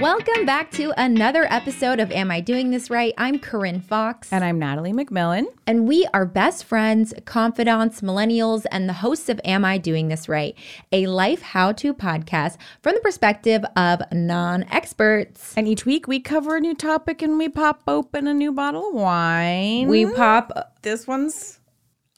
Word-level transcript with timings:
Welcome 0.00 0.46
back 0.46 0.70
to 0.72 0.92
another 0.96 1.44
episode 1.50 1.98
of 1.98 2.12
Am 2.12 2.30
I 2.30 2.40
Doing 2.40 2.70
This 2.70 2.88
Right? 2.88 3.12
I'm 3.18 3.40
Corinne 3.40 3.80
Fox. 3.80 4.32
And 4.32 4.44
I'm 4.44 4.56
Natalie 4.56 4.92
McMillan. 4.92 5.46
And 5.66 5.88
we 5.88 6.06
are 6.14 6.24
best 6.24 6.62
friends, 6.62 7.12
confidants, 7.24 8.00
millennials, 8.00 8.64
and 8.70 8.88
the 8.88 8.92
hosts 8.92 9.28
of 9.28 9.40
Am 9.44 9.64
I 9.64 9.76
Doing 9.76 10.06
This 10.06 10.28
Right? 10.28 10.54
A 10.92 11.08
life 11.08 11.42
how 11.42 11.72
to 11.72 11.92
podcast 11.92 12.58
from 12.80 12.94
the 12.94 13.00
perspective 13.00 13.64
of 13.74 14.00
non 14.12 14.62
experts. 14.70 15.54
And 15.56 15.66
each 15.66 15.84
week 15.84 16.06
we 16.06 16.20
cover 16.20 16.54
a 16.54 16.60
new 16.60 16.76
topic 16.76 17.20
and 17.20 17.36
we 17.36 17.48
pop 17.48 17.82
open 17.88 18.28
a 18.28 18.34
new 18.34 18.52
bottle 18.52 18.90
of 18.90 18.94
wine. 18.94 19.88
We 19.88 20.06
pop, 20.12 20.76
This 20.82 21.08
one's 21.08 21.58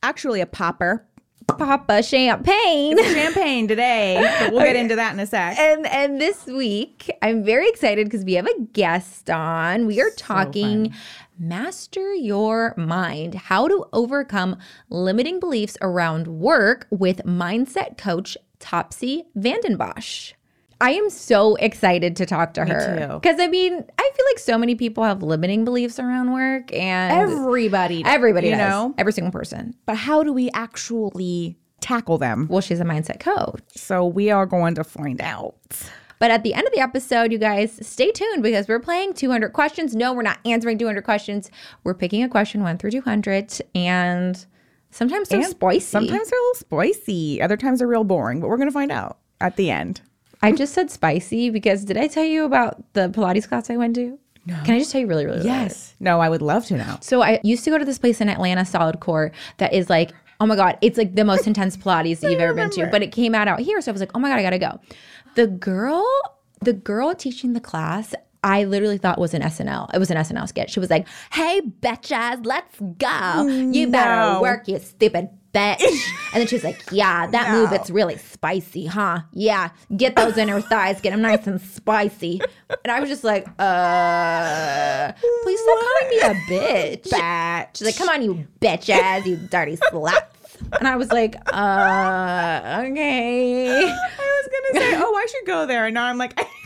actually 0.03 0.43
a 0.43 0.47
popper. 0.47 1.07
Pop 1.59 1.87
a 1.89 2.03
champagne. 2.03 2.96
Champagne 2.98 3.69
today. 3.69 4.48
We'll 4.51 4.64
get 4.64 4.77
into 4.77 4.96
that 4.96 5.12
in 5.14 5.21
a 5.21 5.27
sec. 5.27 5.59
And 5.59 5.87
and 5.87 6.20
this 6.20 6.47
week, 6.47 7.11
I'm 7.23 7.45
very 7.45 7.69
excited 7.69 8.06
because 8.06 8.25
we 8.25 8.34
have 8.34 8.47
a 8.47 8.61
guest 8.73 9.30
on. 9.30 9.87
We 9.87 10.01
are 10.01 10.11
talking 10.11 10.95
master 11.39 12.15
your 12.15 12.75
mind, 12.77 13.34
how 13.34 13.66
to 13.66 13.87
overcome 13.92 14.56
limiting 14.91 15.41
beliefs 15.41 15.77
around 15.80 16.27
work 16.27 16.87
with 16.91 17.25
mindset 17.25 17.97
coach 17.97 18.37
Topsy 18.59 19.25
Vandenbosch. 19.37 20.34
I 20.80 20.93
am 20.93 21.11
so 21.11 21.57
excited 21.57 22.16
to 22.16 22.27
talk 22.27 22.55
to 22.55 22.65
her 22.65 23.09
too. 23.09 23.15
because 23.20 23.39
I 23.39 23.48
mean, 23.48 23.75
I 23.75 24.11
feel 24.15 24.27
like 24.30 24.39
so 24.39 24.57
many 24.57 24.75
people 24.75 25.05
have 25.05 25.23
limiting 25.23 25.65
beliefs 25.65 25.98
around 25.98 26.33
work, 26.33 26.73
and 26.73 27.12
Everybody. 27.12 28.03
does, 28.03 28.12
everybody, 28.12 28.48
you 28.48 28.56
does. 28.56 28.61
know? 28.70 28.95
every 28.98 29.12
single 29.12 29.33
person. 29.33 29.75
But 29.87 29.97
how 29.97 30.23
do 30.23 30.33
we 30.33 30.51
actually 30.55 31.59
tackle 31.80 32.19
them? 32.19 32.47
Well, 32.48 32.61
she's 32.61 32.80
a 32.80 32.84
mindset 32.84 33.20
coach. 33.20 33.61
So 33.75 34.06
we 34.06 34.30
are 34.30 34.47
going 34.47 34.75
to 34.77 34.84
find 34.84 35.20
out. 35.20 35.56
But 36.19 36.30
at 36.30 36.43
the 36.43 36.53
end 36.53 36.66
of 36.66 36.73
the 36.75 36.81
episode, 36.81 37.33
you 37.33 37.39
guys 37.39 37.78
stay 37.86 38.11
tuned 38.12 38.42
because 38.42 38.69
we're 38.69 38.78
playing 38.81 39.14
200 39.14 39.55
questions. 39.55 39.97
No, 39.97 40.12
we're 40.12 40.20
not 40.23 40.39
answering 40.45 40.77
200 40.77 41.03
questions. 41.03 41.51
We're 41.83 41.95
picking 41.95 42.23
a 42.23 42.28
question 42.28 42.62
1 42.62 42.77
through 42.77 42.91
200 42.91 43.58
and 43.75 44.45
sometimes 44.91 45.31
they're 45.31 45.41
And 45.41 45.48
spicy. 45.48 45.81
Sometimes 45.81 46.28
they're 46.28 46.39
a 46.39 46.42
little 46.42 46.55
spicy. 46.61 47.41
Other 47.41 47.56
times 47.56 47.78
they're 47.78 47.89
real 47.89 48.05
boring. 48.05 48.41
But 48.41 48.48
we're 48.51 48.58
going 48.58 48.69
to 48.69 48.73
find 48.73 48.92
out 48.92 49.17
at 49.41 49.56
the 49.56 49.70
end. 49.70 50.03
I 50.42 50.52
just 50.52 50.72
said 50.72 50.91
spicy 50.91 51.50
because 51.50 51.84
did 51.84 51.96
I 51.96 52.06
tell 52.06 52.24
you 52.24 52.44
about 52.44 52.83
the 52.94 53.08
Pilates 53.10 53.48
class 53.48 53.70
I 53.70 53.77
went 53.77 53.94
to? 53.96 54.19
No. 54.46 54.58
Can 54.64 54.74
I 54.74 54.78
just 54.78 54.91
tell 54.91 55.00
you 55.00 55.06
really, 55.06 55.27
really, 55.27 55.38
really? 55.38 55.48
No, 56.00 56.20
I 56.20 56.28
would 56.28 56.42
love 56.42 56.64
to 56.66 56.77
know. 56.77 56.96
So 57.02 57.22
I 57.22 57.41
used 57.42 57.62
to 57.64 57.70
go 57.70 57.78
to 57.78 57.84
this 57.84 57.98
place 57.98 58.20
in 58.20 58.28
Atlanta, 58.28 58.64
Solid 58.64 59.00
Core, 59.00 59.33
that 59.58 59.74
is 59.74 59.91
like, 59.91 60.12
oh 60.41 60.46
my 60.46 60.56
God, 60.56 60.78
it's 60.80 60.96
like 60.96 61.14
the 61.14 61.24
most 61.24 61.46
intense 61.46 61.77
Pilates 61.77 62.20
that 62.20 62.30
you've 62.30 62.41
ever 62.41 62.55
been 62.55 62.70
to. 62.70 62.86
But 62.86 63.02
it 63.02 63.12
came 63.12 63.34
out 63.34 63.48
out 63.48 63.61
here. 63.61 63.80
So 63.83 63.91
I 63.91 63.92
was 63.92 64.00
like, 64.00 64.12
oh 64.14 64.18
my 64.18 64.30
God, 64.30 64.38
I 64.38 64.42
gotta 64.42 64.58
go. 64.58 64.80
The 65.34 65.46
girl, 65.46 66.06
the 66.61 66.72
girl 66.72 67.14
teaching 67.14 67.52
the 67.52 67.61
class, 67.61 68.14
I 68.42 68.64
literally 68.64 68.98
thought 68.98 69.19
was 69.19 69.34
an 69.34 69.42
SNL. 69.42 69.92
It 69.94 69.98
was 69.98 70.10
an 70.10 70.16
SNL 70.16 70.48
sketch. 70.48 70.70
She 70.70 70.80
was 70.80 70.91
like, 70.91 71.06
hey, 71.33 71.60
bitches, 71.80 72.46
let's 72.46 72.74
go. 72.98 73.46
You 73.46 73.88
better 73.88 74.41
work, 74.41 74.66
you 74.69 74.78
stupid 74.78 75.28
bitch. 75.52 75.80
and 76.33 76.41
then 76.41 76.46
she 76.46 76.55
was 76.56 76.64
like, 76.64 76.83
yeah, 76.91 77.27
that 77.27 77.52
move, 77.52 77.72
it's 77.72 77.91
really 77.91 78.16
spicy, 78.18 78.86
huh? 78.86 79.20
Yeah, 79.33 79.70
get 79.96 80.16
those 80.16 80.36
inner 80.36 80.61
thighs, 80.61 81.00
get 81.00 81.11
them 81.11 81.22
nice 81.22 81.46
and 81.46 81.61
spicy. 81.61 82.41
And 82.84 82.92
I 82.92 83.00
was 83.00 83.08
just 83.08 83.24
like, 83.24 83.46
uh, 83.58 85.12
please 85.42 85.61
stop 85.61 85.78
calling 85.78 86.08
me 86.11 86.18
a 86.20 86.34
bitch. 86.48 87.11
Batch. 87.11 87.78
She's 87.78 87.86
like, 87.86 87.96
come 87.96 88.08
on, 88.08 88.22
you 88.22 88.46
bitch 88.61 88.88
ass, 88.88 89.27
you 89.27 89.36
dirty 89.36 89.77
sluts. 89.77 90.22
And 90.78 90.86
I 90.86 90.96
was 90.96 91.11
like, 91.11 91.34
uh, 91.52 92.84
okay. 92.86 93.70
I 93.83 94.42
was 94.42 94.48
gonna 94.72 94.80
say, 94.80 94.96
oh, 95.02 95.14
I 95.16 95.27
should 95.27 95.46
go 95.46 95.66
there, 95.66 95.86
and 95.86 95.94
now 95.94 96.05
I'm 96.06 96.18
like, 96.18 96.38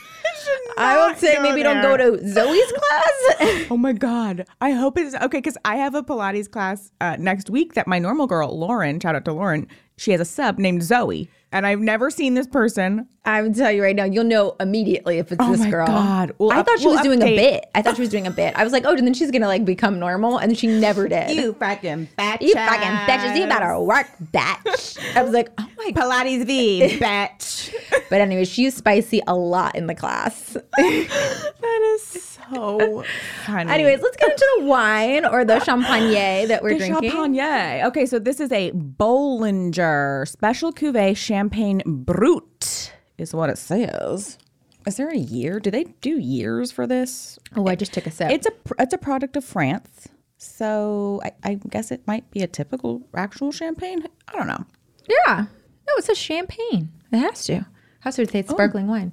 I 0.77 1.07
would 1.07 1.19
say 1.19 1.39
maybe 1.41 1.63
don't 1.63 1.83
go 1.83 1.97
to 1.97 2.19
Zoe's 2.29 2.73
class. 2.73 3.65
Oh 3.71 3.77
my 3.77 3.93
god! 3.93 4.47
I 4.61 4.71
hope 4.73 4.99
it's 4.99 5.15
okay 5.15 5.39
because 5.39 5.57
I 5.65 5.77
have 5.77 5.95
a 5.95 6.03
Pilates 6.03 6.51
class 6.51 6.93
uh, 7.01 7.17
next 7.19 7.51
week 7.51 7.75
that 7.75 7.87
my 7.87 7.99
normal 7.99 8.27
girl 8.27 8.57
Lauren, 8.57 9.01
shout 9.01 9.17
out 9.17 9.25
to 9.25 9.33
Lauren, 9.33 9.67
she 9.97 10.11
has 10.13 10.21
a 10.21 10.25
sub 10.25 10.59
named 10.59 10.83
Zoe, 10.83 11.31
and 11.53 11.67
I've 11.67 11.81
never 11.81 12.11
seen 12.11 12.35
this 12.35 12.47
person. 12.47 13.09
I'm 13.27 13.55
tell 13.55 13.73
you 13.73 13.83
right 13.83 13.97
now, 13.97 14.05
you'll 14.05 14.25
know 14.25 14.55
immediately 14.61 15.17
if 15.19 15.33
it's 15.33 15.41
Oh 15.43 15.51
this 15.51 15.61
my 15.61 15.71
girl. 15.71 15.87
God. 15.87 16.33
We'll 16.37 16.53
I 16.53 16.59
up- 16.59 16.67
thought 16.67 16.79
she 16.79 16.85
we'll 16.85 16.97
was 16.97 17.03
doing 17.05 17.23
a 17.23 17.35
bit. 17.37 17.65
I 17.75 17.81
thought 17.81 17.95
she 17.97 18.03
was 18.03 18.11
doing 18.11 18.27
a 18.27 18.31
bit. 18.31 18.55
I 18.55 18.65
was 18.65 18.73
like, 18.75 18.85
oh, 18.85 18.95
and 18.95 19.07
then 19.07 19.15
she's 19.15 19.31
gonna 19.31 19.47
like 19.47 19.65
become 19.65 19.99
normal, 19.99 20.37
and 20.39 20.59
she 20.59 20.67
never 20.67 21.09
did. 21.17 21.31
You 21.31 21.55
fucking 21.55 22.09
bitch! 22.19 22.41
You 22.43 22.53
fucking 22.55 22.89
bitches, 23.09 23.39
you 23.39 23.47
better 23.47 23.81
work, 23.81 24.09
bitch. 24.33 25.17
I 25.17 25.23
was 25.23 25.33
like, 25.33 25.49
oh 25.59 25.67
my. 25.79 25.93
Pilates 25.93 26.45
V, 26.47 26.99
bitch. 27.01 27.75
But 28.11 28.21
anyway, 28.21 28.45
she 28.45 28.63
used 28.65 28.77
spicy 28.79 29.21
a 29.27 29.35
lot 29.35 29.75
in 29.77 29.87
the 29.87 29.95
class. 29.95 30.57
that 30.77 31.93
is 31.95 32.03
so 32.03 33.05
funny. 33.47 33.71
Anyways, 33.73 34.03
let's 34.03 34.17
get 34.17 34.33
into 34.33 34.47
the 34.59 34.65
wine 34.67 35.25
or 35.25 35.45
the 35.45 35.61
champagne 35.65 36.49
that 36.49 36.63
we're 36.63 36.71
The 36.79 36.79
drinking. 36.89 37.11
Champagne. 37.11 37.85
Okay, 37.87 38.07
so 38.07 38.19
this 38.19 38.41
is 38.41 38.51
a 38.53 38.71
Bollinger 38.73 39.84
Special 40.27 40.73
Cuvée 40.73 41.17
Champagne 41.17 41.83
Brut, 41.85 42.93
is 43.19 43.35
what 43.35 43.51
it 43.51 43.59
says. 43.59 44.39
Is 44.87 44.97
there 44.97 45.11
a 45.11 45.17
year? 45.17 45.61
Do 45.61 45.71
they 45.71 45.85
do 46.01 46.19
years 46.19 46.71
for 46.71 46.87
this? 46.87 47.39
Oh, 47.57 47.67
I 47.67 47.75
just 47.75 47.93
took 47.93 48.07
a 48.07 48.11
sip. 48.11 48.31
It's 48.31 48.47
a 48.47 48.53
it's 48.79 48.93
a 48.93 48.99
product 48.99 49.37
of 49.37 49.45
France, 49.45 50.09
so 50.37 51.21
I, 51.25 51.33
I 51.43 51.55
guess 51.71 51.91
it 51.91 52.07
might 52.07 52.31
be 52.31 52.43
a 52.43 52.47
typical 52.47 53.03
actual 53.15 53.51
champagne. 53.51 54.07
I 54.29 54.33
don't 54.33 54.47
know. 54.47 54.65
yeah. 55.09 55.47
No, 55.87 55.93
it 55.97 56.05
says 56.05 56.19
champagne. 56.19 56.93
It 57.13 57.19
has 57.19 57.45
to. 57.47 57.67
Has 58.01 58.17
to 58.17 58.27
say 58.27 58.41
it's 58.41 58.51
oh. 58.51 58.55
sparkling 58.55 58.87
wine. 58.87 59.13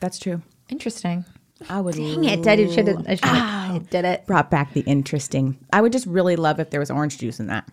That's 0.00 0.18
true. 0.18 0.42
Interesting. 0.68 1.24
I 1.70 1.80
would 1.80 1.94
Dang 1.94 2.24
it! 2.24 2.46
I 2.46 2.56
should 2.68 2.88
have. 2.88 3.06
I 3.08 3.12
ah. 3.12 3.14
should 3.14 3.24
have. 3.24 3.74
I 3.74 3.78
did 3.90 4.04
it. 4.04 4.26
brought 4.26 4.50
back 4.50 4.74
the 4.74 4.82
interesting. 4.82 5.58
I 5.72 5.80
would 5.80 5.92
just 5.92 6.06
really 6.06 6.36
love 6.36 6.60
if 6.60 6.70
there 6.70 6.80
was 6.80 6.90
orange 6.90 7.18
juice 7.18 7.40
in 7.40 7.46
that. 7.46 7.66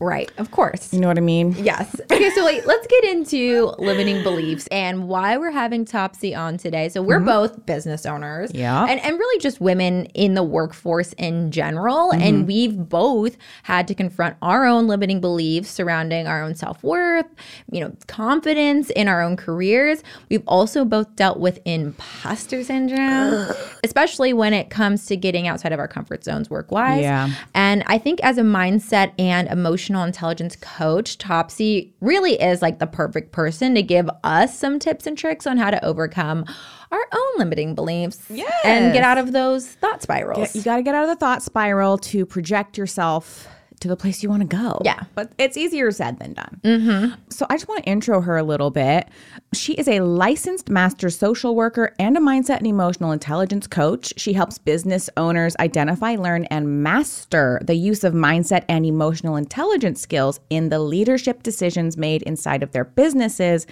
Right. 0.00 0.30
Of 0.38 0.50
course. 0.50 0.92
You 0.92 1.00
know 1.00 1.08
what 1.08 1.18
I 1.18 1.22
mean? 1.22 1.52
Yes. 1.58 2.00
Okay, 2.12 2.30
so 2.30 2.44
wait, 2.44 2.66
let's 2.66 2.86
get 2.86 3.04
into 3.04 3.74
limiting 3.78 4.22
beliefs 4.22 4.66
and 4.68 5.08
why 5.08 5.36
we're 5.36 5.50
having 5.50 5.84
Topsy 5.84 6.34
on 6.34 6.56
today. 6.58 6.88
So 6.88 7.02
we're 7.02 7.16
mm-hmm. 7.16 7.26
both 7.26 7.66
business 7.66 8.06
owners. 8.06 8.50
Yeah. 8.54 8.84
And 8.84 9.00
and 9.00 9.18
really 9.18 9.40
just 9.40 9.60
women 9.60 10.06
in 10.14 10.34
the 10.34 10.42
workforce 10.42 11.12
in 11.14 11.50
general. 11.50 12.10
And 12.10 12.22
mm-hmm. 12.22 12.46
we've 12.46 12.88
both 12.88 13.36
had 13.62 13.88
to 13.88 13.94
confront 13.94 14.36
our 14.42 14.64
own 14.66 14.86
limiting 14.86 15.20
beliefs 15.20 15.70
surrounding 15.70 16.26
our 16.26 16.42
own 16.42 16.54
self-worth, 16.54 17.26
you 17.70 17.80
know, 17.80 17.92
confidence 18.06 18.90
in 18.90 19.08
our 19.08 19.22
own 19.22 19.36
careers. 19.36 20.02
We've 20.28 20.46
also 20.46 20.84
both 20.84 21.14
dealt 21.16 21.38
with 21.38 21.60
imposter 21.64 22.62
syndrome, 22.64 23.50
especially 23.84 24.32
when 24.32 24.52
it 24.52 24.70
comes 24.70 25.06
to 25.06 25.16
getting 25.16 25.48
outside 25.48 25.72
of 25.72 25.78
our 25.78 25.88
comfort 25.88 26.24
zones 26.24 26.50
work-wise. 26.50 27.02
Yeah. 27.02 27.30
And 27.54 27.82
I 27.86 27.98
think 27.98 28.20
as 28.22 28.38
a 28.38 28.42
mindset 28.42 29.12
and 29.18 29.48
emotional 29.78 30.02
intelligence 30.02 30.56
coach, 30.56 31.18
Topsy 31.18 31.94
really 32.00 32.34
is 32.40 32.60
like 32.60 32.80
the 32.80 32.86
perfect 32.86 33.30
person 33.30 33.76
to 33.76 33.82
give 33.82 34.10
us 34.24 34.58
some 34.58 34.80
tips 34.80 35.06
and 35.06 35.16
tricks 35.16 35.46
on 35.46 35.56
how 35.56 35.70
to 35.70 35.82
overcome 35.84 36.44
our 36.90 37.06
own 37.12 37.38
limiting 37.38 37.76
beliefs 37.76 38.28
and 38.64 38.92
get 38.92 39.04
out 39.04 39.18
of 39.18 39.30
those 39.30 39.68
thought 39.68 40.02
spirals. 40.02 40.56
You 40.56 40.62
got 40.62 40.76
to 40.76 40.82
get 40.82 40.96
out 40.96 41.04
of 41.04 41.10
the 41.10 41.16
thought 41.16 41.44
spiral 41.44 41.96
to 41.98 42.26
project 42.26 42.76
yourself 42.76 43.46
to 43.80 43.88
the 43.88 43.96
place 43.96 44.22
you 44.22 44.28
want 44.28 44.48
to 44.48 44.56
go. 44.56 44.80
Yeah. 44.84 45.04
But 45.14 45.32
it's 45.38 45.56
easier 45.56 45.90
said 45.90 46.18
than 46.18 46.34
done. 46.34 46.60
Mm-hmm. 46.62 47.14
So 47.30 47.46
I 47.48 47.54
just 47.54 47.68
want 47.68 47.84
to 47.84 47.90
intro 47.90 48.20
her 48.20 48.36
a 48.36 48.42
little 48.42 48.70
bit. 48.70 49.08
She 49.52 49.74
is 49.74 49.88
a 49.88 50.00
licensed 50.00 50.68
master 50.68 51.10
social 51.10 51.54
worker 51.54 51.94
and 51.98 52.16
a 52.16 52.20
mindset 52.20 52.58
and 52.58 52.66
emotional 52.66 53.12
intelligence 53.12 53.66
coach. 53.66 54.12
She 54.16 54.32
helps 54.32 54.58
business 54.58 55.08
owners 55.16 55.56
identify, 55.60 56.16
learn, 56.16 56.44
and 56.46 56.82
master 56.82 57.60
the 57.64 57.74
use 57.74 58.04
of 58.04 58.12
mindset 58.12 58.64
and 58.68 58.84
emotional 58.84 59.36
intelligence 59.36 60.00
skills 60.00 60.40
in 60.50 60.68
the 60.68 60.78
leadership 60.78 61.42
decisions 61.42 61.96
made 61.96 62.22
inside 62.22 62.62
of 62.62 62.72
their 62.72 62.84
businesses 62.84 63.66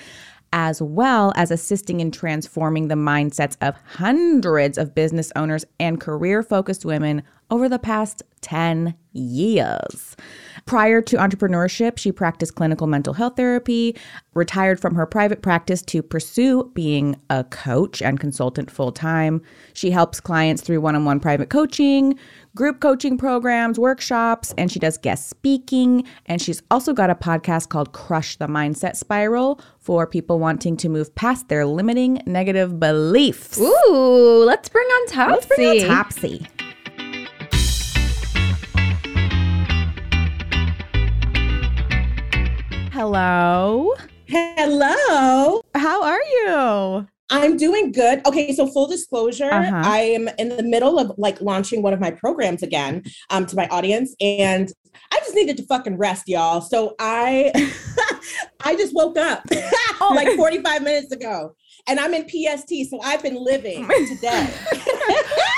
as 0.53 0.81
well 0.81 1.33
as 1.37 1.51
assisting 1.51 2.01
in 2.01 2.11
transforming 2.11 2.89
the 2.89 2.95
mindsets 2.95 3.57
of 3.61 3.75
hundreds 3.85 4.79
of 4.79 4.95
business 4.95 5.33
owners 5.37 5.65
and 5.81 6.01
career 6.01 6.43
focused 6.43 6.85
women 6.85 7.23
over 7.51 7.69
the 7.69 7.79
past 7.79 8.23
10 8.43 8.95
years. 9.13 10.17
Prior 10.67 11.01
to 11.01 11.17
entrepreneurship, 11.17 11.97
she 11.97 12.11
practiced 12.11 12.57
clinical 12.57 12.87
mental 12.87 13.15
health 13.15 13.37
therapy, 13.37 13.97
retired 14.35 14.81
from 14.81 14.97
her 14.97 15.07
private 15.07 15.43
practice 15.43 15.81
to 15.83 16.03
pursue 16.03 16.71
being 16.75 17.17
a 17.31 17.45
coach 17.45 18.03
and 18.03 18.19
consultant 18.19 18.71
full 18.71 18.91
time. 18.91 19.43
She 19.75 19.91
helps 19.91 20.21
clients 20.21 20.63
through 20.63 20.81
one 20.81 20.97
on 20.97 21.05
one 21.05 21.21
private 21.21 21.51
coaching, 21.51 22.19
group 22.57 22.81
coaching 22.81 23.17
programs, 23.17 23.79
workshops, 23.79 24.53
and 24.59 24.71
she 24.71 24.81
does 24.81 24.99
guest 24.99 25.29
speaking. 25.29 26.05
And 26.27 26.43
she's 26.43 26.63
also 26.71 26.93
got 26.93 27.11
a 27.11 27.15
podcast 27.15 27.69
called 27.69 27.93
Crush 27.93 28.37
the 28.37 28.49
Mindset 28.49 28.97
Spiral 28.97 29.61
for 29.79 30.07
people 30.07 30.41
wanting 30.41 30.77
to 30.79 30.89
move 30.89 31.15
past 31.15 31.49
their 31.49 31.65
limiting 31.65 32.23
negative 32.27 32.81
beliefs. 32.81 33.59
Ooh, 33.61 34.45
let's 34.45 34.69
bring 34.69 34.87
on 34.87 35.07
Topsy. 35.09 35.33
Let's 35.33 35.47
bring 35.47 35.83
on 35.83 35.89
Topsy. 35.89 36.47
Hello. 42.97 43.93
Hello. 44.27 45.61
How 45.75 46.03
are 46.03 46.23
you? 46.33 47.07
I'm 47.29 47.59
doing 47.59 47.93
good. 47.93 48.27
Okay, 48.27 48.55
so 48.55 48.67
full 48.67 48.87
disclosure, 48.87 49.53
Uh-huh. 49.53 49.83
I 49.85 49.99
am 49.99 50.31
in 50.39 50.49
the 50.57 50.63
middle 50.63 50.99
of 50.99 51.13
like 51.19 51.39
launching 51.43 51.83
one 51.83 51.93
of 51.93 52.01
my 52.01 52.11
programs 52.11 52.63
again 52.63 53.03
um, 53.29 53.45
to 53.49 53.55
my 53.55 53.69
audience, 53.69 54.17
and 54.23 54.73
I 55.13 55.19
just 55.19 55.35
needed 55.35 55.59
to 55.59 55.67
fucking 55.67 55.99
rest, 55.99 56.27
y'all. 56.27 56.63
So 56.63 56.95
I, 56.99 57.53
I 58.65 58.75
just 58.77 58.95
woke 58.95 59.19
up 59.19 59.45
like 60.01 60.29
45 60.39 60.83
minutes 60.83 61.13
ago, 61.13 61.55
and 61.87 62.01
I'm 62.01 62.15
in 62.15 62.29
PST, 62.29 62.91
so 62.91 63.01
I've 63.01 63.23
been 63.23 63.43
living 63.43 63.87
today. 64.09 64.49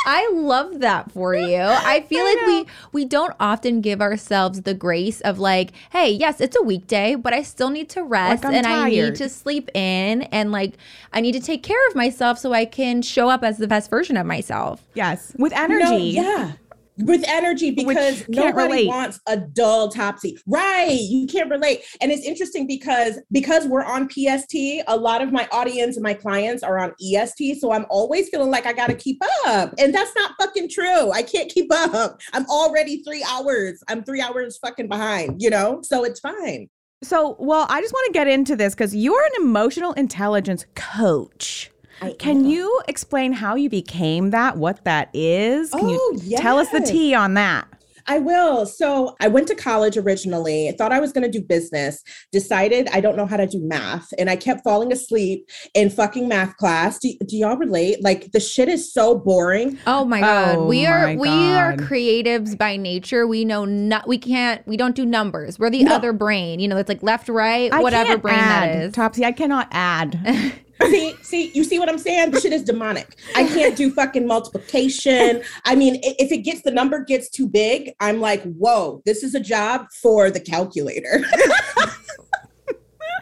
I 0.07 0.31
love 0.33 0.81
that 0.81 1.13
for 1.13 1.35
you. 1.35 1.61
I 1.61 2.01
feel 2.03 2.21
I 2.21 2.35
like 2.35 2.47
we 2.47 2.73
we 2.93 3.05
don't 3.05 3.35
often 3.39 3.81
give 3.81 4.01
ourselves 4.01 4.63
the 4.63 4.75
grace 4.75 5.21
of 5.21 5.39
like, 5.39 5.73
hey, 5.91 6.11
yes, 6.11 6.41
it's 6.41 6.57
a 6.57 6.63
weekday, 6.63 7.15
but 7.15 7.33
I 7.33 7.43
still 7.43 7.71
need 7.71 7.89
to 7.91 8.03
rest 8.03 8.45
I'm 8.45 8.55
and 8.55 8.67
I 8.67 8.89
need 8.89 9.17
to 9.17 9.29
sleep 9.29 9.71
in 9.75 10.23
and 10.23 10.53
like 10.53 10.75
I 11.13 11.21
need 11.21 11.33
to 11.33 11.41
take 11.41 11.63
care 11.63 11.87
of 11.89 11.95
myself 11.95 12.39
so 12.39 12.53
I 12.53 12.65
can 12.65 13.03
show 13.03 13.29
up 13.29 13.43
as 13.43 13.59
the 13.59 13.69
best 13.69 13.91
version 13.91 14.17
of 14.17 14.27
myself. 14.27 14.83
Yes. 14.95 15.35
With 15.39 15.53
energy. 15.53 15.85
No, 15.85 16.23
yeah. 16.23 16.53
With 16.99 17.25
energy 17.29 17.71
because 17.71 18.29
nobody 18.29 18.73
relate. 18.73 18.89
wants 18.89 19.21
a 19.27 19.37
dull 19.37 19.89
topsy. 19.89 20.39
Right. 20.47 20.99
You 21.00 21.27
can't 21.27 21.50
relate. 21.50 21.83
And 22.00 22.11
it's 22.11 22.25
interesting 22.25 22.67
because 22.67 23.19
because 23.31 23.67
we're 23.67 23.85
on 23.85 24.09
PST, 24.09 24.55
a 24.87 24.97
lot 24.97 25.23
of 25.23 25.33
my 25.33 25.49
audience 25.53 25.97
and 25.97 26.03
my 26.03 26.15
clients 26.15 26.62
are 26.62 26.79
on 26.79 26.93
EST. 27.00 27.61
So 27.61 27.73
I'm 27.73 27.87
always 27.89 28.29
feeling 28.29 28.50
like 28.50 28.67
I 28.67 28.73
gotta 28.73 28.95
keep 28.95 29.21
up. 29.47 29.75
And 29.79 29.95
that's 29.95 30.15
not 30.15 30.33
fucking 30.41 30.71
true. 30.71 31.12
I 31.12 31.23
can't 31.23 31.50
keep 31.50 31.73
up. 31.73 32.21
I'm 32.33 32.47
already 32.47 33.03
three 33.03 33.25
hours. 33.29 33.83
I'm 33.89 34.05
three 34.05 34.21
hours 34.21 34.59
fucking 34.59 34.89
behind, 34.89 35.41
you 35.41 35.51
know? 35.51 35.81
So 35.83 36.05
it's 36.05 36.21
fine. 36.21 36.69
So, 37.03 37.37
well, 37.39 37.67
I 37.69 37.81
just 37.81 37.93
want 37.93 38.06
to 38.06 38.12
get 38.12 38.27
into 38.27 38.56
this 38.56 38.75
because 38.75 38.94
you're 38.94 39.23
an 39.23 39.43
emotional 39.43 39.93
intelligence 39.93 40.67
coach. 40.75 41.71
I 42.00 42.12
Can 42.19 42.39
am. 42.39 42.45
you 42.47 42.83
explain 42.89 43.33
how 43.33 43.55
you 43.55 43.69
became 43.71 44.31
that, 44.31 44.56
what 44.56 44.85
that 44.85 45.11
is? 45.15 45.71
Can 45.71 45.81
Oh, 45.85 46.19
you 46.21 46.37
tell 46.37 46.59
us 46.59 46.69
the 46.71 46.79
yes. 46.81 46.91
tea 46.91 47.15
on 47.15 47.35
that? 47.35 47.67
I 48.11 48.21
will. 48.21 48.65
So 48.65 49.15
I 49.21 49.29
went 49.29 49.49
to 49.49 49.55
college 49.55 49.99
originally, 49.99 50.73
thought 50.79 50.93
I 50.93 50.99
was 50.99 51.12
going 51.12 51.31
to 51.31 51.39
do 51.39 51.45
business, 51.45 52.03
decided 52.33 52.89
I 52.91 53.03
don't 53.03 53.17
know 53.17 53.27
how 53.27 53.37
to 53.37 53.47
do 53.47 53.61
math, 53.61 54.09
and 54.19 54.31
I 54.31 54.37
kept 54.37 54.65
falling 54.65 54.91
asleep 54.91 55.47
in 55.75 55.91
fucking 55.91 56.27
math 56.27 56.56
class. 56.56 56.99
Do, 57.00 57.12
do 57.27 57.37
y'all 57.37 57.59
relate? 57.59 58.03
Like 58.03 58.33
the 58.33 58.41
shit 58.41 58.71
is 58.71 58.91
so 58.91 59.15
boring. 59.19 59.77
Oh 59.87 60.06
my 60.06 60.21
god. 60.21 60.56
Oh 60.56 60.67
we 60.67 60.87
are 60.87 61.09
my 61.09 61.17
we 61.17 61.29
are 61.29 61.75
creatives 61.77 62.56
by 62.56 62.79
nature. 62.79 63.27
We 63.27 63.44
know 63.44 63.67
not 63.67 64.09
we 64.09 64.17
can't 64.17 64.67
we 64.67 64.79
don't 64.79 64.94
do 64.97 65.05
numbers. 65.05 65.59
We're 65.59 65.69
the 65.69 65.85
No. 65.85 65.97
other 65.97 66.15
brain. 66.15 66.61
You 66.61 66.69
know, 66.69 66.79
it's 66.79 66.89
like 66.89 67.03
left, 67.03 67.29
right, 67.29 67.71
I 67.71 67.83
whatever 67.83 68.06
can't 68.12 68.23
brain 68.23 68.39
add, 68.39 68.69
that 68.71 68.83
is. 68.85 68.94
Topsy, 68.94 69.27
I 69.27 69.33
cannot 69.33 69.69
add. 69.71 70.55
see, 70.83 71.17
see, 71.23 71.51
you 71.55 71.65
see 71.65 71.79
what 71.79 71.89
I'm 71.89 71.99
saying? 71.99 72.31
The 72.31 72.41
shit 72.41 72.53
is 72.53 72.63
demonic. 72.63 73.17
I 73.35 73.45
can't 73.45 73.77
do 73.77 73.91
fucking 73.91 74.27
multiplication. 74.27 75.43
I 75.65 75.75
mean, 75.75 76.01
if 76.03 76.33
it 76.33 76.39
gets 76.39 76.63
the 76.63 76.71
number 76.71 77.05
gets 77.05 77.29
too 77.29 77.49
big, 77.49 77.93
I'm 78.01 78.21
like, 78.21 78.43
whoa, 78.55 79.03
this 79.05 79.23
is 79.23 79.35
a 79.35 79.41
job 79.41 79.87
for 80.03 80.31
the 80.31 80.41
calculator. 80.41 81.25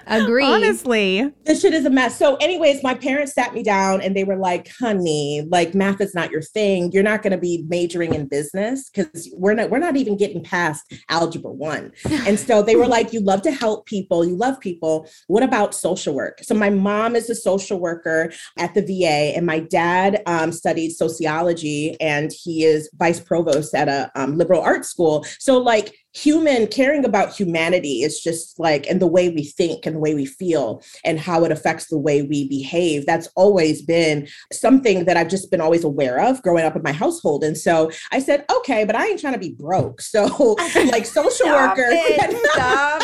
Agree. 0.06 0.44
Honestly. 0.44 1.32
this 1.44 1.61
shit 1.61 1.75
is 1.75 1.85
a 1.85 1.91
mess. 1.91 2.17
So, 2.17 2.37
anyways, 2.37 2.82
my 2.82 2.94
parents 2.94 3.35
sat 3.35 3.55
me 3.55 3.62
down 3.62 4.00
and 4.00 4.17
they 4.17 4.25
were 4.25 4.37
like, 4.37 4.69
honey, 4.79 5.47
like 5.50 5.75
math 5.75 6.00
is 6.00 6.14
not 6.14 6.31
your 6.31 6.43
thing. 6.43 6.93
You're 6.93 7.03
not 7.03 7.23
gonna 7.23 7.38
be 7.38 7.64
majoring 7.69 8.14
in 8.14 8.26
business 8.29 8.88
because 8.88 9.29
we're 9.35 9.55
not 9.55 9.70
we're 9.70 9.79
not 9.79 9.97
even 9.97 10.17
getting 10.17 10.43
past 10.43 10.93
algebra 11.08 11.53
one. 11.53 11.93
And 12.26 12.41
so 12.41 12.61
they 12.61 12.75
were 12.75 12.88
like, 12.88 13.12
you 13.12 13.20
love 13.20 13.43
to 13.43 13.53
help 13.53 13.87
people, 13.87 14.25
you 14.25 14.37
love 14.37 14.58
people. 14.58 15.08
What 15.29 15.44
about 15.44 15.75
social 15.75 16.12
work? 16.12 16.41
So 16.43 16.55
my 16.55 16.70
mom 16.70 17.14
is 17.14 17.31
a 17.31 17.37
social 17.37 17.79
worker 17.79 18.32
at 18.58 18.75
the 18.75 18.82
VA, 18.82 19.37
and 19.37 19.47
my 19.47 19.61
dad 19.61 20.23
um, 20.26 20.50
studied 20.50 20.91
sociology 20.91 21.97
and 22.00 22.32
he 22.32 22.64
is 22.64 22.91
vice 22.94 23.20
provost 23.20 23.75
at 23.75 23.88
a 23.88 24.11
um, 24.14 24.37
liberal 24.37 24.61
arts 24.61 24.88
school. 24.88 25.25
So 25.38 25.58
like 25.58 25.94
human 26.16 26.66
caring 26.66 27.04
about 27.04 27.34
humanity 27.34 28.02
is 28.02 28.20
just 28.20 28.58
like 28.58 28.86
and 28.86 29.00
the 29.02 29.06
way 29.06 29.28
we 29.28 29.44
think 29.44 29.84
and 29.84 29.96
the 29.96 30.00
way 30.00 30.14
we 30.14 30.24
feel 30.24 30.82
and 31.04 31.20
how 31.20 31.44
it 31.44 31.52
affects 31.52 31.88
the 31.88 31.98
way 31.98 32.22
we 32.22 32.48
behave 32.48 33.04
that's 33.04 33.28
always 33.36 33.82
been 33.82 34.26
something 34.50 35.04
that 35.04 35.16
i've 35.16 35.28
just 35.28 35.50
been 35.50 35.60
always 35.60 35.84
aware 35.84 36.18
of 36.18 36.40
growing 36.42 36.64
up 36.64 36.74
in 36.74 36.82
my 36.82 36.92
household 36.92 37.44
and 37.44 37.58
so 37.58 37.90
i 38.12 38.18
said 38.18 38.46
okay 38.50 38.84
but 38.84 38.96
i 38.96 39.06
ain't 39.06 39.20
trying 39.20 39.34
to 39.34 39.38
be 39.38 39.52
broke 39.52 40.00
so 40.00 40.26
like 40.86 41.04
social 41.04 41.46
Stop 41.46 41.76
worker 41.76 41.88
it. 41.92 42.46
Stop 42.52 43.02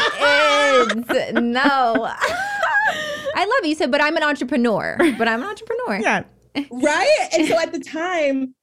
it. 1.11 1.35
No. 1.43 2.09
I 3.35 3.45
love 3.45 3.65
you. 3.65 3.71
You 3.71 3.75
said, 3.75 3.91
but 3.91 4.03
I'm 4.03 4.17
an 4.17 4.23
entrepreneur. 4.23 4.97
But 5.19 5.29
I'm 5.29 5.43
an 5.43 5.49
entrepreneur. 5.49 6.01
Yeah. 6.01 6.25
right? 6.71 7.29
And 7.33 7.49
so 7.49 7.59
at 7.59 7.73
the 7.73 7.81
time, 7.81 8.55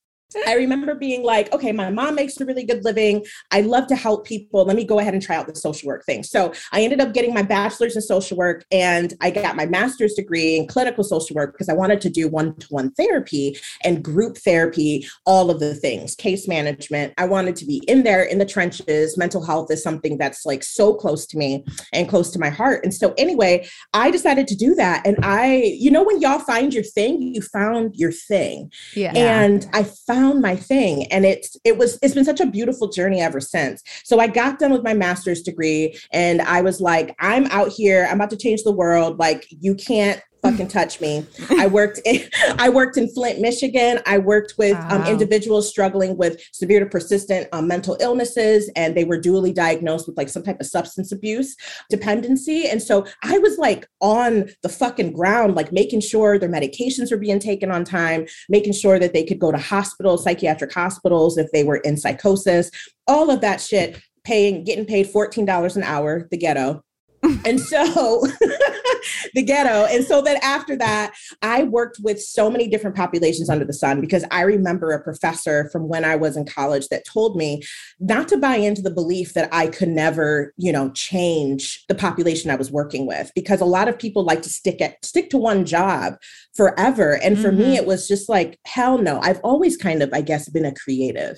I 0.48 0.54
remember 0.54 0.94
being 0.94 1.24
like, 1.24 1.52
okay, 1.54 1.72
my 1.72 1.90
mom 1.90 2.16
makes 2.16 2.40
a 2.40 2.46
really 2.46 2.64
good 2.64 2.84
living. 2.84 3.26
I 3.52 3.62
love 3.62 3.88
to 3.88 3.96
help 3.96 4.28
people. 4.28 4.64
Let 4.64 4.76
me 4.76 4.84
go 4.84 5.00
ahead 5.00 5.14
and 5.16 5.24
try 5.24 5.36
out 5.36 5.48
the 5.48 5.56
social 5.56 5.88
work 5.88 6.06
thing. 6.06 6.22
So 6.22 6.54
I 6.72 6.82
ended 6.84 7.02
up 7.02 7.14
getting 7.14 7.34
my 7.34 7.42
bachelor's 7.42 7.96
in 7.96 8.02
social 8.04 8.38
work 8.38 8.64
and 8.72 9.14
I 9.22 9.32
got 9.32 9.56
my 9.56 9.66
master's 9.66 10.14
degree 10.14 10.58
in 10.58 10.68
clinical 10.68 11.04
social 11.04 11.36
work 11.36 11.54
because 11.54 11.68
I 11.68 11.74
wanted 11.74 12.00
to 12.02 12.10
do 12.10 12.28
one 12.28 12.56
to 12.58 12.68
one 12.68 12.92
therapy 12.92 13.58
and 13.84 14.04
group 14.04 14.38
therapy, 14.38 15.08
all 15.26 15.50
of 15.50 15.60
the 15.60 15.74
things, 15.74 16.14
case 16.16 16.48
management. 16.48 17.14
I 17.18 17.26
wanted 17.26 17.56
to 17.58 17.66
be 17.66 17.82
in 17.88 18.04
there 18.04 18.24
in 18.24 18.38
the 18.38 18.46
trenches. 18.46 19.18
Mental 19.18 19.44
health 19.44 19.72
is 19.72 19.82
something 19.82 20.20
that's 20.20 20.46
like 20.46 20.64
so 20.64 20.94
close 20.94 21.26
to 21.28 21.38
me 21.38 21.66
and 21.92 22.08
close 22.08 22.30
to 22.32 22.40
my 22.40 22.50
heart. 22.50 22.84
And 22.84 22.94
so, 22.94 23.16
anyway, 23.18 23.68
I 23.94 24.12
decided 24.12 24.48
to 24.50 24.56
do 24.56 24.76
that. 24.76 25.06
And 25.08 25.18
I, 25.24 25.76
you 25.78 25.90
know, 25.90 26.04
when 26.04 26.22
y'all 26.22 26.40
find 26.40 26.72
your 26.72 26.84
thing, 26.84 27.22
you 27.22 27.42
found 27.42 27.96
your 27.96 28.12
thing 28.12 28.72
Yeah. 28.94 29.14
and 29.16 29.68
I 29.74 29.84
found 29.84 30.19
my 30.34 30.56
thing 30.56 31.06
and 31.12 31.26
it's 31.26 31.58
it 31.64 31.78
was 31.78 32.00
it's 32.02 32.14
been 32.14 32.26
such 32.26 32.40
a 32.40 32.46
beautiful 32.46 32.90
journey 32.90 33.22
ever 33.22 33.40
since. 33.40 33.84
So 34.04 34.20
I 34.20 34.28
got 34.28 34.60
done 34.60 34.72
with 34.72 34.84
my 34.84 34.94
master's 34.94 35.42
degree 35.42 35.98
and 36.12 36.42
I 36.42 36.62
was 36.62 36.82
like 36.82 37.16
I'm 37.20 37.46
out 37.48 37.70
here 37.70 38.08
I'm 38.10 38.16
about 38.16 38.30
to 38.32 38.38
change 38.38 38.64
the 38.64 38.72
world 38.72 39.20
like 39.20 39.48
you 39.50 39.76
can't 39.76 40.22
fucking 40.42 40.68
touch 40.68 41.02
me. 41.02 41.26
I 41.58 41.68
worked 41.68 42.00
in 42.06 42.22
I 42.58 42.70
worked 42.70 42.98
in 42.98 43.10
Flint, 43.10 43.40
Michigan. 43.40 44.00
I 44.06 44.18
worked 44.18 44.56
with 44.58 44.78
um, 44.90 45.04
individuals 45.06 45.70
struggling 45.70 46.18
with 46.18 46.42
severe 46.52 46.80
to 46.80 46.86
persistent 46.86 47.48
um, 47.52 47.68
mental 47.68 47.98
illnesses 48.00 48.70
and 48.76 48.96
they 48.96 49.04
were 49.04 49.20
dually 49.20 49.54
diagnosed 49.54 50.08
with 50.08 50.18
like 50.18 50.30
some 50.30 50.44
type 50.44 50.60
of 50.60 50.68
substance 50.68 51.12
abuse 51.12 51.56
dependency. 51.90 52.68
And 52.68 52.82
so 52.82 53.06
I 53.24 53.38
was 53.40 53.58
like 53.58 53.88
on 54.02 54.50
the 54.64 54.70
fucking 54.70 55.14
ground, 55.14 55.56
like 55.56 55.72
making 55.72 56.02
sure 56.02 56.38
their 56.38 56.50
medications 56.50 57.12
were 57.12 57.18
being 57.18 57.40
taken 57.40 57.72
on 57.72 57.84
time, 57.84 58.26
making 58.48 58.74
sure 58.74 59.00
that 59.00 59.14
they 59.14 59.24
could 59.24 59.40
go 59.40 59.52
to 59.52 59.58
hospitals, 59.58 60.24
psychiatric 60.24 60.74
hospitals 60.74 61.38
if 61.38 61.52
they 61.52 61.64
were 61.64 61.78
in 61.78 61.98
psychosis, 61.98 62.72
all 63.08 63.30
of 63.30 63.42
that 63.42 63.62
shit, 63.62 64.02
paying, 64.24 64.64
getting 64.64 64.86
paid 64.86 65.08
$14 65.12 65.76
an 65.76 65.84
hour, 65.84 66.28
the 66.32 66.38
ghetto. 66.38 66.84
and 67.46 67.60
so 67.60 68.24
the 69.34 69.44
ghetto. 69.44 69.86
And 69.86 70.04
so 70.06 70.22
then 70.22 70.38
after 70.42 70.76
that, 70.78 71.14
I 71.42 71.64
worked 71.64 72.00
with 72.02 72.22
so 72.22 72.50
many 72.50 72.68
different 72.68 72.96
populations 72.96 73.50
under 73.50 73.66
the 73.66 73.74
sun 73.74 74.02
because 74.02 74.26
I 74.32 74.42
remember 74.42 74.92
a 74.92 75.04
professor 75.04 75.70
from 75.72 75.88
when 75.88 76.06
I 76.06 76.16
was 76.16 76.38
in 76.38 76.46
college 76.46 76.88
that 76.90 77.06
told 77.06 77.36
me 77.36 77.62
not 78.00 78.28
to 78.30 78.38
buy 78.38 78.56
into 78.56 78.82
the 78.82 78.92
belief 78.92 79.34
that 79.34 79.50
I 79.54 79.68
could 79.68 79.90
never, 79.90 80.54
you 80.58 80.72
know, 80.72 80.92
change 80.92 81.86
the 81.88 81.96
population 81.96 82.52
I 82.52 82.56
was 82.56 82.72
working 82.72 83.06
with 83.06 83.32
because 83.36 83.62
a 83.62 83.66
lot 83.66 83.88
of 83.88 84.00
people 84.00 84.24
like 84.24 84.42
to 84.44 84.50
stick 84.50 84.82
at 84.82 85.04
stick 85.04 85.30
to 85.32 85.38
one 85.38 85.66
job 85.66 86.16
forever. 86.56 87.20
And 87.24 87.40
for 87.40 87.52
Mhm. 87.52 87.58
me, 87.58 87.76
it 87.76 87.86
was 87.86 88.08
just 88.08 88.28
like, 88.28 88.58
hell 88.66 88.98
no. 88.98 89.20
I've 89.22 89.40
always 89.44 89.78
kind 89.78 90.02
of, 90.02 90.10
I 90.14 90.22
guess, 90.22 90.50
been 90.50 90.66
a 90.66 90.74
creative. 90.74 91.38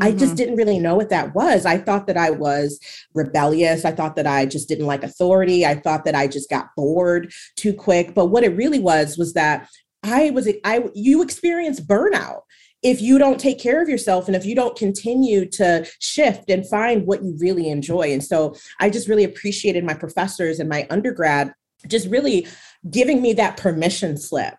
I 0.00 0.12
just 0.12 0.36
didn't 0.36 0.56
really 0.56 0.78
know 0.78 0.94
what 0.94 1.08
that 1.10 1.34
was. 1.34 1.64
I 1.66 1.78
thought 1.78 2.06
that 2.06 2.16
I 2.16 2.30
was 2.30 2.78
rebellious. 3.14 3.84
I 3.84 3.92
thought 3.92 4.16
that 4.16 4.26
I 4.26 4.46
just 4.46 4.68
didn't 4.68 4.86
like 4.86 5.02
authority. 5.02 5.64
I 5.64 5.74
thought 5.74 6.04
that 6.04 6.14
I 6.14 6.26
just 6.26 6.50
got 6.50 6.68
bored 6.76 7.32
too 7.56 7.72
quick. 7.72 8.14
But 8.14 8.26
what 8.26 8.44
it 8.44 8.56
really 8.56 8.78
was 8.78 9.16
was 9.16 9.32
that 9.32 9.68
I 10.02 10.30
was 10.30 10.48
I 10.64 10.84
you 10.94 11.22
experience 11.22 11.80
burnout 11.80 12.40
if 12.82 13.02
you 13.02 13.18
don't 13.18 13.38
take 13.38 13.58
care 13.58 13.82
of 13.82 13.88
yourself 13.90 14.26
and 14.26 14.34
if 14.34 14.46
you 14.46 14.54
don't 14.54 14.76
continue 14.76 15.44
to 15.44 15.86
shift 15.98 16.48
and 16.48 16.66
find 16.66 17.06
what 17.06 17.22
you 17.22 17.36
really 17.38 17.68
enjoy. 17.68 18.10
And 18.12 18.24
so 18.24 18.54
I 18.80 18.88
just 18.88 19.08
really 19.08 19.24
appreciated 19.24 19.84
my 19.84 19.92
professors 19.92 20.58
and 20.60 20.68
my 20.68 20.86
undergrad 20.88 21.52
just 21.88 22.08
really 22.08 22.46
giving 22.90 23.20
me 23.22 23.32
that 23.34 23.56
permission 23.56 24.16
slip 24.16 24.54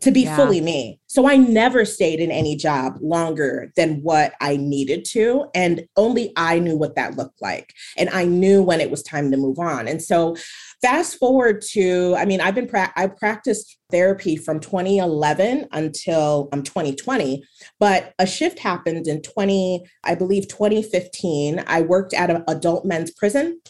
to 0.00 0.10
be 0.10 0.22
Yeah. 0.22 0.36
fully 0.36 0.60
me. 0.60 1.00
So 1.06 1.26
I 1.26 1.36
never 1.36 1.84
stayed 1.84 2.20
in 2.20 2.30
any 2.30 2.54
job 2.54 2.98
longer 3.00 3.72
than 3.76 4.02
what 4.02 4.34
I 4.40 4.56
needed 4.56 5.06
to. 5.12 5.46
And 5.54 5.86
only 5.96 6.32
I 6.36 6.58
knew 6.58 6.76
what 6.76 6.96
that 6.96 7.16
looked 7.16 7.40
like. 7.40 7.72
And 7.96 8.10
I 8.10 8.24
knew 8.24 8.62
when 8.62 8.80
it 8.80 8.90
was 8.90 9.02
time 9.02 9.30
to 9.30 9.38
move 9.38 9.58
on. 9.58 9.88
And 9.88 10.02
so 10.02 10.36
fast 10.82 11.18
forward 11.18 11.62
to, 11.70 12.14
I 12.18 12.26
mean, 12.26 12.42
I've 12.42 12.54
been, 12.54 12.68
pra- 12.68 12.92
I 12.94 13.06
practiced 13.06 13.78
therapy 13.90 14.36
from 14.36 14.60
2011 14.60 15.66
until 15.72 16.50
um, 16.52 16.62
2020, 16.62 17.42
but 17.80 18.12
a 18.18 18.26
shift 18.26 18.58
happened 18.58 19.06
in 19.06 19.22
20, 19.22 19.82
I 20.04 20.14
believe 20.14 20.46
2015. 20.48 21.64
I 21.66 21.80
worked 21.80 22.12
at 22.12 22.30
an 22.30 22.44
adult 22.48 22.84
men's 22.84 23.12
prison 23.12 23.60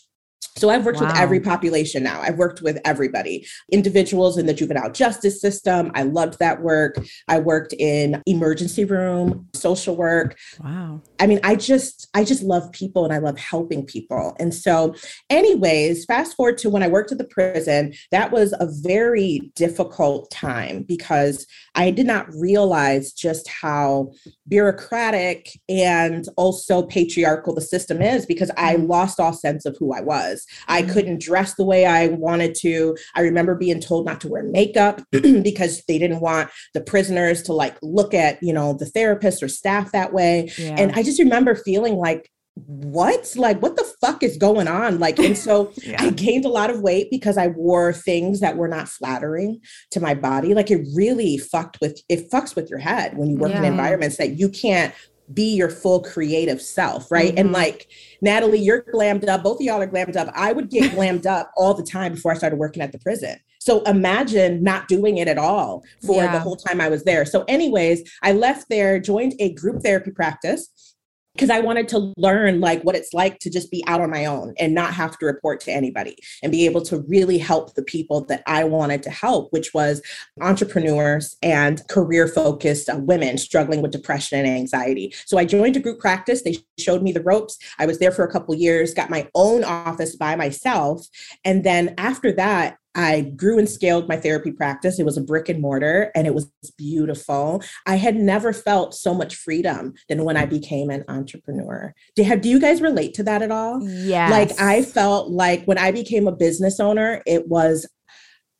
So 0.56 0.70
I've 0.70 0.86
worked 0.86 1.00
wow. 1.00 1.08
with 1.08 1.16
every 1.16 1.40
population 1.40 2.02
now. 2.02 2.20
I've 2.20 2.38
worked 2.38 2.62
with 2.62 2.78
everybody, 2.84 3.46
individuals 3.70 4.38
in 4.38 4.46
the 4.46 4.54
juvenile 4.54 4.90
justice 4.90 5.40
system. 5.40 5.92
I 5.94 6.02
loved 6.02 6.38
that 6.38 6.62
work. 6.62 6.96
I 7.28 7.38
worked 7.40 7.74
in 7.74 8.22
emergency 8.26 8.86
room, 8.86 9.48
social 9.54 9.96
work. 9.96 10.38
Wow. 10.64 11.02
I 11.20 11.26
mean, 11.26 11.40
I 11.44 11.56
just 11.56 12.08
I 12.14 12.24
just 12.24 12.42
love 12.42 12.72
people 12.72 13.04
and 13.04 13.12
I 13.12 13.18
love 13.18 13.38
helping 13.38 13.84
people. 13.84 14.34
And 14.40 14.54
so 14.54 14.94
anyways, 15.28 16.06
fast 16.06 16.34
forward 16.36 16.56
to 16.58 16.70
when 16.70 16.82
I 16.82 16.88
worked 16.88 17.12
at 17.12 17.18
the 17.18 17.24
prison, 17.24 17.92
that 18.10 18.32
was 18.32 18.54
a 18.58 18.66
very 18.82 19.52
difficult 19.56 20.30
time 20.30 20.84
because 20.84 21.46
I 21.74 21.90
did 21.90 22.06
not 22.06 22.32
realize 22.34 23.12
just 23.12 23.46
how 23.48 24.12
bureaucratic 24.48 25.60
and 25.68 26.26
also 26.36 26.82
patriarchal 26.82 27.54
the 27.54 27.60
system 27.60 28.00
is 28.00 28.24
because 28.24 28.50
I 28.56 28.76
mm. 28.76 28.88
lost 28.88 29.20
all 29.20 29.34
sense 29.34 29.66
of 29.66 29.76
who 29.78 29.92
I 29.92 30.00
was. 30.00 30.25
I 30.68 30.82
mm-hmm. 30.82 30.92
couldn't 30.92 31.20
dress 31.20 31.54
the 31.54 31.64
way 31.64 31.86
I 31.86 32.08
wanted 32.08 32.54
to. 32.56 32.96
I 33.14 33.20
remember 33.22 33.54
being 33.54 33.80
told 33.80 34.06
not 34.06 34.20
to 34.22 34.28
wear 34.28 34.42
makeup 34.42 35.02
because 35.10 35.82
they 35.88 35.98
didn't 35.98 36.20
want 36.20 36.50
the 36.74 36.80
prisoners 36.80 37.42
to 37.44 37.52
like 37.52 37.76
look 37.82 38.14
at, 38.14 38.42
you 38.42 38.52
know, 38.52 38.74
the 38.74 38.86
therapist 38.86 39.42
or 39.42 39.48
staff 39.48 39.92
that 39.92 40.12
way. 40.12 40.50
Yeah. 40.58 40.76
And 40.78 40.92
I 40.92 41.02
just 41.02 41.18
remember 41.18 41.54
feeling 41.54 41.96
like 41.96 42.30
what 42.64 43.34
like 43.36 43.60
what 43.60 43.76
the 43.76 43.84
fuck 44.00 44.22
is 44.22 44.38
going 44.38 44.66
on 44.66 44.98
like 44.98 45.18
and 45.18 45.36
so 45.36 45.70
yeah. 45.82 46.02
i 46.02 46.08
gained 46.08 46.46
a 46.46 46.48
lot 46.48 46.70
of 46.70 46.80
weight 46.80 47.08
because 47.10 47.36
i 47.36 47.48
wore 47.48 47.92
things 47.92 48.40
that 48.40 48.56
were 48.56 48.66
not 48.66 48.88
flattering 48.88 49.60
to 49.90 50.00
my 50.00 50.14
body 50.14 50.54
like 50.54 50.70
it 50.70 50.82
really 50.94 51.36
fucked 51.36 51.78
with 51.82 52.00
it 52.08 52.30
fucks 52.30 52.56
with 52.56 52.70
your 52.70 52.78
head 52.78 53.14
when 53.18 53.28
you 53.28 53.36
work 53.36 53.50
yeah. 53.50 53.58
in 53.58 53.64
environments 53.64 54.16
that 54.16 54.38
you 54.38 54.48
can't 54.48 54.94
be 55.32 55.54
your 55.54 55.70
full 55.70 56.02
creative 56.02 56.60
self, 56.60 57.10
right? 57.10 57.30
Mm-hmm. 57.30 57.38
And 57.38 57.52
like 57.52 57.88
Natalie, 58.20 58.60
you're 58.60 58.82
glammed 58.82 59.28
up. 59.28 59.42
Both 59.42 59.60
of 59.60 59.62
y'all 59.62 59.80
are 59.80 59.86
glammed 59.86 60.16
up. 60.16 60.28
I 60.34 60.52
would 60.52 60.70
get 60.70 60.92
glammed 60.92 61.26
up 61.26 61.52
all 61.56 61.74
the 61.74 61.82
time 61.82 62.14
before 62.14 62.32
I 62.32 62.36
started 62.36 62.56
working 62.56 62.82
at 62.82 62.92
the 62.92 62.98
prison. 62.98 63.38
So 63.58 63.82
imagine 63.82 64.62
not 64.62 64.86
doing 64.86 65.18
it 65.18 65.26
at 65.26 65.38
all 65.38 65.82
for 66.04 66.22
yeah. 66.22 66.32
the 66.32 66.38
whole 66.38 66.54
time 66.54 66.80
I 66.80 66.88
was 66.88 67.02
there. 67.02 67.24
So, 67.24 67.44
anyways, 67.48 68.08
I 68.22 68.30
left 68.30 68.68
there, 68.68 69.00
joined 69.00 69.34
a 69.40 69.54
group 69.54 69.82
therapy 69.82 70.12
practice 70.12 70.95
because 71.36 71.50
I 71.50 71.60
wanted 71.60 71.86
to 71.88 72.14
learn 72.16 72.60
like 72.60 72.82
what 72.82 72.96
it's 72.96 73.12
like 73.12 73.38
to 73.40 73.50
just 73.50 73.70
be 73.70 73.84
out 73.86 74.00
on 74.00 74.10
my 74.10 74.24
own 74.24 74.54
and 74.58 74.74
not 74.74 74.94
have 74.94 75.18
to 75.18 75.26
report 75.26 75.60
to 75.60 75.70
anybody 75.70 76.16
and 76.42 76.50
be 76.50 76.64
able 76.64 76.80
to 76.82 77.04
really 77.08 77.36
help 77.36 77.74
the 77.74 77.82
people 77.82 78.24
that 78.24 78.42
I 78.46 78.64
wanted 78.64 79.02
to 79.02 79.10
help, 79.10 79.52
which 79.52 79.74
was 79.74 80.00
entrepreneurs 80.40 81.36
and 81.42 81.86
career 81.88 82.26
focused 82.26 82.88
uh, 82.88 82.96
women 82.98 83.36
struggling 83.36 83.82
with 83.82 83.90
depression 83.90 84.38
and 84.38 84.48
anxiety. 84.48 85.14
So 85.26 85.36
I 85.36 85.44
joined 85.44 85.76
a 85.76 85.80
group 85.80 86.00
practice. 86.00 86.42
They 86.42 86.56
showed 86.78 87.02
me 87.02 87.12
the 87.12 87.22
ropes. 87.22 87.58
I 87.78 87.84
was 87.84 87.98
there 87.98 88.12
for 88.12 88.24
a 88.24 88.32
couple 88.32 88.54
years, 88.54 88.94
got 88.94 89.10
my 89.10 89.28
own 89.34 89.62
office 89.62 90.16
by 90.16 90.36
myself. 90.36 91.06
And 91.44 91.64
then 91.64 91.94
after 91.98 92.32
that, 92.32 92.78
I 92.96 93.20
grew 93.20 93.58
and 93.58 93.68
scaled 93.68 94.08
my 94.08 94.16
therapy 94.16 94.50
practice. 94.50 94.98
It 94.98 95.04
was 95.04 95.18
a 95.18 95.22
brick 95.22 95.50
and 95.50 95.60
mortar 95.60 96.10
and 96.14 96.26
it 96.26 96.34
was 96.34 96.50
beautiful. 96.78 97.62
I 97.84 97.96
had 97.96 98.16
never 98.16 98.54
felt 98.54 98.94
so 98.94 99.12
much 99.12 99.36
freedom 99.36 99.92
than 100.08 100.24
when 100.24 100.38
I 100.38 100.46
became 100.46 100.88
an 100.88 101.04
entrepreneur. 101.06 101.94
Do, 102.16 102.22
have, 102.22 102.40
do 102.40 102.48
you 102.48 102.58
guys 102.58 102.80
relate 102.80 103.12
to 103.14 103.22
that 103.24 103.42
at 103.42 103.50
all? 103.50 103.86
Yeah. 103.86 104.30
Like 104.30 104.58
I 104.58 104.80
felt 104.80 105.30
like 105.30 105.64
when 105.66 105.76
I 105.76 105.92
became 105.92 106.26
a 106.26 106.32
business 106.32 106.80
owner, 106.80 107.22
it 107.26 107.46
was, 107.48 107.86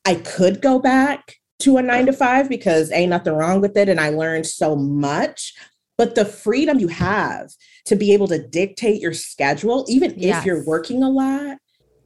I 0.05 0.17
could 0.17 0.61
go 0.61 0.79
back 0.79 1.37
to 1.61 1.79
a 1.79 1.83
nine 1.83 2.05
to 2.05 2.13
five 2.13 2.51
because 2.51 2.93
ain't 2.93 3.11
nothing 3.11 3.33
wrong 3.33 3.63
with 3.63 3.75
it. 3.75 3.89
And 3.89 3.99
I 3.99 4.11
learned 4.11 4.47
so 4.47 4.77
much. 4.77 5.55
But 5.97 6.15
the 6.15 6.27
freedom 6.27 6.79
you 6.79 6.89
have 6.89 7.53
to 7.87 7.97
be 7.97 8.13
able 8.13 8.29
to 8.29 8.47
dictate 8.47 9.01
your 9.01 9.15
schedule, 9.15 9.87
even 9.89 10.13
yes. 10.19 10.41
if 10.41 10.45
you're 10.45 10.63
working 10.67 11.03
a 11.03 11.09
lot. 11.09 11.57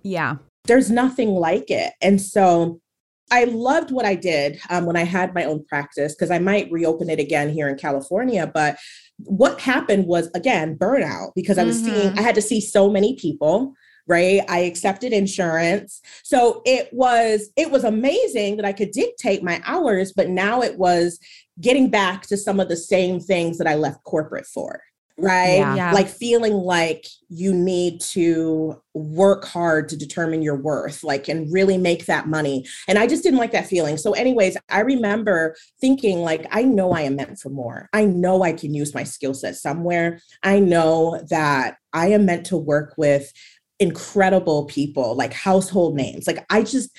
Yeah 0.04 0.36
there's 0.64 0.90
nothing 0.90 1.30
like 1.30 1.70
it. 1.70 1.92
And 2.00 2.20
so 2.20 2.80
I 3.30 3.44
loved 3.44 3.90
what 3.90 4.04
I 4.04 4.16
did 4.16 4.58
um, 4.70 4.86
when 4.86 4.96
I 4.96 5.04
had 5.04 5.34
my 5.34 5.44
own 5.44 5.64
practice 5.64 6.14
because 6.14 6.30
I 6.30 6.38
might 6.38 6.70
reopen 6.70 7.08
it 7.08 7.20
again 7.20 7.48
here 7.48 7.68
in 7.68 7.76
California. 7.76 8.50
But 8.52 8.76
what 9.18 9.60
happened 9.60 10.06
was, 10.06 10.28
again, 10.34 10.76
burnout 10.76 11.32
because 11.36 11.58
I 11.58 11.64
was 11.64 11.80
mm-hmm. 11.80 11.94
seeing, 11.94 12.18
I 12.18 12.22
had 12.22 12.34
to 12.34 12.42
see 12.42 12.60
so 12.60 12.90
many 12.90 13.16
people 13.16 13.74
right 14.06 14.40
i 14.48 14.58
accepted 14.60 15.12
insurance 15.12 16.00
so 16.22 16.62
it 16.64 16.88
was 16.90 17.50
it 17.56 17.70
was 17.70 17.84
amazing 17.84 18.56
that 18.56 18.64
i 18.64 18.72
could 18.72 18.90
dictate 18.90 19.42
my 19.42 19.60
hours 19.66 20.12
but 20.12 20.28
now 20.28 20.62
it 20.62 20.78
was 20.78 21.18
getting 21.60 21.90
back 21.90 22.22
to 22.22 22.36
some 22.36 22.58
of 22.58 22.68
the 22.68 22.76
same 22.76 23.20
things 23.20 23.58
that 23.58 23.66
i 23.66 23.74
left 23.74 24.02
corporate 24.04 24.46
for 24.46 24.80
right? 25.22 25.58
Yeah. 25.58 25.92
Like 25.92 26.08
feeling 26.08 26.54
like 26.54 27.06
you 27.28 27.52
need 27.52 28.00
to 28.00 28.80
work 28.94 29.44
hard 29.44 29.88
to 29.88 29.96
determine 29.96 30.42
your 30.42 30.56
worth, 30.56 31.04
like, 31.04 31.28
and 31.28 31.52
really 31.52 31.78
make 31.78 32.06
that 32.06 32.26
money. 32.26 32.66
And 32.88 32.98
I 32.98 33.06
just 33.06 33.22
didn't 33.22 33.38
like 33.38 33.52
that 33.52 33.66
feeling. 33.66 33.96
So, 33.96 34.12
anyways, 34.12 34.56
I 34.68 34.80
remember 34.80 35.54
thinking, 35.80 36.18
like, 36.20 36.46
I 36.50 36.62
know 36.62 36.92
I 36.92 37.02
am 37.02 37.16
meant 37.16 37.38
for 37.38 37.50
more. 37.50 37.88
I 37.92 38.04
know 38.04 38.42
I 38.42 38.52
can 38.52 38.74
use 38.74 38.94
my 38.94 39.04
skill 39.04 39.34
set 39.34 39.56
somewhere. 39.56 40.20
I 40.42 40.58
know 40.58 41.22
that 41.30 41.76
I 41.92 42.08
am 42.08 42.26
meant 42.26 42.46
to 42.46 42.56
work 42.56 42.94
with 42.96 43.32
incredible 43.78 44.66
people, 44.66 45.14
like 45.14 45.32
household 45.32 45.94
names. 45.96 46.26
Like, 46.26 46.44
I 46.50 46.62
just, 46.62 46.90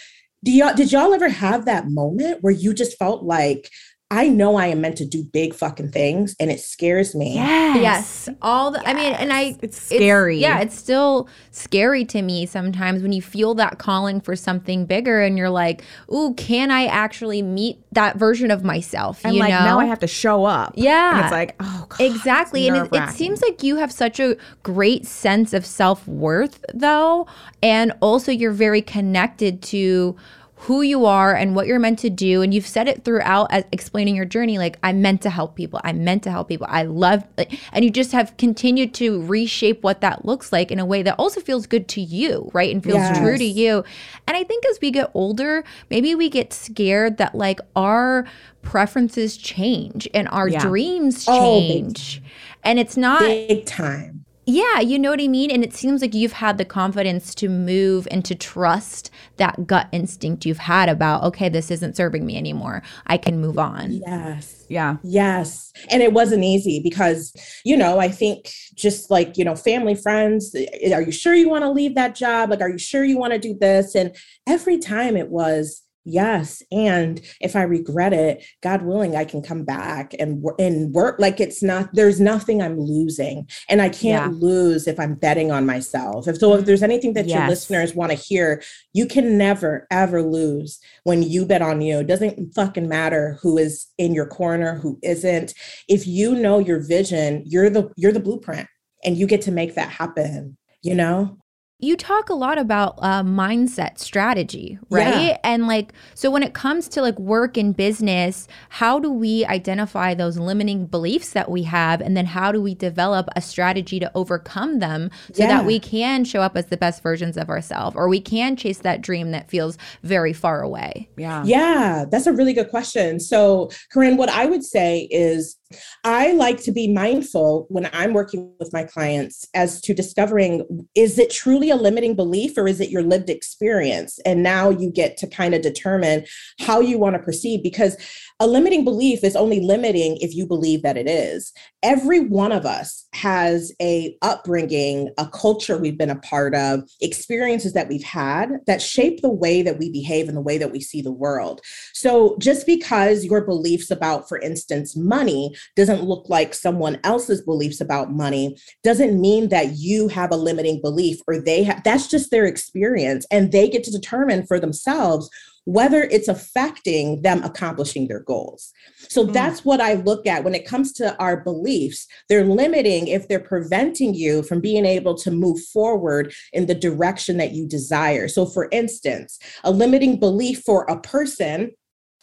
do 0.43 0.51
y'all, 0.51 0.73
did 0.73 0.91
y'all 0.91 1.13
ever 1.13 1.29
have 1.29 1.65
that 1.65 1.89
moment 1.89 2.39
where 2.41 2.53
you 2.53 2.73
just 2.73 2.97
felt 2.97 3.23
like, 3.23 3.69
I 4.11 4.27
know 4.27 4.57
I 4.57 4.67
am 4.67 4.81
meant 4.81 4.97
to 4.97 5.05
do 5.05 5.23
big 5.23 5.53
fucking 5.53 5.91
things 5.91 6.35
and 6.37 6.51
it 6.51 6.59
scares 6.59 7.15
me. 7.15 7.35
Yes. 7.35 7.77
Yes. 7.81 8.29
All 8.41 8.69
the, 8.69 8.79
yes. 8.79 8.87
I 8.87 8.93
mean, 8.93 9.13
and 9.13 9.31
I, 9.31 9.57
it's 9.61 9.81
scary. 9.81 10.35
It's, 10.35 10.41
yeah. 10.41 10.59
It's 10.59 10.77
still 10.77 11.29
scary 11.51 12.03
to 12.05 12.21
me 12.21 12.45
sometimes 12.45 13.01
when 13.01 13.13
you 13.13 13.21
feel 13.21 13.55
that 13.55 13.79
calling 13.79 14.19
for 14.19 14.35
something 14.35 14.85
bigger 14.85 15.21
and 15.21 15.37
you're 15.37 15.49
like, 15.49 15.83
ooh, 16.13 16.33
can 16.33 16.71
I 16.71 16.87
actually 16.87 17.41
meet 17.41 17.79
that 17.93 18.17
version 18.17 18.51
of 18.51 18.65
myself? 18.65 19.21
And 19.23 19.33
you 19.33 19.39
like 19.39 19.51
know? 19.51 19.63
now 19.63 19.79
I 19.79 19.85
have 19.85 19.99
to 19.99 20.07
show 20.07 20.43
up. 20.43 20.73
Yeah. 20.75 21.15
And 21.15 21.21
it's 21.21 21.31
like, 21.31 21.55
oh, 21.61 21.85
God, 21.87 22.01
Exactly. 22.01 22.67
And 22.67 22.75
it, 22.75 22.89
it 22.91 23.09
seems 23.11 23.41
like 23.41 23.63
you 23.63 23.77
have 23.77 23.93
such 23.93 24.19
a 24.19 24.35
great 24.61 25.05
sense 25.05 25.53
of 25.53 25.65
self 25.65 26.05
worth 26.05 26.65
though. 26.73 27.27
And 27.63 27.93
also 28.01 28.33
you're 28.33 28.51
very 28.51 28.81
connected 28.81 29.61
to, 29.63 30.17
who 30.65 30.83
you 30.83 31.05
are 31.05 31.33
and 31.33 31.55
what 31.55 31.65
you're 31.65 31.79
meant 31.79 31.97
to 31.97 32.09
do. 32.09 32.43
And 32.43 32.53
you've 32.53 32.67
said 32.67 32.87
it 32.87 33.03
throughout 33.03 33.47
as 33.51 33.63
explaining 33.71 34.15
your 34.15 34.25
journey 34.25 34.59
like 34.59 34.77
i'm 34.83 35.01
meant 35.01 35.23
to 35.23 35.29
help 35.31 35.55
people. 35.55 35.81
I'm 35.83 36.03
meant 36.03 36.21
to 36.23 36.31
help 36.31 36.49
people. 36.49 36.67
I 36.69 36.83
love 36.83 37.23
and 37.71 37.83
you 37.83 37.89
just 37.89 38.11
have 38.11 38.37
continued 38.37 38.93
to 38.95 39.23
reshape 39.23 39.81
what 39.81 40.01
that 40.01 40.23
looks 40.23 40.51
like 40.51 40.71
in 40.71 40.77
a 40.77 40.85
way 40.85 41.01
that 41.01 41.15
also 41.17 41.41
feels 41.41 41.65
good 41.65 41.87
to 41.89 42.01
you 42.01 42.51
right? 42.53 42.71
And 42.71 42.83
feels 42.83 42.97
yes. 42.97 43.17
true 43.17 43.37
to 43.37 43.43
you. 43.43 43.83
And 44.27 44.37
i 44.37 44.43
think 44.43 44.63
as 44.67 44.79
we 44.81 44.91
get 44.91 45.09
older 45.15 45.63
maybe 45.89 46.13
we 46.13 46.29
get 46.29 46.53
scared 46.53 47.17
that 47.17 47.33
like 47.33 47.59
our 47.75 48.27
preferences 48.61 49.37
change 49.37 50.07
and 50.13 50.27
our 50.29 50.47
yeah. 50.47 50.59
dreams 50.59 51.25
oh, 51.27 51.39
change. 51.39 52.21
Oh, 52.23 52.29
and 52.63 52.79
it's 52.79 52.95
not 52.95 53.21
big 53.21 53.65
time 53.65 54.20
yeah, 54.45 54.79
you 54.79 54.97
know 54.97 55.11
what 55.11 55.21
I 55.21 55.27
mean? 55.27 55.51
And 55.51 55.63
it 55.63 55.73
seems 55.73 56.01
like 56.01 56.15
you've 56.15 56.33
had 56.33 56.57
the 56.57 56.65
confidence 56.65 57.35
to 57.35 57.47
move 57.47 58.07
and 58.09 58.25
to 58.25 58.33
trust 58.33 59.11
that 59.37 59.67
gut 59.67 59.87
instinct 59.91 60.45
you've 60.45 60.57
had 60.57 60.89
about, 60.89 61.23
okay, 61.23 61.47
this 61.47 61.69
isn't 61.69 61.95
serving 61.95 62.25
me 62.25 62.37
anymore. 62.37 62.81
I 63.05 63.17
can 63.17 63.39
move 63.39 63.59
on. 63.59 63.91
Yes. 63.91 64.65
Yeah. 64.67 64.97
Yes. 65.03 65.71
And 65.89 66.01
it 66.01 66.13
wasn't 66.13 66.43
easy 66.43 66.79
because, 66.79 67.33
you 67.63 67.77
know, 67.77 67.99
I 67.99 68.09
think 68.09 68.51
just 68.73 69.11
like, 69.11 69.37
you 69.37 69.45
know, 69.45 69.55
family, 69.55 69.95
friends, 69.95 70.55
eh, 70.55 70.91
are 70.93 71.01
you 71.01 71.11
sure 71.11 71.35
you 71.35 71.49
want 71.49 71.63
to 71.63 71.69
leave 71.69 71.93
that 71.95 72.15
job? 72.15 72.49
Like, 72.49 72.61
are 72.61 72.69
you 72.69 72.79
sure 72.79 73.03
you 73.03 73.17
want 73.17 73.33
to 73.33 73.39
do 73.39 73.53
this? 73.53 73.93
And 73.93 74.15
every 74.47 74.79
time 74.79 75.15
it 75.15 75.29
was, 75.29 75.83
Yes, 76.03 76.63
and 76.71 77.21
if 77.39 77.55
I 77.55 77.61
regret 77.61 78.11
it, 78.11 78.43
God 78.63 78.81
willing, 78.81 79.15
I 79.15 79.23
can 79.23 79.43
come 79.43 79.63
back 79.63 80.15
and 80.17 80.43
and 80.57 80.91
work 80.93 81.19
like 81.19 81.39
it's 81.39 81.61
not. 81.61 81.93
There's 81.93 82.19
nothing 82.19 82.59
I'm 82.59 82.79
losing, 82.79 83.47
and 83.69 83.83
I 83.83 83.89
can't 83.89 84.33
yeah. 84.33 84.39
lose 84.39 84.87
if 84.87 84.99
I'm 84.99 85.13
betting 85.13 85.51
on 85.51 85.67
myself. 85.67 86.27
If 86.27 86.37
so, 86.37 86.55
if 86.55 86.65
there's 86.65 86.79
mm-hmm. 86.79 86.91
anything 86.91 87.13
that 87.13 87.27
yes. 87.27 87.37
your 87.37 87.47
listeners 87.47 87.93
want 87.93 88.11
to 88.11 88.17
hear, 88.17 88.63
you 88.93 89.05
can 89.05 89.37
never 89.37 89.85
ever 89.91 90.23
lose 90.23 90.79
when 91.03 91.21
you 91.21 91.45
bet 91.45 91.61
on 91.61 91.81
you. 91.81 91.99
It 91.99 92.07
doesn't 92.07 92.55
fucking 92.55 92.89
matter 92.89 93.37
who 93.43 93.59
is 93.59 93.85
in 93.99 94.15
your 94.15 94.25
corner, 94.25 94.79
who 94.79 94.97
isn't. 95.03 95.53
If 95.87 96.07
you 96.07 96.33
know 96.33 96.57
your 96.57 96.79
vision, 96.79 97.43
you're 97.45 97.69
the 97.69 97.91
you're 97.95 98.11
the 98.11 98.19
blueprint, 98.19 98.67
and 99.03 99.17
you 99.17 99.27
get 99.27 99.43
to 99.43 99.51
make 99.51 99.75
that 99.75 99.89
happen. 99.89 100.57
You 100.81 100.95
know 100.95 101.40
you 101.81 101.97
talk 101.97 102.29
a 102.29 102.33
lot 102.35 102.59
about 102.59 102.93
uh, 102.99 103.23
mindset 103.23 103.97
strategy, 103.97 104.77
right? 104.91 105.29
Yeah. 105.29 105.37
And 105.43 105.65
like, 105.65 105.93
so 106.13 106.29
when 106.29 106.43
it 106.43 106.53
comes 106.53 106.87
to 106.89 107.01
like 107.01 107.17
work 107.17 107.57
and 107.57 107.75
business, 107.75 108.47
how 108.69 108.99
do 108.99 109.11
we 109.11 109.45
identify 109.45 110.13
those 110.13 110.37
limiting 110.37 110.85
beliefs 110.85 111.31
that 111.31 111.49
we 111.49 111.63
have? 111.63 111.99
And 111.99 112.15
then 112.15 112.27
how 112.27 112.51
do 112.51 112.61
we 112.61 112.75
develop 112.75 113.29
a 113.35 113.41
strategy 113.41 113.99
to 113.99 114.11
overcome 114.13 114.77
them 114.77 115.09
so 115.33 115.43
yeah. 115.43 115.47
that 115.47 115.65
we 115.65 115.79
can 115.79 116.23
show 116.23 116.41
up 116.41 116.55
as 116.55 116.67
the 116.67 116.77
best 116.77 117.01
versions 117.01 117.35
of 117.35 117.49
ourselves 117.49 117.95
or 117.95 118.07
we 118.07 118.21
can 118.21 118.55
chase 118.55 118.79
that 118.79 119.01
dream 119.01 119.31
that 119.31 119.49
feels 119.49 119.77
very 120.03 120.33
far 120.33 120.61
away? 120.61 121.09
Yeah. 121.17 121.43
Yeah, 121.45 122.05
that's 122.09 122.27
a 122.27 122.33
really 122.33 122.53
good 122.53 122.69
question. 122.69 123.19
So, 123.19 123.71
Corinne, 123.91 124.17
what 124.17 124.29
I 124.29 124.45
would 124.45 124.63
say 124.63 125.07
is 125.09 125.57
I 126.03 126.33
like 126.33 126.61
to 126.63 126.71
be 126.71 126.93
mindful 126.93 127.65
when 127.69 127.89
I'm 127.93 128.13
working 128.13 128.53
with 128.59 128.71
my 128.71 128.83
clients 128.83 129.47
as 129.55 129.81
to 129.81 129.93
discovering 129.93 130.85
is 130.95 131.17
it 131.17 131.31
truly 131.31 131.70
really 131.70 131.70
a 131.71 131.75
limiting 131.75 132.15
belief 132.15 132.57
or 132.57 132.67
is 132.67 132.79
it 132.79 132.91
your 132.91 133.03
lived 133.03 133.29
experience? 133.29 134.19
And 134.25 134.43
now 134.43 134.69
you 134.69 134.91
get 134.91 135.17
to 135.17 135.27
kind 135.27 135.55
of 135.55 135.61
determine 135.61 136.25
how 136.59 136.79
you 136.79 136.99
want 136.99 137.15
to 137.15 137.23
proceed 137.23 137.63
because 137.63 137.97
a 138.41 138.47
limiting 138.47 138.83
belief 138.83 139.23
is 139.23 139.35
only 139.35 139.59
limiting 139.59 140.17
if 140.17 140.33
you 140.33 140.47
believe 140.47 140.81
that 140.81 140.97
it 140.97 141.07
is. 141.07 141.53
Every 141.83 142.21
one 142.21 142.51
of 142.51 142.65
us 142.65 143.07
has 143.13 143.71
a 143.79 144.17
upbringing, 144.23 145.11
a 145.19 145.27
culture 145.27 145.77
we've 145.77 145.97
been 145.97 146.09
a 146.09 146.19
part 146.21 146.55
of, 146.55 146.89
experiences 147.01 147.73
that 147.73 147.87
we've 147.87 148.03
had 148.03 148.49
that 148.65 148.81
shape 148.81 149.21
the 149.21 149.31
way 149.31 149.61
that 149.61 149.77
we 149.77 149.91
behave 149.91 150.27
and 150.27 150.35
the 150.35 150.41
way 150.41 150.57
that 150.57 150.71
we 150.71 150.81
see 150.81 151.03
the 151.03 151.11
world. 151.11 151.61
So 151.93 152.35
just 152.39 152.65
because 152.65 153.23
your 153.23 153.45
beliefs 153.45 153.91
about, 153.91 154.27
for 154.27 154.39
instance, 154.39 154.97
money 154.97 155.55
doesn't 155.75 156.03
look 156.03 156.27
like 156.27 156.55
someone 156.55 156.99
else's 157.03 157.43
beliefs 157.43 157.79
about 157.79 158.11
money, 158.11 158.57
doesn't 158.83 159.21
mean 159.21 159.49
that 159.49 159.77
you 159.77 160.07
have 160.07 160.31
a 160.31 160.35
limiting 160.35 160.81
belief 160.81 161.19
or 161.27 161.39
they 161.39 161.61
have. 161.61 161.83
That's 161.83 162.07
just 162.07 162.31
their 162.31 162.45
experience, 162.45 163.23
and 163.29 163.51
they 163.51 163.69
get 163.69 163.83
to 163.83 163.91
determine 163.91 164.47
for 164.47 164.59
themselves 164.59 165.29
whether 165.65 166.03
it's 166.03 166.27
affecting 166.27 167.21
them 167.21 167.43
accomplishing 167.43 168.07
their 168.07 168.21
goals. 168.21 168.71
So 169.09 169.25
mm. 169.25 169.33
that's 169.33 169.63
what 169.63 169.79
I 169.79 169.93
look 169.93 170.25
at 170.25 170.43
when 170.43 170.55
it 170.55 170.65
comes 170.65 170.91
to 170.93 171.15
our 171.17 171.41
beliefs. 171.43 172.07
They're 172.29 172.45
limiting 172.45 173.07
if 173.07 173.27
they're 173.27 173.39
preventing 173.39 174.13
you 174.13 174.43
from 174.43 174.59
being 174.59 174.85
able 174.85 175.15
to 175.19 175.31
move 175.31 175.59
forward 175.73 176.33
in 176.53 176.65
the 176.65 176.75
direction 176.75 177.37
that 177.37 177.51
you 177.51 177.67
desire. 177.67 178.27
So, 178.27 178.45
for 178.45 178.69
instance, 178.71 179.37
a 179.63 179.71
limiting 179.71 180.19
belief 180.19 180.63
for 180.65 180.83
a 180.85 180.99
person 180.99 181.71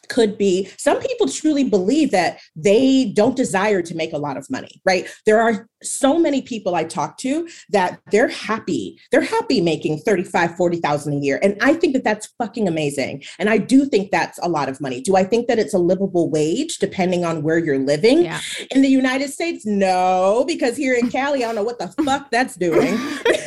could 0.09 0.39
be 0.39 0.71
some 0.77 0.99
people 1.01 1.29
truly 1.29 1.65
believe 1.65 2.11
that 2.11 2.41
they 2.57 3.13
don't 3.15 3.37
desire 3.37 3.83
to 3.83 3.95
make 3.95 4.13
a 4.13 4.19
lot 4.19 4.37
of 4.37 4.49
money, 4.51 4.81
right? 4.85 5.07
There 5.27 5.41
are 5.41 5.69
so 5.83 6.19
many 6.19 6.43
people 6.43 6.75
I 6.75 6.85
talk 6.85 7.19
to 7.19 7.49
that 7.71 8.01
they're 8.11 8.29
happy. 8.29 8.99
They're 9.13 9.21
happy 9.21 9.61
making 9.61 9.99
35, 9.99 10.57
40,000 10.57 11.13
a 11.13 11.17
year. 11.17 11.39
And 11.43 11.57
I 11.61 11.75
think 11.75 11.95
that 11.95 12.05
that's 12.05 12.27
fucking 12.39 12.67
amazing. 12.67 13.23
And 13.39 13.49
I 13.49 13.59
do 13.59 13.85
think 13.85 14.11
that's 14.11 14.39
a 14.43 14.49
lot 14.49 14.69
of 14.69 14.81
money. 14.81 15.01
Do 15.01 15.17
I 15.17 15.25
think 15.25 15.47
that 15.49 15.59
it's 15.59 15.75
a 15.75 15.79
livable 15.79 16.31
wage 16.31 16.79
depending 16.79 17.25
on 17.25 17.43
where 17.43 17.59
you're 17.59 17.79
living? 17.79 18.25
Yeah. 18.25 18.41
In 18.71 18.83
the 18.83 18.89
United 18.89 19.31
States, 19.31 19.65
no, 19.65 20.45
because 20.47 20.77
here 20.77 20.95
in 20.95 21.11
Cali, 21.11 21.45
I 21.45 21.49
don't 21.49 21.55
know 21.55 21.63
what 21.63 21.79
the 21.79 21.89
fuck 22.05 22.31
that's 22.31 22.57
doing. 22.57 22.99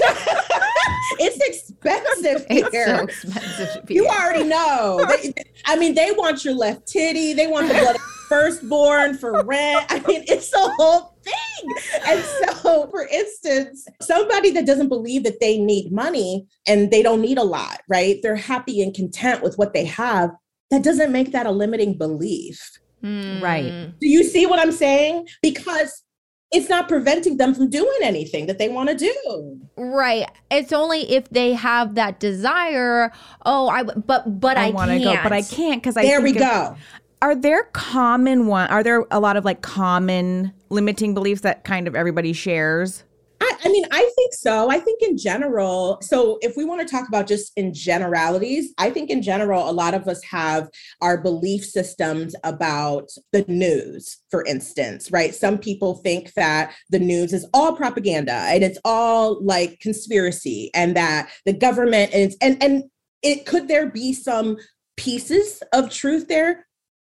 it's 1.21 1.39
expensive 1.39 2.45
here. 2.49 2.67
It's 2.71 3.21
so 3.21 3.33
expensive 3.33 3.91
You 3.91 4.07
already 4.07 4.43
know. 4.43 5.05
They, 5.07 5.33
I 5.65 5.77
mean, 5.77 5.93
they 5.93 6.11
want 6.11 6.43
your 6.43 6.53
left 6.53 6.87
titty. 6.87 7.33
They 7.33 7.47
want 7.47 7.67
the 7.67 7.75
blood 7.75 7.97
firstborn 8.29 9.17
for 9.17 9.43
rent. 9.43 9.85
I 9.89 9.99
mean, 10.07 10.23
it's 10.27 10.53
a 10.53 10.69
whole 10.77 11.15
thing. 11.23 12.03
And 12.07 12.23
so, 12.23 12.89
for 12.89 13.07
instance, 13.07 13.85
somebody 14.01 14.51
that 14.51 14.65
doesn't 14.65 14.89
believe 14.89 15.23
that 15.23 15.39
they 15.39 15.57
need 15.57 15.91
money 15.91 16.47
and 16.65 16.89
they 16.91 17.03
don't 17.03 17.21
need 17.21 17.37
a 17.37 17.43
lot, 17.43 17.81
right? 17.87 18.19
They're 18.23 18.35
happy 18.35 18.81
and 18.81 18.93
content 18.93 19.43
with 19.43 19.57
what 19.57 19.73
they 19.73 19.85
have. 19.85 20.31
That 20.71 20.83
doesn't 20.83 21.11
make 21.11 21.33
that 21.33 21.45
a 21.45 21.51
limiting 21.51 21.97
belief. 21.97 22.59
Mm. 23.03 23.41
Right. 23.41 23.93
Do 23.99 24.07
you 24.07 24.23
see 24.23 24.45
what 24.45 24.59
I'm 24.59 24.71
saying? 24.71 25.27
Because 25.41 26.03
it's 26.51 26.69
not 26.69 26.89
preventing 26.89 27.37
them 27.37 27.55
from 27.55 27.69
doing 27.69 27.97
anything 28.03 28.45
that 28.47 28.57
they 28.57 28.67
want 28.67 28.89
to 28.89 28.95
do. 28.95 29.59
Right. 29.77 30.29
It's 30.49 30.73
only 30.73 31.09
if 31.11 31.29
they 31.29 31.53
have 31.53 31.95
that 31.95 32.19
desire. 32.19 33.11
Oh, 33.45 33.69
I 33.69 33.83
but 33.83 34.39
but 34.39 34.57
I, 34.57 34.67
I 34.67 34.69
want 34.71 34.91
to 34.91 34.99
go, 34.99 35.15
but 35.23 35.31
I 35.31 35.41
can't 35.41 35.81
because 35.81 35.95
I. 35.95 36.03
There 36.03 36.21
we 36.21 36.33
go. 36.33 36.75
Are 37.21 37.35
there 37.35 37.63
common 37.73 38.47
one? 38.47 38.67
Are 38.69 38.83
there 38.83 39.05
a 39.11 39.19
lot 39.19 39.37
of 39.37 39.45
like 39.45 39.61
common 39.61 40.51
limiting 40.69 41.13
beliefs 41.13 41.41
that 41.41 41.63
kind 41.63 41.87
of 41.87 41.95
everybody 41.95 42.33
shares? 42.33 43.03
I, 43.41 43.57
I, 43.65 43.69
mean, 43.69 43.85
I 43.91 44.09
think 44.15 44.33
so. 44.33 44.69
I 44.69 44.77
think 44.77 45.01
in 45.01 45.17
general, 45.17 45.97
so 46.03 46.37
if 46.41 46.55
we 46.55 46.63
want 46.63 46.87
to 46.87 46.87
talk 46.87 47.07
about 47.07 47.27
just 47.27 47.51
in 47.57 47.73
generalities, 47.73 48.71
I 48.77 48.91
think 48.91 49.09
in 49.09 49.23
general, 49.23 49.67
a 49.67 49.73
lot 49.73 49.95
of 49.95 50.07
us 50.07 50.23
have 50.25 50.69
our 51.01 51.19
belief 51.19 51.65
systems 51.65 52.35
about 52.43 53.09
the 53.31 53.43
news, 53.47 54.19
for 54.29 54.45
instance, 54.45 55.11
right? 55.11 55.33
Some 55.33 55.57
people 55.57 55.95
think 55.95 56.33
that 56.33 56.75
the 56.91 56.99
news 56.99 57.33
is 57.33 57.47
all 57.51 57.75
propaganda 57.75 58.33
and 58.33 58.63
it's 58.63 58.79
all 58.85 59.43
like 59.43 59.79
conspiracy 59.79 60.69
and 60.75 60.95
that 60.95 61.31
the 61.45 61.53
government 61.53 62.13
is, 62.13 62.37
and, 62.41 62.61
and 62.61 62.83
it 63.23 63.47
could 63.47 63.67
there 63.67 63.89
be 63.89 64.13
some 64.13 64.55
pieces 64.97 65.63
of 65.73 65.89
truth 65.89 66.27
there 66.27 66.67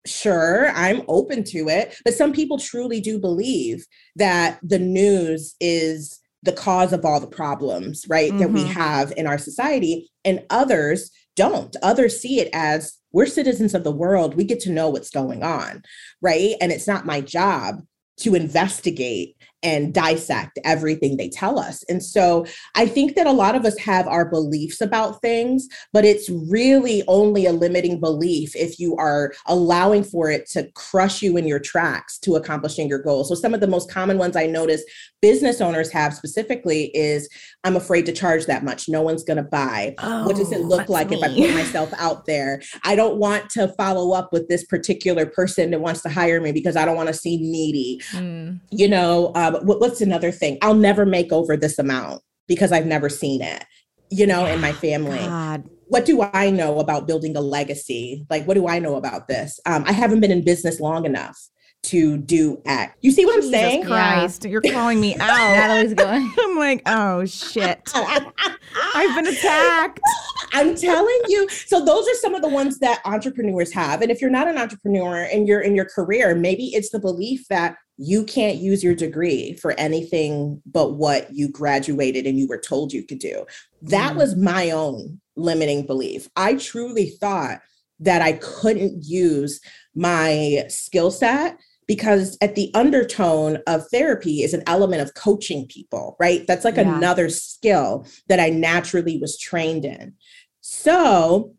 sure 0.06 0.71
i'm 0.75 1.01
open 1.08 1.43
to 1.43 1.67
it 1.67 1.95
but 2.06 2.13
some 2.13 2.32
people 2.32 2.58
truly 2.58 3.01
do 3.01 3.19
believe 3.19 3.86
that 4.15 4.58
the 4.63 4.80
news 4.80 5.56
is 5.60 6.18
the 6.43 6.54
cause 6.54 6.93
of 6.93 7.06
all 7.06 7.19
the 7.19 7.28
problems 7.28 8.06
right 8.10 8.30
mm-hmm. 8.30 8.39
that 8.39 8.52
we 8.52 8.62
mm-hmm. 8.62 8.71
have 8.71 9.12
in 9.17 9.28
our 9.28 9.38
society 9.38 10.10
and 10.23 10.43
others 10.49 11.12
don't 11.36 11.75
others 11.82 12.19
see 12.19 12.39
it 12.39 12.49
as 12.54 12.97
we're 13.12 13.25
citizens 13.25 13.73
of 13.73 13.84
the 13.84 13.91
world 13.91 14.36
we 14.36 14.43
get 14.43 14.60
to 14.60 14.71
know 14.71 14.89
what's 14.89 15.10
going 15.10 15.43
on 15.43 15.82
right 16.21 16.56
and 16.62 16.71
it's 16.71 16.88
not 16.88 17.06
my 17.06 17.21
job 17.21 17.82
to 18.17 18.36
investigate 18.36 19.36
and 19.63 19.93
dissect 19.93 20.60
everything 20.63 21.17
they 21.17 21.30
tell 21.30 21.60
us. 21.60 21.84
And 21.89 22.04
so 22.04 22.45
I 22.76 22.86
think 22.86 23.15
that 23.15 23.28
a 23.28 23.32
lot 23.32 23.56
of 23.56 23.65
us 23.65 23.78
have 23.80 24.08
our 24.08 24.26
beliefs 24.26 24.82
about 24.82 25.22
things, 25.22 25.67
but 25.91 26.06
it's 26.06 26.30
really 26.30 27.04
only 27.08 27.45
a 27.45 27.52
limiting 27.52 28.00
belief 28.00 28.56
if 28.56 28.80
you 28.80 28.95
are 28.98 29.34
allowing 29.48 30.04
for 30.04 30.30
it 30.30 30.50
to 30.52 30.69
crush 30.76 31.22
you 31.22 31.38
in 31.38 31.48
your 31.48 31.60
tracks 31.60 32.17
to 32.19 32.36
accomplishing 32.36 32.88
your 32.88 33.02
goals. 33.02 33.30
So 33.30 33.36
some 33.36 33.54
of 33.54 33.60
the 33.60 33.67
most 33.67 33.91
common 33.91 34.17
ones 34.17 34.36
I 34.36 34.45
notice 34.45 34.84
business 35.22 35.60
owners 35.60 35.91
have 35.91 36.13
specifically 36.13 36.86
is 36.95 37.30
I'm 37.63 37.76
afraid 37.76 38.06
to 38.06 38.13
charge 38.13 38.45
that 38.45 38.63
much. 38.63 38.88
No 38.88 39.02
one's 39.02 39.24
going 39.24 39.38
to 39.38 39.43
buy. 39.43 39.95
Oh, 40.00 40.26
what 40.26 40.36
does 40.36 40.52
it 40.52 40.62
look 40.62 40.88
like 40.88 41.10
me. 41.10 41.17
if 41.17 41.24
I 41.24 41.28
put 41.28 41.54
myself 41.54 41.91
out 41.98 42.26
there? 42.26 42.62
I 42.84 42.95
don't 42.95 43.17
want 43.17 43.50
to 43.52 43.67
follow 43.69 44.13
up 44.13 44.32
with 44.32 44.48
this 44.48 44.63
particular 44.63 45.26
person 45.26 45.72
that 45.72 45.82
wants 45.82 46.02
to 46.04 46.10
hire 46.10 46.39
me 46.39 46.52
because 46.52 46.76
I 46.76 46.86
don't 46.86 46.95
want 46.95 47.08
to 47.08 47.13
seem 47.13 47.41
needy. 47.41 48.02
Mm. 48.12 48.60
You 48.72 48.88
know, 48.88 49.32
um, 49.36 49.48
what, 49.51 49.79
what's 49.79 50.01
another 50.01 50.31
thing? 50.31 50.57
I'll 50.62 50.73
never 50.73 51.05
make 51.05 51.31
over 51.31 51.57
this 51.57 51.79
amount 51.79 52.21
because 52.47 52.71
I've 52.71 52.85
never 52.85 53.09
seen 53.09 53.41
it, 53.41 53.65
you 54.09 54.25
know, 54.25 54.45
yeah, 54.45 54.53
in 54.53 54.62
my 54.62 54.73
family. 54.73 55.19
God. 55.19 55.69
What 55.88 56.05
do 56.05 56.21
I 56.21 56.49
know 56.49 56.79
about 56.79 57.07
building 57.07 57.35
a 57.35 57.41
legacy? 57.41 58.25
Like, 58.29 58.45
what 58.45 58.53
do 58.53 58.67
I 58.67 58.79
know 58.79 58.95
about 58.95 59.27
this? 59.27 59.59
Um, 59.65 59.83
I 59.88 59.91
haven't 59.91 60.19
been 60.19 60.31
in 60.31 60.43
business 60.43 60.79
long 60.79 61.05
enough 61.05 61.38
to 61.81 62.17
do 62.17 62.62
act. 62.65 62.97
You 63.01 63.12
see 63.12 63.25
what 63.25 63.35
Jesus 63.35 63.47
I'm 63.47 63.53
saying? 63.53 63.85
Christ, 63.85 64.43
yeah. 64.43 64.51
you're 64.51 64.62
calling 64.62 64.99
me 64.99 65.15
out. 65.19 65.55
Natalie's 65.55 65.93
going. 65.93 66.31
I'm 66.39 66.57
like, 66.57 66.81
oh 66.85 67.25
shit. 67.25 67.81
I've 67.95 69.15
been 69.15 69.27
attacked. 69.27 69.99
I'm 70.53 70.75
telling 70.75 71.19
you. 71.27 71.47
So 71.49 71.83
those 71.83 72.07
are 72.07 72.15
some 72.15 72.35
of 72.35 72.41
the 72.41 72.49
ones 72.49 72.79
that 72.79 73.01
entrepreneurs 73.05 73.71
have. 73.73 74.01
And 74.01 74.12
if 74.12 74.19
you're 74.19 74.29
not 74.29 74.47
an 74.47 74.57
entrepreneur 74.57 75.23
and 75.31 75.47
you're 75.47 75.62
in 75.62 75.75
your 75.75 75.85
career, 75.85 76.35
maybe 76.35 76.65
it's 76.73 76.89
the 76.89 76.99
belief 76.99 77.47
that 77.49 77.75
you 78.01 78.23
can't 78.23 78.57
use 78.57 78.81
your 78.81 78.95
degree 78.95 79.53
for 79.55 79.73
anything 79.73 80.62
but 80.65 80.93
what 80.93 81.27
you 81.33 81.49
graduated 81.49 82.25
and 82.25 82.39
you 82.39 82.47
were 82.47 82.57
told 82.57 82.93
you 82.93 83.03
could 83.03 83.19
do. 83.19 83.45
That 83.81 84.13
mm. 84.13 84.17
was 84.17 84.38
my 84.38 84.71
own 84.71 85.19
limiting 85.35 85.85
belief. 85.85 86.29
I 86.38 86.55
truly 86.55 87.09
thought 87.09 87.59
that 87.99 88.21
I 88.21 88.33
couldn't 88.33 89.03
use 89.03 89.59
my 89.95 90.63
skill 90.69 91.12
set 91.12 91.57
because 91.88 92.38
at 92.39 92.55
the 92.55 92.71
undertone 92.73 93.57
of 93.67 93.85
therapy 93.91 94.43
is 94.43 94.53
an 94.53 94.63
element 94.65 95.01
of 95.01 95.15
coaching 95.15 95.67
people, 95.67 96.15
right? 96.21 96.47
That's 96.47 96.63
like 96.63 96.77
yeah. 96.77 96.95
another 96.95 97.27
skill 97.27 98.07
that 98.29 98.39
I 98.39 98.49
naturally 98.49 99.17
was 99.19 99.38
trained 99.38 99.83
in. 99.83 100.13
So, 100.62 101.53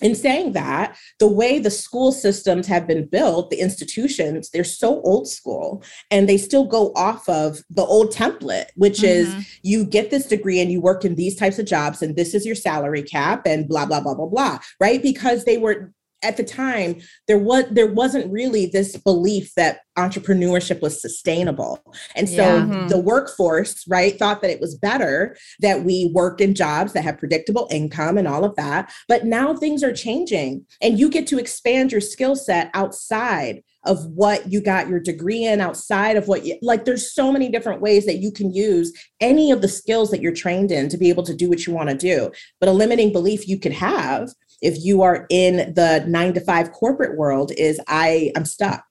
in 0.00 0.14
saying 0.14 0.52
that, 0.52 0.96
the 1.18 1.28
way 1.28 1.58
the 1.58 1.70
school 1.70 2.12
systems 2.12 2.66
have 2.66 2.86
been 2.86 3.06
built, 3.06 3.50
the 3.50 3.60
institutions, 3.60 4.50
they're 4.50 4.64
so 4.64 5.00
old 5.02 5.28
school 5.28 5.82
and 6.10 6.28
they 6.28 6.38
still 6.38 6.64
go 6.64 6.92
off 6.96 7.28
of 7.28 7.60
the 7.70 7.84
old 7.84 8.12
template, 8.12 8.66
which 8.74 8.98
mm-hmm. 8.98 9.38
is 9.38 9.58
you 9.62 9.84
get 9.84 10.10
this 10.10 10.26
degree 10.26 10.60
and 10.60 10.72
you 10.72 10.80
work 10.80 11.04
in 11.04 11.14
these 11.14 11.36
types 11.36 11.58
of 11.58 11.66
jobs 11.66 12.02
and 12.02 12.16
this 12.16 12.34
is 12.34 12.46
your 12.46 12.54
salary 12.54 13.02
cap 13.02 13.46
and 13.46 13.68
blah, 13.68 13.86
blah, 13.86 14.00
blah, 14.00 14.14
blah, 14.14 14.26
blah, 14.26 14.58
right? 14.80 15.02
Because 15.02 15.44
they 15.44 15.58
were 15.58 15.92
at 16.22 16.36
the 16.36 16.44
time 16.44 17.00
there 17.28 17.38
was 17.38 17.64
there 17.70 17.92
wasn't 17.92 18.30
really 18.32 18.66
this 18.66 18.96
belief 18.96 19.52
that 19.54 19.80
entrepreneurship 19.98 20.80
was 20.80 21.00
sustainable 21.00 21.82
and 22.16 22.28
so 22.28 22.36
yeah. 22.36 22.60
mm-hmm. 22.60 22.88
the 22.88 22.98
workforce 22.98 23.86
right 23.88 24.18
thought 24.18 24.40
that 24.40 24.50
it 24.50 24.60
was 24.60 24.74
better 24.74 25.36
that 25.60 25.84
we 25.84 26.10
work 26.14 26.40
in 26.40 26.54
jobs 26.54 26.92
that 26.92 27.04
have 27.04 27.18
predictable 27.18 27.68
income 27.70 28.16
and 28.16 28.26
all 28.26 28.44
of 28.44 28.56
that 28.56 28.92
but 29.08 29.24
now 29.24 29.54
things 29.54 29.82
are 29.82 29.92
changing 29.92 30.64
and 30.80 30.98
you 30.98 31.10
get 31.10 31.26
to 31.26 31.38
expand 31.38 31.92
your 31.92 32.00
skill 32.00 32.34
set 32.34 32.70
outside 32.74 33.62
of 33.84 34.06
what 34.06 34.50
you 34.50 34.60
got 34.60 34.88
your 34.88 35.00
degree 35.00 35.44
in 35.44 35.60
outside 35.60 36.16
of 36.16 36.28
what 36.28 36.44
you 36.44 36.56
like 36.62 36.84
there's 36.84 37.12
so 37.12 37.32
many 37.32 37.48
different 37.48 37.80
ways 37.80 38.06
that 38.06 38.18
you 38.18 38.30
can 38.30 38.52
use 38.52 38.92
any 39.20 39.50
of 39.50 39.60
the 39.60 39.68
skills 39.68 40.10
that 40.10 40.20
you're 40.20 40.32
trained 40.32 40.70
in 40.70 40.88
to 40.88 40.96
be 40.96 41.08
able 41.08 41.22
to 41.22 41.34
do 41.34 41.48
what 41.48 41.66
you 41.66 41.72
want 41.72 41.88
to 41.88 41.96
do 41.96 42.30
but 42.60 42.68
a 42.68 42.72
limiting 42.72 43.12
belief 43.12 43.48
you 43.48 43.58
could 43.58 43.72
have 43.72 44.30
if 44.62 44.82
you 44.82 45.02
are 45.02 45.26
in 45.28 45.74
the 45.74 46.04
nine 46.08 46.32
to 46.34 46.40
five 46.40 46.72
corporate 46.72 47.18
world 47.18 47.52
is 47.58 47.80
I 47.88 48.32
I'm 48.36 48.46
stuck. 48.46 48.84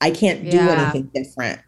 I 0.00 0.10
can't 0.10 0.48
do 0.48 0.56
yeah. 0.56 0.90
anything 0.92 1.10
different. 1.14 1.60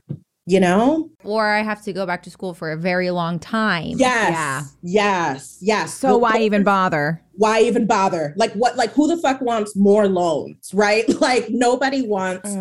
you 0.47 0.59
know? 0.59 1.11
Or 1.23 1.47
I 1.47 1.63
have 1.63 1.83
to 1.83 1.93
go 1.93 2.05
back 2.05 2.23
to 2.25 2.31
school 2.31 2.53
for 2.55 2.73
a 2.73 2.77
very 2.77 3.11
long 3.11 3.39
time. 3.39 3.95
Yes. 3.97 4.31
Yeah. 4.31 4.63
Yes. 4.83 5.59
Yes. 5.61 5.95
So 5.95 6.09
Well, 6.09 6.21
why 6.21 6.39
even 6.39 6.65
bother? 6.65 7.23
why 7.35 7.61
even 7.61 7.87
bother? 7.87 8.35
Like 8.37 8.53
what 8.55 8.77
like 8.77 8.93
who 8.93 9.07
the 9.09 9.17
fuck 9.17 9.41
wants 9.41 9.77
more 9.77 10.09
loans, 10.09 10.71
right? 10.75 11.09
Like 11.21 11.47
nobody 11.51 12.07
wants 12.07 12.57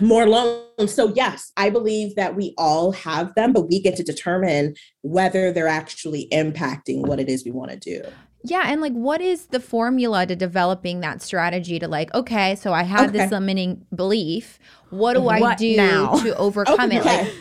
more 0.00 0.28
loans. 0.28 0.94
So 0.94 1.12
yes, 1.14 1.52
I 1.56 1.70
believe 1.70 2.16
that 2.16 2.36
we 2.36 2.54
all 2.58 2.92
have 2.92 3.34
them, 3.34 3.52
but 3.52 3.68
we 3.68 3.80
get 3.80 3.96
to 3.96 4.02
determine 4.02 4.74
whether 5.02 5.52
they're 5.52 5.68
actually 5.68 6.28
impacting 6.32 7.06
what 7.06 7.20
it 7.20 7.28
is 7.28 7.44
we 7.44 7.50
want 7.50 7.70
to 7.70 7.78
do. 7.78 8.02
Yeah, 8.42 8.64
and 8.66 8.80
like 8.80 8.92
what 8.92 9.20
is 9.20 9.46
the 9.46 9.60
formula 9.60 10.26
to 10.26 10.34
developing 10.34 11.00
that 11.00 11.20
strategy 11.22 11.78
to 11.78 11.88
like, 11.88 12.12
okay, 12.14 12.56
so 12.56 12.72
I 12.72 12.84
have 12.84 13.12
this 13.12 13.30
limiting 13.30 13.86
belief. 13.94 14.58
What 14.90 15.14
do 15.14 15.28
I 15.28 15.54
do 15.54 15.76
now? 15.76 16.14
to 16.16 16.36
overcome 16.36 16.92
it? 16.92 17.04
Like 17.04 17.34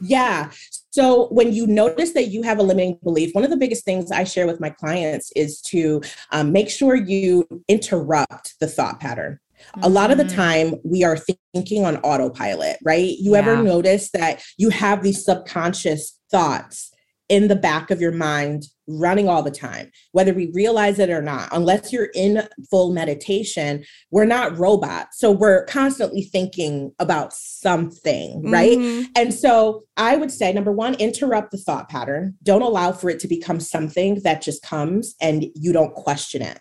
yeah. 0.00 0.50
So 0.90 1.28
when 1.28 1.52
you 1.52 1.66
notice 1.66 2.12
that 2.12 2.28
you 2.28 2.42
have 2.42 2.58
a 2.58 2.62
limiting 2.62 2.98
belief, 3.02 3.34
one 3.34 3.44
of 3.44 3.50
the 3.50 3.56
biggest 3.56 3.84
things 3.84 4.10
I 4.10 4.24
share 4.24 4.46
with 4.46 4.60
my 4.60 4.70
clients 4.70 5.30
is 5.36 5.60
to 5.62 6.02
um, 6.32 6.52
make 6.52 6.70
sure 6.70 6.94
you 6.94 7.46
interrupt 7.68 8.58
the 8.60 8.66
thought 8.66 9.00
pattern. 9.00 9.38
A 9.82 9.88
lot 9.88 10.10
of 10.10 10.18
the 10.18 10.24
Mhm. 10.24 10.34
time, 10.34 10.74
we 10.84 11.02
are 11.02 11.16
thinking 11.54 11.84
on 11.84 11.96
autopilot, 11.98 12.78
right? 12.84 13.16
You 13.18 13.36
ever 13.36 13.56
notice 13.62 14.10
that 14.10 14.42
you 14.58 14.68
have 14.70 15.02
these 15.02 15.24
subconscious 15.24 16.18
thoughts 16.30 16.90
in 17.28 17.48
the 17.48 17.56
back 17.56 17.90
of 17.90 18.00
your 18.00 18.12
mind 18.12 18.64
running 18.88 19.28
all 19.28 19.42
the 19.42 19.50
time, 19.50 19.90
whether 20.12 20.32
we 20.32 20.50
realize 20.54 20.98
it 21.00 21.10
or 21.10 21.20
not? 21.20 21.48
Unless 21.52 21.92
you're 21.92 22.10
in 22.14 22.46
full 22.70 22.92
meditation, 22.92 23.84
we're 24.12 24.24
not 24.24 24.56
robots. 24.56 25.18
So 25.18 25.30
we're 25.32 25.64
constantly 25.64 26.22
thinking 26.22 26.92
about 27.00 27.32
something, 27.32 28.48
right? 28.50 28.78
Mhm. 28.78 29.06
And 29.16 29.34
so 29.34 29.82
I 29.96 30.16
would 30.16 30.30
say 30.30 30.52
number 30.52 30.70
one, 30.72 30.94
interrupt 30.94 31.50
the 31.50 31.58
thought 31.58 31.88
pattern. 31.88 32.34
Don't 32.44 32.62
allow 32.62 32.92
for 32.92 33.10
it 33.10 33.18
to 33.20 33.28
become 33.28 33.58
something 33.60 34.20
that 34.22 34.40
just 34.40 34.62
comes 34.62 35.14
and 35.20 35.46
you 35.54 35.72
don't 35.72 35.94
question 35.94 36.42
it. 36.42 36.60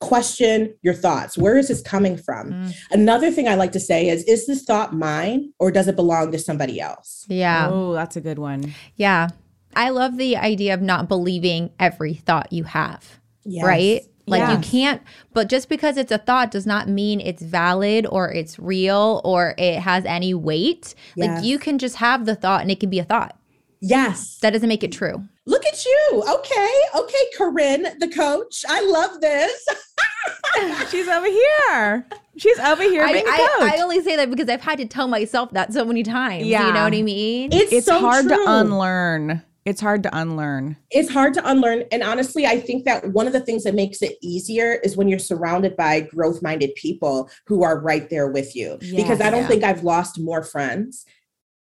Question 0.00 0.74
your 0.82 0.94
thoughts. 0.94 1.36
Where 1.36 1.58
is 1.58 1.68
this 1.68 1.82
coming 1.82 2.16
from? 2.16 2.52
Mm. 2.52 2.74
Another 2.92 3.30
thing 3.32 3.48
I 3.48 3.56
like 3.56 3.72
to 3.72 3.80
say 3.80 4.08
is 4.08 4.22
Is 4.24 4.46
this 4.46 4.62
thought 4.62 4.94
mine 4.94 5.52
or 5.58 5.70
does 5.72 5.88
it 5.88 5.96
belong 5.96 6.30
to 6.32 6.38
somebody 6.38 6.80
else? 6.80 7.26
yeah. 7.28 7.68
Oh, 7.70 7.92
that's 7.92 8.14
a 8.16 8.20
good 8.20 8.38
one. 8.38 8.74
Yeah. 8.96 9.28
I 9.76 9.90
love 9.90 10.16
the 10.16 10.36
idea 10.36 10.74
of 10.74 10.82
not 10.82 11.08
believing 11.08 11.70
every 11.78 12.14
thought 12.14 12.52
you 12.52 12.64
have. 12.64 13.20
Yes. 13.44 13.64
right? 13.64 14.02
Like 14.28 14.50
you 14.50 14.58
can't, 14.58 15.02
but 15.32 15.48
just 15.48 15.68
because 15.68 15.96
it's 15.96 16.12
a 16.12 16.18
thought 16.18 16.50
does 16.50 16.66
not 16.66 16.86
mean 16.86 17.20
it's 17.20 17.42
valid 17.42 18.06
or 18.06 18.30
it's 18.30 18.58
real 18.58 19.22
or 19.24 19.54
it 19.56 19.80
has 19.80 20.04
any 20.04 20.34
weight. 20.34 20.94
Yes. 21.16 21.36
Like 21.36 21.44
you 21.44 21.58
can 21.58 21.78
just 21.78 21.96
have 21.96 22.26
the 22.26 22.34
thought 22.34 22.60
and 22.60 22.70
it 22.70 22.78
can 22.78 22.90
be 22.90 22.98
a 22.98 23.04
thought. 23.04 23.38
Yes. 23.80 24.38
That 24.42 24.50
doesn't 24.50 24.68
make 24.68 24.82
it 24.82 24.92
true. 24.92 25.24
Look 25.46 25.64
at 25.64 25.84
you. 25.84 26.24
Okay. 26.28 26.74
Okay, 26.94 27.24
Corinne, 27.36 27.98
the 28.00 28.08
coach. 28.08 28.64
I 28.68 28.82
love 28.82 29.20
this. 29.20 29.66
She's 30.90 31.08
over 31.08 31.26
here. 31.26 32.06
She's 32.36 32.58
over 32.58 32.82
here 32.82 33.02
I, 33.02 33.12
being 33.12 33.26
a 33.26 33.30
I, 33.30 33.36
coach. 33.36 33.72
I 33.72 33.82
only 33.82 34.02
say 34.02 34.16
that 34.16 34.30
because 34.30 34.48
I've 34.48 34.60
had 34.60 34.78
to 34.78 34.86
tell 34.86 35.08
myself 35.08 35.52
that 35.52 35.72
so 35.72 35.84
many 35.84 36.02
times. 36.02 36.44
Yeah. 36.44 36.66
You 36.66 36.74
know 36.74 36.84
what 36.84 36.94
I 36.94 37.02
mean? 37.02 37.52
It's, 37.52 37.72
it's 37.72 37.86
so 37.86 37.98
hard 37.98 38.26
true. 38.26 38.36
to 38.36 38.44
unlearn. 38.46 39.42
It's 39.68 39.80
hard 39.82 40.02
to 40.04 40.18
unlearn. 40.18 40.76
it's 40.90 41.10
hard 41.10 41.34
to 41.34 41.46
unlearn. 41.50 41.84
And 41.92 42.02
honestly, 42.02 42.46
I 42.46 42.58
think 42.58 42.84
that 42.86 43.12
one 43.12 43.26
of 43.26 43.34
the 43.34 43.40
things 43.40 43.64
that 43.64 43.74
makes 43.74 44.00
it 44.00 44.16
easier 44.22 44.80
is 44.82 44.96
when 44.96 45.08
you're 45.08 45.18
surrounded 45.18 45.76
by 45.76 46.00
growth 46.00 46.40
minded 46.42 46.74
people 46.74 47.28
who 47.46 47.62
are 47.62 47.78
right 47.78 48.08
there 48.08 48.28
with 48.28 48.56
you. 48.56 48.78
because 48.96 49.20
I 49.20 49.28
don't 49.30 49.42
Yeah. 49.42 49.48
think 49.48 49.64
I've 49.64 49.84
lost 49.84 50.18
more 50.18 50.42
friends 50.42 51.04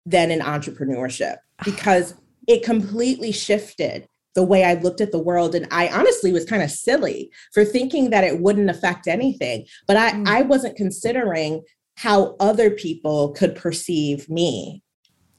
than 0.06 0.32
in 0.32 0.40
entrepreneurship 0.40 1.36
because 1.66 2.14
it 2.48 2.64
completely 2.64 3.34
shifted 3.34 4.08
the 4.36 4.44
way 4.44 4.64
I 4.64 4.76
looked 4.76 5.02
at 5.02 5.12
the 5.12 5.20
world. 5.20 5.54
And 5.56 5.68
I 5.72 5.90
honestly 5.90 6.32
was 6.32 6.46
kind 6.46 6.64
of 6.64 6.72
silly 6.72 7.30
for 7.54 7.66
thinking 7.66 8.12
that 8.12 8.24
it 8.24 8.40
wouldn't 8.40 8.70
affect 8.70 9.08
anything. 9.08 9.66
But 9.88 9.98
I, 9.98 10.12
Mm. 10.12 10.28
I 10.28 10.42
wasn't 10.44 10.78
considering 10.78 11.64
how 11.96 12.36
other 12.40 12.70
people 12.70 13.32
could 13.34 13.56
perceive 13.56 14.30
me 14.30 14.82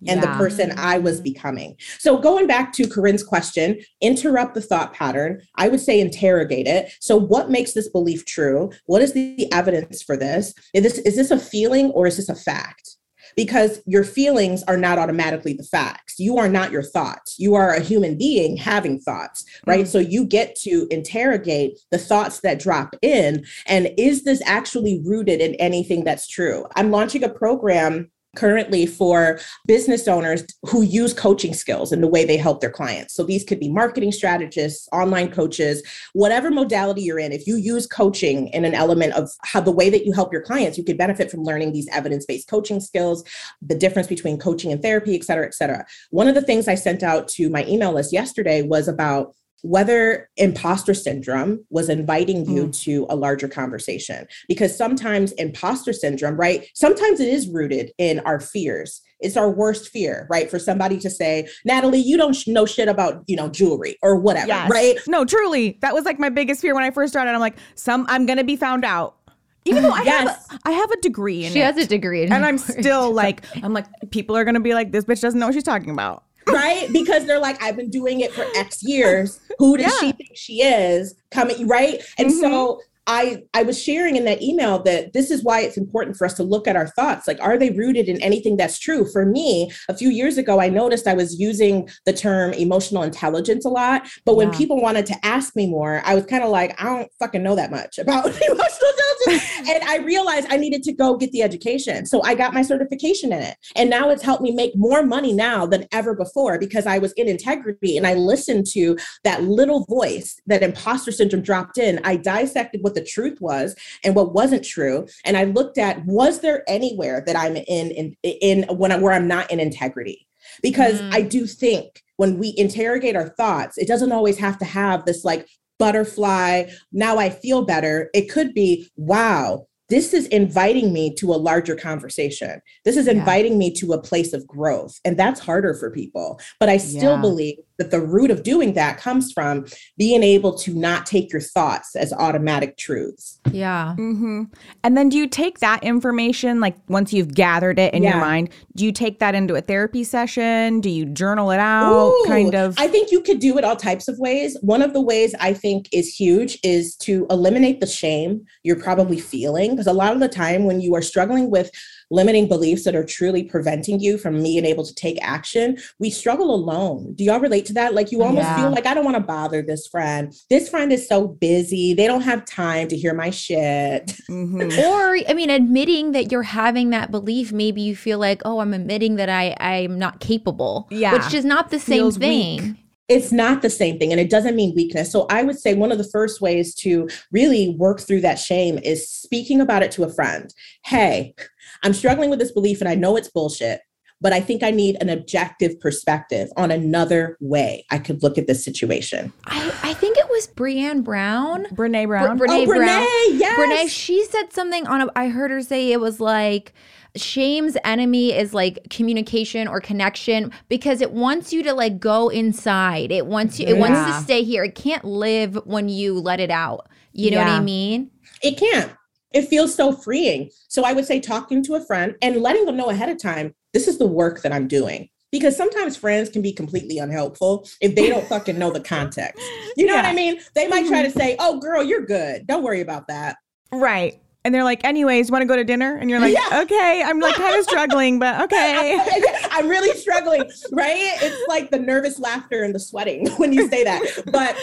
and 0.07 0.23
the 0.23 0.29
person 0.29 0.73
I 0.77 0.99
was 0.99 1.21
becoming. 1.21 1.77
So 1.99 2.19
going 2.19 2.47
back 2.47 2.73
to 2.75 2.89
Corinne's 2.89 3.23
question, 3.23 3.81
interrupt 4.01 4.55
the 4.55 4.61
thought 4.61 4.93
pattern. 4.93 5.43
I 5.57 5.69
would 5.69 5.81
say 5.81 6.01
interrogate 6.01 6.67
it. 6.67 6.93
So 7.01 7.17
what 7.17 7.51
makes 7.51 7.73
this 7.73 7.89
belief 7.89 8.25
true? 8.25 8.71
What 8.87 9.03
is 9.03 9.13
the 9.13 9.53
evidence 9.53 10.03
for 10.03 10.17
this? 10.17 10.55
Is 10.75 10.83
this 10.83 10.99
is 10.99 11.17
this 11.17 11.31
a 11.31 11.39
feeling 11.39 11.91
or 11.91 12.07
is 12.07 12.17
this 12.17 12.29
a 12.29 12.35
fact? 12.35 12.97
Because 13.37 13.83
your 13.87 14.05
feelings 14.05 14.63
are 14.65 14.77
not 14.77 14.99
automatically 14.99 15.53
the 15.53 15.63
facts. 15.63 16.19
You 16.19 16.39
are 16.39 16.49
not 16.49 16.73
your 16.73 16.83
thoughts. 16.83 17.39
You 17.39 17.55
are 17.55 17.75
a 17.75 17.81
human 17.81 18.17
being 18.17 18.57
having 18.57 18.99
thoughts, 18.99 19.45
right? 19.67 19.85
Mm. 19.85 19.89
So 19.89 19.99
you 19.99 20.25
get 20.25 20.57
to 20.63 20.87
interrogate 20.91 21.79
the 21.91 21.99
thoughts 21.99 22.41
that 22.41 22.59
drop 22.59 22.97
in. 23.03 23.45
And 23.67 23.91
is 23.99 24.25
this 24.25 24.41
actually 24.47 25.03
rooted 25.05 25.41
in 25.41 25.55
anything 25.57 26.05
that's 26.05 26.27
true? 26.27 26.65
I'm 26.75 26.91
launching 26.91 27.23
a 27.23 27.29
program 27.29 28.11
currently 28.37 28.87
for 28.87 29.41
business 29.67 30.07
owners 30.07 30.45
who 30.65 30.83
use 30.83 31.13
coaching 31.15 31.55
skills 31.55 31.93
in 31.93 32.01
the 32.01 32.07
way 32.07 32.25
they 32.25 32.37
help 32.37 32.61
their 32.61 32.71
clients. 32.71 33.15
So 33.15 33.25
these 33.25 33.43
could 33.43 33.59
be 33.59 33.69
marketing 33.69 34.13
strategists, 34.13 34.89
online 34.93 35.31
coaches, 35.31 35.83
whatever 36.13 36.51
modality 36.51 37.03
you're 37.03 37.19
in. 37.19 37.33
If 37.33 37.47
you 37.47 37.57
use 37.57 37.87
coaching 37.87 38.49
in 38.49 38.65
an 38.65 38.75
element 38.75 39.15
of 39.15 39.31
how 39.45 39.61
the 39.61 39.73
way 39.73 39.91
that 39.91 40.05
you 40.05 40.13
help 40.13 40.33
your 40.33 40.43
clients, 40.43 40.77
you 40.77 40.85
could 40.85 40.99
benefit 40.99 41.31
from 41.31 41.43
learning 41.43 41.73
these 41.73 41.89
evidence-based 41.89 42.49
coaching 42.49 42.81
skills, 42.81 43.25
the 43.63 43.75
difference 43.75 44.09
between 44.09 44.39
coaching 44.39 44.73
and 44.73 44.83
therapy, 44.83 45.17
et 45.17 45.25
cetera, 45.25 45.47
et 45.47 45.55
cetera. 45.55 45.87
One 46.11 46.29
of 46.29 46.35
the 46.35 46.43
things 46.43 46.69
I 46.69 46.75
sent 46.75 47.03
out 47.03 47.29
to 47.29 47.49
my 47.49 47.65
email 47.67 47.93
list 47.93 48.13
yesterday 48.13 48.63
was 48.63 48.89
about 48.89 49.35
whether 49.63 50.29
imposter 50.37 50.95
syndrome 50.95 51.65
was 51.71 51.89
inviting 51.89 52.49
you 52.49 52.67
mm. 52.69 52.81
to 52.81 53.07
a 53.11 53.17
larger 53.17 53.49
conversation 53.49 54.27
because 54.49 54.77
sometimes 54.77 55.33
imposter 55.33 55.93
syndrome 55.93 56.37
right 56.37 56.69
sometimes 56.75 57.21
it 57.21 57.29
is 57.29 57.49
rooted 57.49 57.91
in 57.99 58.21
our 58.21 58.39
fears 58.41 59.03
it's 59.21 59.37
our 59.37 59.51
worst 59.51 59.89
fear 59.91 60.27
right 60.31 60.49
for 60.51 60.59
somebody 60.61 60.97
to 60.99 61.11
say 61.11 61.49
natalie 61.65 61.99
you 61.99 62.17
don't 62.17 62.35
sh- 62.37 62.47
know 62.47 62.65
shit 62.65 62.89
about 62.89 63.23
you 63.27 63.35
know 63.37 63.49
jewelry 63.49 63.97
or 64.03 64.17
whatever 64.17 64.47
Yes. 64.47 64.71
right 64.71 64.97
No, 65.09 65.25
truly, 65.25 65.79
that 65.83 65.93
was 65.95 66.05
like 66.05 66.19
my 66.19 66.29
biggest 66.29 66.61
fear 66.61 66.75
when 66.75 66.85
I 66.85 66.91
first 66.91 67.13
started. 67.13 67.33
I'm 67.33 67.41
like, 67.41 67.57
some 67.75 68.07
I'm 68.09 68.25
gonna 68.27 68.45
be 68.45 68.57
found 68.57 68.85
out. 68.85 69.17
Even 69.65 69.83
though 69.83 69.91
I 69.95 70.03
Yes. 70.03 70.49
have 70.49 70.61
a, 70.65 70.69
I 70.69 70.71
have 70.73 70.91
a 70.91 71.01
degree 71.01 71.45
in 71.45 71.53
she 71.53 71.61
it. 71.61 71.65
has 71.65 71.77
a 71.77 71.87
degree. 71.87 72.23
in 72.23 72.33
and 72.33 72.45
I'm 72.47 72.59
still 72.59 73.11
like, 73.23 73.45
I'm 73.63 73.73
like, 73.73 73.87
people 74.11 74.37
are 74.37 74.45
gonna 74.45 74.61
be 74.61 74.75
like, 74.75 74.93
this 74.93 75.05
bitch 75.05 75.21
doesn't 75.21 75.39
know 75.41 75.47
what 75.47 75.55
she's 75.55 75.63
talking 75.65 75.91
about. 75.91 76.25
Right? 76.49 76.89
Because 76.93 77.27
they're 77.27 77.41
like 77.41 77.63
i've 77.63 77.77
been 77.77 77.91
doing 77.91 78.21
it 78.21 78.33
for 78.33 78.45
x 78.57 78.83
years. 78.83 79.41
Who 79.59 79.77
does 79.77 79.97
she 79.99 80.13
think 80.13 80.31
she 80.35 80.63
is? 80.63 81.15
Coming 81.31 81.67
right? 81.67 82.01
And 82.19 82.33
so 82.33 82.49
mm-hmm. 82.49 82.81
I, 83.09 83.43
I 83.55 83.63
was 83.63 83.83
sharing 83.83 84.17
in 84.17 84.27
that 84.27 84.43
email 84.43 84.83
that 84.83 85.15
this 85.15 85.31
is 85.31 85.43
why 85.43 85.61
it's 85.63 85.79
important 85.79 86.19
for 86.19 86.27
us 86.27 86.35
to 86.35 86.43
look 86.43 86.69
at 86.69 86.77
our 86.77 86.89
thoughts. 86.89 87.27
Like, 87.27 87.41
are 87.41 87.57
they 87.57 87.71
rooted 87.71 88.07
in 88.07 88.21
anything 88.21 88.59
that's 88.59 88.79
true? 88.79 89.07
For 89.11 89.25
me, 89.25 89.73
a 89.89 89.97
few 89.97 90.11
years 90.11 90.37
ago, 90.37 90.61
I 90.61 90.69
noticed 90.69 91.07
I 91.07 91.15
was 91.15 91.41
using 91.41 91.89
the 92.05 92.13
term 92.13 92.53
emotional 92.53 93.03
intelligence 93.03 93.65
a 93.65 93.71
lot. 93.71 94.07
But 94.27 94.37
when 94.37 94.53
Yeah. 94.53 94.59
people 94.59 94.81
wanted 94.81 95.07
to 95.07 95.27
ask 95.27 95.57
me 95.57 95.67
more, 95.67 96.03
I 96.05 96.15
was 96.15 96.27
kind 96.27 96.45
of 96.45 96.51
like, 96.51 96.81
I 96.81 96.85
don't 96.85 97.11
fucking 97.19 97.43
know 97.43 97.55
that 97.57 97.71
much 97.71 97.99
about 97.99 98.27
emotional 98.49 98.91
intelligence. 99.27 99.51
and 99.71 99.83
I 99.85 99.99
realized 100.05 100.47
I 100.51 100.59
needed 100.59 100.83
to 100.83 100.93
go 100.93 101.17
get 101.17 101.33
the 101.33 101.43
education. 101.43 102.05
So 102.05 102.23
I 102.25 102.35
got 102.35 102.53
my 102.53 102.61
certification 102.61 103.33
in 103.33 103.41
it. 103.41 103.57
And 103.75 103.89
now 103.89 104.11
it's 104.11 104.23
helped 104.23 104.43
me 104.43 104.51
make 104.51 104.77
more 104.77 105.03
money 105.03 105.33
now 105.33 105.65
than 105.65 105.87
ever 105.93 106.15
before 106.15 106.59
because 106.59 106.87
I 106.87 106.99
was 106.99 107.13
in 107.13 107.27
integrity 107.27 107.97
and 107.97 108.07
I 108.07 108.15
listened 108.15 108.67
to 108.73 108.99
that 109.25 109.45
little 109.45 109.87
voice 109.87 110.39
that 110.47 110.63
imposter 110.63 111.11
syndrome 111.11 111.43
dropped 111.43 111.79
in. 111.79 112.01
I 112.05 112.17
dissected 112.17 112.83
what 112.83 112.98
the 112.99 113.05
truth 113.05 113.39
was 113.41 113.75
and 114.05 114.15
what 114.15 114.35
wasn't 114.35 114.65
true. 114.65 115.07
And 115.25 115.37
I 115.37 115.45
looked 115.45 115.79
at 115.79 116.05
was 116.05 116.41
there 116.41 116.63
anywhere 116.69 117.23
that 117.27 117.37
I'm 117.37 117.57
in 117.57 117.91
in, 117.91 118.17
in 118.23 118.65
when 118.77 118.93
I, 118.93 118.99
where 118.99 119.13
I'm 119.13 119.29
not 119.29 119.51
in 119.51 119.61
integrity? 119.61 120.27
Because 120.63 121.01
Mm. 121.01 121.15
I 121.15 121.23
do 121.23 121.47
think 121.47 122.03
when 122.17 122.39
we 122.39 122.55
interrogate 122.57 123.15
our 123.17 123.29
thoughts, 123.41 123.79
it 123.79 123.87
doesn't 123.87 124.13
always 124.13 124.39
have 124.39 124.59
to 124.59 124.65
have 124.65 125.05
this 125.05 125.25
like 125.25 125.47
butterfly, 125.79 126.65
now 126.93 127.19
I 127.19 127.31
feel 127.31 127.65
better. 127.65 128.11
It 128.13 128.31
could 128.31 128.53
be, 128.53 128.89
wow, 128.97 129.67
this 129.89 130.13
is 130.13 130.27
inviting 130.27 130.93
me 130.93 131.15
to 131.15 131.33
a 131.33 131.37
larger 131.37 131.77
conversation. 131.77 132.61
This 132.85 132.97
is 132.97 133.07
Yeah. 133.07 133.13
inviting 133.13 133.57
me 133.57 133.73
to 133.75 133.93
a 133.93 134.03
place 134.03 134.33
of 134.33 134.47
growth. 134.47 134.99
And 135.05 135.17
that's 135.17 135.41
harder 135.41 135.75
for 135.75 135.91
people. 135.91 136.41
But 136.61 136.69
I 136.69 136.77
still 136.79 137.15
Yeah. 137.15 137.21
believe 137.21 137.57
that 137.79 137.91
the 137.91 138.01
root 138.01 138.31
of 138.31 138.43
doing 138.43 138.75
that 138.75 138.99
comes 138.99 139.33
from 139.33 139.65
being 139.97 140.23
able 140.23 140.55
to 140.59 140.75
not 140.75 141.07
take 141.07 141.33
your 141.33 141.41
thoughts 141.41 141.95
as 141.97 142.13
automatic 142.13 142.77
truths. 142.77 143.41
yeah. 143.53 143.95
hmm 143.95 144.45
And 144.85 144.97
then 144.97 145.09
do 145.09 145.17
you 145.17 145.29
take 145.29 145.61
that 145.61 145.83
information, 145.85 146.61
like 146.61 146.77
once 146.89 147.13
you've 147.13 147.35
gathered 147.35 147.79
it 147.79 147.95
in 147.95 148.03
your 148.03 148.17
mind, 148.21 148.51
do 148.75 148.85
you 148.85 148.93
take 148.93 149.21
that 149.21 149.35
into 149.35 149.55
a 149.55 149.61
therapy 149.61 150.05
session? 150.05 150.81
Do 150.81 150.91
you 150.91 151.07
journal 151.07 151.51
it 151.51 151.61
out? 151.61 152.11
Ooh, 152.11 152.25
kind 152.27 152.55
of. 152.55 152.75
I 152.79 152.89
think 152.89 153.11
you 153.11 153.21
could 153.21 153.39
do 153.39 153.57
it 153.59 153.65
all 153.65 153.77
types 153.77 154.09
of 154.09 154.19
ways. 154.19 154.57
One 154.61 154.83
of 154.83 154.93
the 154.93 155.01
ways 155.01 155.35
I 155.41 155.53
think 155.53 155.89
is 155.93 156.15
huge 156.15 156.59
is 156.63 156.97
to 156.97 157.27
eliminate 157.31 157.81
the 157.81 157.87
shame 157.87 158.45
you're 158.65 158.81
probably 158.81 159.21
feeling. 159.21 159.71
Because 159.71 159.87
a 159.87 159.93
lot 159.93 160.13
of 160.13 160.21
the 160.21 160.29
time 160.29 160.65
when 160.65 160.81
you 160.81 160.95
are 160.95 161.03
struggling 161.03 161.51
with 161.51 161.71
limiting 162.11 162.49
beliefs 162.49 162.85
that 162.85 162.95
are 162.95 163.05
truly 163.05 163.43
preventing 163.45 164.01
you 164.01 164.17
from 164.19 164.43
being 164.43 164.65
able 164.65 164.85
to 164.85 164.95
take 164.95 165.19
action, 165.23 165.77
we 165.99 166.11
struggle 166.11 166.55
alone. 166.55 167.13
Do 167.15 167.25
y'all 167.25 167.41
relate 167.41 167.67
to 167.67 167.73
that? 167.75 167.95
Like 167.95 168.11
you 168.13 168.23
almost 168.23 168.47
Yeah. 168.47 168.57
feel 168.63 168.71
like 168.71 168.87
I 168.87 168.95
don't 168.95 169.05
want 169.05 169.17
to 169.17 169.23
bother 169.23 169.63
this 169.63 169.87
friend. 169.87 170.33
This 170.49 170.69
friend 170.69 170.93
is 170.93 171.07
so 171.07 171.29
busy. 171.29 171.95
They 171.95 172.07
don't 172.07 172.23
have 172.23 172.45
time 172.45 172.89
to 172.89 172.97
hear 172.97 173.15
my 173.15 173.31
shit. 173.31 174.07
Mhm. 174.31 174.79
or 174.89 175.19
i 175.29 175.35
mean 175.35 175.51
admitting 175.51 176.13
that 176.13 176.31
you're 176.33 176.43
having 176.43 176.91
that 176.91 177.11
belief 177.11 177.53
maybe 177.53 177.81
you 177.81 177.95
feel 177.97 178.19
like 178.19 178.41
oh 178.45 178.61
i'm 178.61 178.73
admitting 178.75 179.17
that 179.17 179.29
i 179.29 179.55
i'm 179.61 179.99
not 179.99 180.21
capable 180.21 180.87
Yeah. 180.91 181.13
which 181.13 181.35
is 181.35 181.45
not 181.45 181.71
the 181.71 181.79
same 181.79 181.99
Feels 181.99 182.17
thing 182.19 182.63
weak. 182.63 182.77
It's 183.09 183.33
not 183.33 183.63
the 183.63 183.71
same 183.71 183.99
thing 183.99 184.13
and 184.13 184.21
it 184.21 184.29
doesn't 184.29 184.55
mean 184.55 184.75
weakness. 184.77 185.11
So 185.11 185.27
I 185.31 185.43
would 185.43 185.59
say 185.59 185.73
one 185.73 185.91
of 185.91 185.97
the 185.97 186.05
first 186.05 186.43
ways 186.43 186.75
to 186.77 187.09
really 187.33 187.71
work 187.79 188.01
through 188.01 188.21
that 188.21 188.39
shame 188.39 188.79
is 188.85 189.09
speaking 189.09 189.63
about 189.63 189.83
it 189.83 189.91
to 189.93 190.05
a 190.05 190.11
friend. 190.13 190.53
Hey, 190.85 191.35
I'm 191.83 191.93
struggling 191.93 192.31
with 192.31 192.39
this 192.39 192.53
belief 192.53 192.81
and 192.81 192.89
I 192.89 192.95
know 192.95 193.17
it's 193.17 193.29
bullshit, 193.29 193.81
but 194.21 194.33
I 194.33 194.41
think 194.41 194.63
I 194.63 194.71
need 194.71 194.97
an 195.01 195.09
objective 195.09 195.79
perspective 195.81 196.49
on 196.57 196.71
another 196.71 197.37
way 197.41 197.85
I 197.91 197.99
could 197.99 198.23
look 198.23 198.37
at 198.37 198.47
this 198.47 198.65
situation. 198.65 199.33
I, 199.45 199.73
I 199.83 199.95
think 199.95 200.19
it 200.19 200.29
was 200.29 200.49
Breanne 200.49 201.05
Brown. 201.05 201.67
Brene 201.67 202.07
Brown. 202.07 202.39
Brene 202.39 202.47
oh, 202.51 202.67
Brown. 202.67 203.07
Brene, 203.07 203.39
yes. 203.39 203.59
Brene, 203.59 203.89
she 203.89 204.25
said 204.25 204.53
something 204.53 204.87
on 204.87 205.03
a, 205.03 205.09
I 205.15 205.29
heard 205.29 205.51
her 205.51 205.63
say 205.63 205.93
it 205.93 206.01
was 206.01 206.21
like 206.21 206.73
shame's 207.17 207.77
enemy 207.85 208.33
is 208.33 208.55
like 208.55 208.79
communication 208.91 209.67
or 209.67 209.81
connection 209.81 210.53
because 210.69 211.01
it 211.01 211.13
wants 211.13 211.53
you 211.53 211.63
to 211.65 211.73
like 211.73 211.99
go 211.99 212.29
inside. 212.29 213.11
It 213.11 213.27
wants 213.27 213.59
you 213.59 213.67
it 213.67 213.79
wants 213.79 214.01
to 214.11 214.23
stay 214.23 214.43
here. 214.43 214.65
It 214.65 214.75
can't 214.75 215.05
live 215.05 215.55
when 215.65 215.89
you 215.89 216.15
let 216.15 216.41
it 216.41 216.51
out. 216.51 216.89
You 217.13 217.33
know 217.33 217.39
what 217.39 217.49
I 217.49 217.61
mean? 217.61 218.11
It 218.43 218.59
can't. 218.59 218.93
It 219.33 219.49
feels 219.49 219.75
so 219.75 219.93
freeing. 219.93 220.51
So 220.69 220.85
I 220.85 220.93
would 220.93 221.05
say 221.05 221.21
talking 221.21 221.63
to 221.65 221.75
a 221.75 221.85
friend 221.85 222.15
and 222.23 222.41
letting 222.41 222.65
them 222.65 222.77
know 222.77 222.91
ahead 222.91 223.09
of 223.09 223.21
time, 223.21 223.55
this 223.73 223.89
is 223.89 223.99
the 223.99 224.07
work 224.07 224.43
that 224.43 224.53
I'm 224.53 224.69
doing. 224.69 225.09
Because 225.31 225.55
sometimes 225.57 225.95
friends 225.95 226.31
can 226.31 226.41
be 226.41 226.55
completely 226.55 226.99
unhelpful 226.99 227.69
if 227.83 227.95
they 227.95 228.09
don't 228.09 228.27
fucking 228.27 228.59
know 228.59 228.71
the 228.71 228.81
context. 228.81 229.45
You 229.77 229.85
know 229.85 229.95
what 229.95 230.07
I 230.07 230.15
mean? 230.15 230.41
They 230.55 230.67
might 230.69 230.87
try 230.87 231.03
to 231.03 231.09
mm-hmm. 231.09 231.19
say, 231.19 231.37
oh, 231.39 231.61
girl, 231.61 231.83
you're 231.83 232.07
good. 232.07 232.47
Don't 232.47 232.63
worry 232.63 232.81
about 232.81 233.09
that. 233.09 233.37
Right. 233.71 234.19
And 234.49 234.55
they're 234.55 234.65
like, 234.65 234.83
anyways, 234.85 235.31
want 235.31 235.43
to 235.43 235.47
go 235.47 235.57
to 235.57 235.65
dinner? 235.65 235.97
And 235.97 236.09
you're 236.09 236.21
like, 236.21 236.35
Yeah. 236.35 236.63
okay. 236.63 237.03
I'm 237.05 237.21
like 237.21 237.35
kind 237.35 237.59
of 237.59 237.65
struggling, 237.65 238.19
but 238.19 238.41
okay. 238.45 238.99
I'm 239.51 239.69
really 239.69 239.95
struggling, 239.99 240.41
right? 240.73 241.19
It's 241.21 241.49
like 241.49 241.71
the 241.71 241.79
nervous 241.79 242.19
laughter 242.19 242.63
and 242.63 242.75
the 242.75 242.81
sweating 242.81 243.29
when 243.37 243.53
you 243.53 243.69
say 243.69 243.85
that. 243.85 244.01
But 244.33 244.57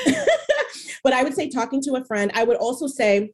but 1.03 1.13
I 1.13 1.23
would 1.23 1.35
say 1.35 1.49
talking 1.49 1.83
to 1.83 1.97
a 1.97 2.05
friend, 2.05 2.31
I 2.33 2.45
would 2.45 2.57
also 2.57 2.87
say 2.87 3.33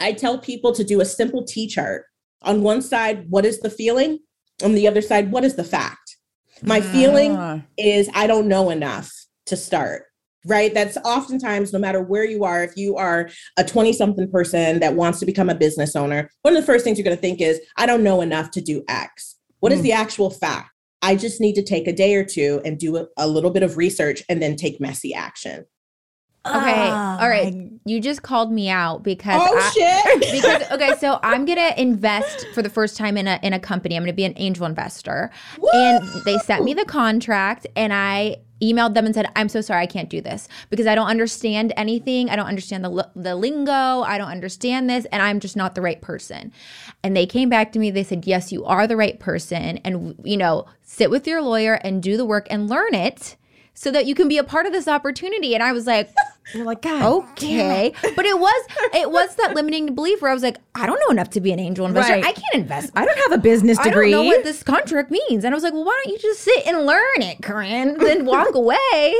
I 0.00 0.12
tell 0.12 0.38
people 0.38 0.72
to 0.74 0.84
do 0.84 1.00
a 1.00 1.04
simple 1.04 1.44
T 1.44 1.66
chart. 1.66 2.04
On 2.42 2.62
one 2.62 2.82
side, 2.82 3.26
what 3.30 3.44
is 3.46 3.60
the 3.60 3.70
feeling? 3.70 4.18
On 4.62 4.74
the 4.74 4.86
other 4.86 5.00
side, 5.00 5.30
what 5.32 5.44
is 5.44 5.56
the 5.56 5.64
fact? 5.64 6.16
My 6.62 6.80
feeling 6.80 7.36
Ah. 7.36 7.60
is 7.78 8.08
I 8.14 8.26
don't 8.26 8.48
know 8.48 8.70
enough 8.70 9.12
to 9.46 9.56
start. 9.56 10.04
Right. 10.46 10.74
That's 10.74 10.98
oftentimes, 10.98 11.72
no 11.72 11.78
matter 11.78 12.02
where 12.02 12.24
you 12.24 12.44
are, 12.44 12.62
if 12.62 12.76
you 12.76 12.96
are 12.96 13.30
a 13.56 13.64
20 13.64 13.94
something 13.94 14.30
person 14.30 14.78
that 14.80 14.94
wants 14.94 15.18
to 15.20 15.26
become 15.26 15.48
a 15.48 15.54
business 15.54 15.96
owner, 15.96 16.28
one 16.42 16.54
of 16.54 16.62
the 16.62 16.66
first 16.66 16.84
things 16.84 16.98
you're 16.98 17.04
going 17.04 17.16
to 17.16 17.20
think 17.20 17.40
is, 17.40 17.60
I 17.78 17.86
don't 17.86 18.02
know 18.02 18.20
enough 18.20 18.50
to 18.52 18.60
do 18.60 18.84
X. 18.86 19.36
What 19.60 19.72
is 19.72 19.80
Mm. 19.80 19.84
the 19.84 19.92
actual 19.92 20.28
fact? 20.30 20.70
I 21.00 21.16
just 21.16 21.40
need 21.40 21.54
to 21.54 21.62
take 21.62 21.88
a 21.88 21.92
day 21.94 22.14
or 22.14 22.24
two 22.24 22.60
and 22.64 22.78
do 22.78 22.96
a, 22.98 23.06
a 23.16 23.26
little 23.26 23.50
bit 23.50 23.62
of 23.62 23.78
research 23.78 24.22
and 24.28 24.42
then 24.42 24.54
take 24.56 24.80
messy 24.80 25.14
action. 25.14 25.64
Okay. 26.46 26.88
Ah, 26.90 27.22
All 27.22 27.28
right. 27.28 27.54
my- 27.54 27.70
You 27.86 28.00
just 28.00 28.22
called 28.22 28.52
me 28.52 28.68
out 28.68 29.02
because 29.02 29.40
Oh, 29.42 29.56
I, 29.58 29.70
shit. 29.70 30.32
because 30.42 30.70
okay, 30.72 30.94
so 30.98 31.18
I'm 31.22 31.44
gonna 31.46 31.72
invest 31.78 32.46
for 32.54 32.60
the 32.62 32.68
first 32.68 32.96
time 32.98 33.16
in 33.16 33.26
a 33.26 33.38
in 33.42 33.52
a 33.54 33.58
company. 33.58 33.96
I'm 33.96 34.02
gonna 34.02 34.12
be 34.12 34.24
an 34.24 34.34
angel 34.36 34.66
investor. 34.66 35.30
And 35.72 36.06
they 36.26 36.36
sent 36.38 36.64
me 36.64 36.74
the 36.74 36.84
contract 36.84 37.66
and 37.76 37.92
I 37.94 38.36
emailed 38.62 38.92
them 38.94 39.06
and 39.06 39.14
said, 39.14 39.26
"I'm 39.36 39.48
so 39.48 39.60
sorry, 39.62 39.82
I 39.82 39.86
can't 39.86 40.08
do 40.10 40.20
this 40.20 40.48
because 40.68 40.86
I 40.86 40.94
don't 40.94 41.08
understand 41.08 41.72
anything. 41.78 42.28
I 42.28 42.36
don't 42.36 42.46
understand 42.46 42.84
the 42.84 43.08
the 43.16 43.34
lingo. 43.36 44.02
I 44.02 44.18
don't 44.18 44.28
understand 44.30 44.88
this 44.90 45.06
and 45.06 45.22
I'm 45.22 45.40
just 45.40 45.56
not 45.56 45.74
the 45.74 45.80
right 45.82 46.00
person." 46.02 46.52
And 47.02 47.16
they 47.16 47.24
came 47.26 47.48
back 47.48 47.72
to 47.72 47.78
me. 47.78 47.90
They 47.90 48.04
said, 48.04 48.26
"Yes, 48.26 48.52
you 48.52 48.66
are 48.66 48.86
the 48.86 48.96
right 48.98 49.18
person 49.18 49.78
and 49.78 50.14
you 50.24 50.36
know, 50.36 50.66
sit 50.82 51.10
with 51.10 51.26
your 51.26 51.40
lawyer 51.40 51.74
and 51.82 52.02
do 52.02 52.18
the 52.18 52.26
work 52.26 52.46
and 52.50 52.68
learn 52.68 52.94
it." 52.94 53.36
So 53.76 53.90
that 53.90 54.06
you 54.06 54.14
can 54.14 54.28
be 54.28 54.38
a 54.38 54.44
part 54.44 54.66
of 54.66 54.72
this 54.72 54.86
opportunity. 54.86 55.52
And 55.52 55.60
I 55.62 55.72
was 55.72 55.84
like, 55.84 56.08
You're 56.52 56.64
like, 56.64 56.82
God. 56.82 57.02
okay 57.30 57.92
but 58.16 58.24
it 58.26 58.38
was 58.38 58.66
it 58.94 59.10
was 59.10 59.34
that 59.36 59.54
limiting 59.54 59.94
belief 59.94 60.20
where 60.20 60.30
i 60.30 60.34
was 60.34 60.42
like 60.42 60.58
i 60.74 60.86
don't 60.86 61.00
know 61.06 61.10
enough 61.10 61.30
to 61.30 61.40
be 61.40 61.52
an 61.52 61.58
angel 61.58 61.86
investor 61.86 62.12
Right. 62.14 62.24
i 62.24 62.32
can't 62.32 62.54
invest 62.54 62.90
I 62.94 63.04
don't 63.04 63.18
have 63.18 63.32
a 63.32 63.38
business 63.38 63.78
degree. 63.78 64.08
I 64.08 64.10
don't 64.12 64.24
know 64.24 64.24
what 64.24 64.44
this 64.44 64.62
contract 64.62 65.10
means. 65.10 65.44
And 65.44 65.54
I 65.54 65.56
was 65.56 65.64
like, 65.64 65.72
well, 65.72 65.84
why 65.84 66.00
don't 66.04 66.12
you 66.12 66.18
just 66.18 66.40
sit 66.42 66.66
and 66.66 66.86
learn 66.86 67.22
it, 67.22 67.42
Corinne, 67.42 67.96
then 67.98 68.24
walk 68.24 68.54
away? 68.54 69.14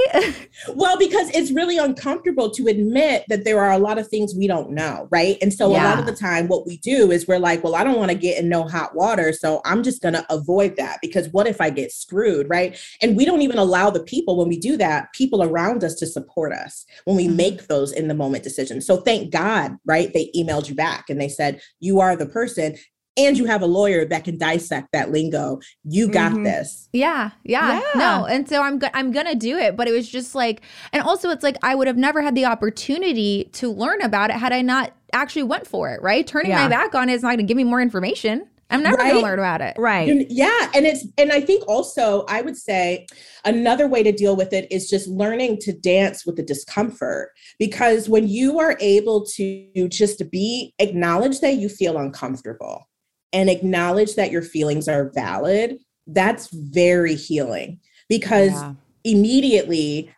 Well, 0.75 0.97
because 0.99 1.31
it's 1.35 1.51
really 1.51 1.77
uncomfortable 1.79 2.51
to 2.51 2.67
admit 2.69 3.25
that 3.29 3.45
there 3.45 3.61
are 3.61 3.73
a 3.73 3.79
lot 3.79 3.99
of 3.99 4.09
things 4.09 4.35
we 4.35 4.47
don't 4.47 4.71
know, 4.71 5.09
right? 5.11 5.37
And 5.43 5.53
so 5.53 5.67
a 5.67 5.73
lot 5.85 5.99
of 5.99 6.07
the 6.07 6.15
time, 6.15 6.47
what 6.49 6.67
we 6.67 6.77
do 6.79 7.11
is 7.11 7.27
we're 7.27 7.39
like, 7.39 7.65
well, 7.65 7.75
I 7.75 7.85
don't 7.85 7.99
want 7.99 8.11
to 8.11 8.17
get 8.17 8.39
in 8.39 8.49
no 8.49 8.67
hot 8.69 8.95
water. 8.95 9.33
So 9.33 9.61
I'm 9.65 9.83
just 9.83 10.01
going 10.03 10.15
to 10.15 10.25
avoid 10.33 10.77
that 10.77 10.99
because 11.03 11.29
what 11.31 11.47
if 11.47 11.61
I 11.61 11.71
get 11.71 11.91
screwed, 11.93 12.49
right? 12.49 12.79
And 13.03 13.17
we 13.17 13.25
don't 13.25 13.43
even 13.43 13.59
allow 13.59 13.91
the 13.91 14.03
people, 14.03 14.37
when 14.39 14.49
we 14.49 14.59
do 14.59 14.77
that, 14.77 15.13
people 15.13 15.43
around 15.43 15.83
us 15.85 15.95
to 15.97 16.07
support 16.07 16.53
us 16.53 16.87
when 17.05 17.14
we 17.17 17.29
Mhm. 17.29 17.37
make 17.37 17.67
those 17.67 17.93
in 17.93 18.09
the 18.09 18.15
moment 18.15 18.45
decisions. 18.45 18.87
So 18.87 18.99
thank 18.99 19.31
God, 19.33 19.77
right? 19.87 20.13
They 20.13 20.31
emailed 20.37 20.69
you 20.69 20.75
back 20.75 21.11
and 21.11 21.21
they 21.21 21.29
said, 21.29 21.61
you 21.81 22.01
are 22.01 22.17
the 22.17 22.27
person. 22.27 22.77
And 23.17 23.39
you 23.39 23.45
have 23.45 23.63
a 23.63 23.67
lawyer 23.67 24.05
that 24.07 24.25
can 24.25 24.39
dissect 24.39 24.89
that 24.93 25.13
lingo. 25.13 25.61
You 25.85 26.09
got 26.09 26.33
Mhm. 26.33 26.43
this. 26.45 26.89
yeah, 26.93 27.31
yeah, 27.45 27.75
Yeah. 27.75 27.81
no. 27.95 28.25
And 28.25 28.49
so 28.49 28.61
I'm 28.61 28.81
go- 28.81 28.89
I'm 28.93 29.13
gonna 29.13 29.37
do 29.37 29.57
it, 29.57 29.77
but 29.77 29.87
it 29.87 29.93
was 29.93 30.09
just 30.09 30.35
like, 30.35 30.63
and 30.93 31.01
also 31.01 31.31
it's 31.31 31.45
like 31.45 31.57
I 31.63 31.77
would 31.77 31.87
have 31.87 31.97
never 31.97 32.23
had 32.23 32.35
the 32.35 32.45
opportunity 32.47 33.49
to 33.53 33.71
learn 33.71 34.03
about 34.03 34.31
it 34.31 34.37
had 34.37 34.53
I 34.53 34.63
not 34.63 34.95
actually 35.13 35.45
went 35.45 35.65
for 35.69 35.91
it. 35.93 36.03
Right, 36.03 36.27
turning 36.27 36.51
Yeah. 36.51 36.65
my 36.65 36.69
back 36.69 36.97
on 36.97 37.09
it 37.09 37.13
is 37.13 37.23
not 37.23 37.31
gonna 37.31 37.45
give 37.45 37.57
me 37.57 37.63
more 37.63 37.81
information. 37.81 38.47
I'm 38.75 38.83
never 38.83 38.97
gonna 38.97 39.15
Right? 39.15 39.23
learn 39.23 39.39
about 39.39 39.61
it. 39.61 39.75
Right. 39.79 40.09
And- 40.09 40.27
Yeah. 40.31 40.71
And 40.75 40.85
it's, 40.87 41.07
and 41.17 41.33
I 41.33 41.41
think 41.41 41.67
also, 41.69 42.25
I 42.29 42.43
would 42.43 42.57
say 42.57 43.07
another 43.45 43.87
way 43.89 44.03
to 44.03 44.13
deal 44.13 44.37
with 44.37 44.53
it 44.53 44.67
is 44.71 44.89
just 44.91 45.07
learning 45.09 45.59
to 45.63 45.73
dance 45.73 46.27
with 46.27 46.37
the 46.37 46.43
discomfort. 46.43 47.31
Because 47.59 48.09
when 48.09 48.29
you 48.29 48.59
are 48.59 48.77
able 48.81 49.25
to 49.37 49.89
just 49.89 50.31
be, 50.31 50.75
acknowledge 50.79 51.41
that 51.41 51.55
you 51.57 51.69
feel 51.69 51.97
uncomfortable 51.99 52.89
and 53.33 53.49
acknowledge 53.49 54.15
that 54.17 54.31
your 54.31 54.43
feelings 54.43 54.89
are 54.89 55.11
valid, 55.15 55.79
that's 56.07 56.49
very 56.53 57.15
healing 57.15 57.81
because 58.09 58.53
Yeah. 58.53 58.75
immediately 59.05 60.11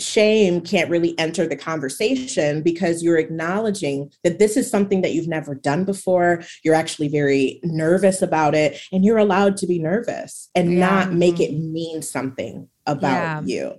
shame 0.00 0.60
can't 0.60 0.90
really 0.90 1.16
enter 1.18 1.46
the 1.46 1.56
conversation 1.56 2.62
because 2.62 3.02
you're 3.02 3.18
acknowledging 3.18 4.10
that 4.24 4.38
this 4.38 4.56
is 4.56 4.70
something 4.70 5.02
that 5.02 5.12
you've 5.12 5.28
never 5.28 5.54
done 5.54 5.84
before. 5.84 6.42
You're 6.64 6.74
actually 6.74 7.08
very 7.08 7.60
nervous 7.62 8.22
about 8.22 8.54
it, 8.54 8.80
and 8.90 9.04
you're 9.04 9.18
allowed 9.18 9.56
to 9.58 9.66
be 9.66 9.78
nervous 9.78 10.48
and 10.54 10.72
Yeah. 10.72 10.80
not 10.80 11.12
make 11.12 11.40
it 11.40 11.52
mean 11.52 12.02
something 12.02 12.68
about 12.86 13.22
Yeah. 13.22 13.42
you. 13.44 13.74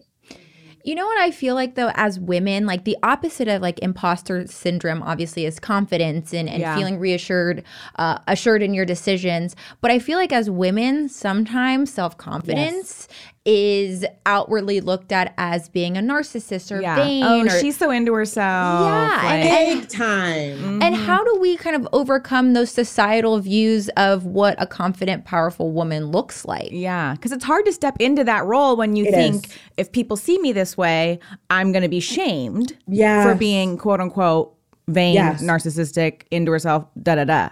You 0.86 0.96
know 0.96 1.06
what 1.06 1.18
I 1.18 1.32
feel 1.32 1.56
like 1.56 1.76
though, 1.76 1.92
as 1.96 2.20
women, 2.20 2.66
like 2.66 2.84
the 2.84 2.98
opposite 3.04 3.48
of 3.48 3.62
like 3.62 3.80
imposter 3.80 4.46
syndrome, 4.48 5.02
obviously, 5.02 5.46
is 5.46 5.58
confidence 5.58 6.34
and, 6.34 6.50
and 6.50 6.60
Yeah. 6.60 6.76
feeling 6.76 7.00
reassured, 7.00 7.64
uh, 7.98 8.18
assured 8.28 8.62
in 8.62 8.74
your 8.74 8.84
decisions. 8.86 9.56
But 9.80 9.92
I 9.92 10.00
feel 10.00 10.18
like 10.18 10.34
as 10.34 10.50
women, 10.50 11.08
sometimes 11.08 11.94
self 11.94 12.18
confidence 12.18 13.08
is 13.46 14.06
outwardly 14.26 14.80
looked 14.80 15.12
at 15.12 15.34
as 15.38 15.68
being 15.68 15.98
a 15.98 16.02
narcissist 16.02 16.74
or 16.74 16.82
yeah. 16.82 16.96
vain. 16.96 17.24
oh, 17.26 17.46
or, 17.46 17.50
she's 17.60 17.76
so 17.76 17.92
into 17.92 18.14
herself. 18.14 18.86
Yeah, 18.90 19.34
and- 19.34 19.82
Big 19.82 19.90
time. 19.90 20.82
and 20.82 20.96
Mhm. 20.96 21.06
how 21.06 21.24
do 21.26 21.38
we 21.42 21.58
kind 21.58 21.76
of 21.76 21.86
overcome 21.92 22.54
those 22.54 22.72
societal 22.72 23.40
views 23.40 23.90
of 23.98 24.26
what 24.26 24.56
a 24.62 24.66
confident, 24.66 25.26
powerful 25.26 25.72
woman 25.72 26.06
looks 26.06 26.46
like? 26.46 26.70
Yeah, 26.72 27.14
because 27.16 27.34
it's 27.34 27.44
hard 27.44 27.66
to 27.66 27.74
step 27.74 27.98
into 28.00 28.24
that 28.24 28.46
role 28.46 28.78
when 28.78 28.96
you 28.96 29.06
It 29.08 29.12
think 29.14 29.48
is. 29.48 29.54
if 29.76 29.92
people 29.92 30.16
see 30.16 30.40
me 30.40 30.54
this 30.54 30.78
way, 30.78 31.20
I'm 31.50 31.74
going 31.74 31.84
to 31.84 31.90
be 31.90 32.00
shamed 32.00 32.78
Yeah. 32.88 33.24
for 33.24 33.36
being 33.36 33.78
quote 33.78 34.00
unquote 34.00 34.54
vain, 34.88 35.16
Yes. 35.16 35.42
narcissistic, 35.44 36.22
into 36.32 36.52
herself, 36.54 36.86
da 37.02 37.16
da 37.16 37.26
da. 37.26 37.50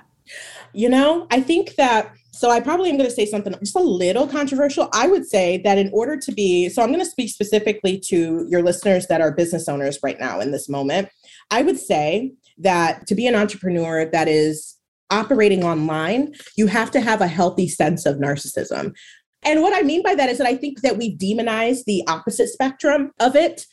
You 0.74 0.88
know, 0.88 1.28
I 1.32 1.42
think 1.42 1.76
that, 1.76 2.12
so 2.42 2.50
I 2.50 2.60
probably 2.60 2.90
am 2.90 2.98
going 2.98 3.08
to 3.08 3.16
say 3.16 3.28
something 3.28 3.54
just 3.60 3.76
a 3.76 3.80
little 3.80 4.28
controversial. 4.28 4.90
I 4.94 5.06
would 5.06 5.28
say 5.28 5.62
that 5.64 5.78
in 5.78 5.92
order 5.94 6.18
to 6.18 6.32
be, 6.32 6.70
so 6.70 6.82
I'm 6.82 6.88
going 6.90 6.98
to 7.00 7.06
speak 7.06 7.30
specifically 7.30 8.00
to 8.08 8.48
your 8.50 8.64
listeners 8.64 9.06
that 9.10 9.22
are 9.22 9.32
business 9.32 9.70
owners 9.70 10.00
right 10.02 10.20
now 10.20 10.40
in 10.40 10.50
this 10.50 10.68
moment. 10.68 11.10
I 11.52 11.62
would 11.62 11.78
say 11.78 12.32
that 12.58 13.06
to 13.06 13.14
be 13.14 13.28
an 13.28 13.36
entrepreneur 13.36 14.06
that 14.06 14.28
is 14.28 14.76
operating 15.12 15.64
online, 15.64 16.34
you 16.58 16.66
have 16.66 16.90
to 16.92 17.00
have 17.00 17.22
a 17.22 17.28
healthy 17.28 17.68
sense 17.68 18.08
of 18.08 18.16
narcissism. 18.18 18.96
And 19.44 19.62
what 19.62 19.78
I 19.78 19.84
mean 19.84 20.02
by 20.02 20.16
that 20.16 20.30
is 20.30 20.40
that 20.40 20.48
I 20.48 20.56
think 20.56 20.82
that 20.82 20.98
we 20.98 21.16
demonize 21.16 21.84
the 21.86 22.04
opposite 22.08 22.48
spectrum 22.50 23.12
of 23.20 23.36
it 23.36 23.68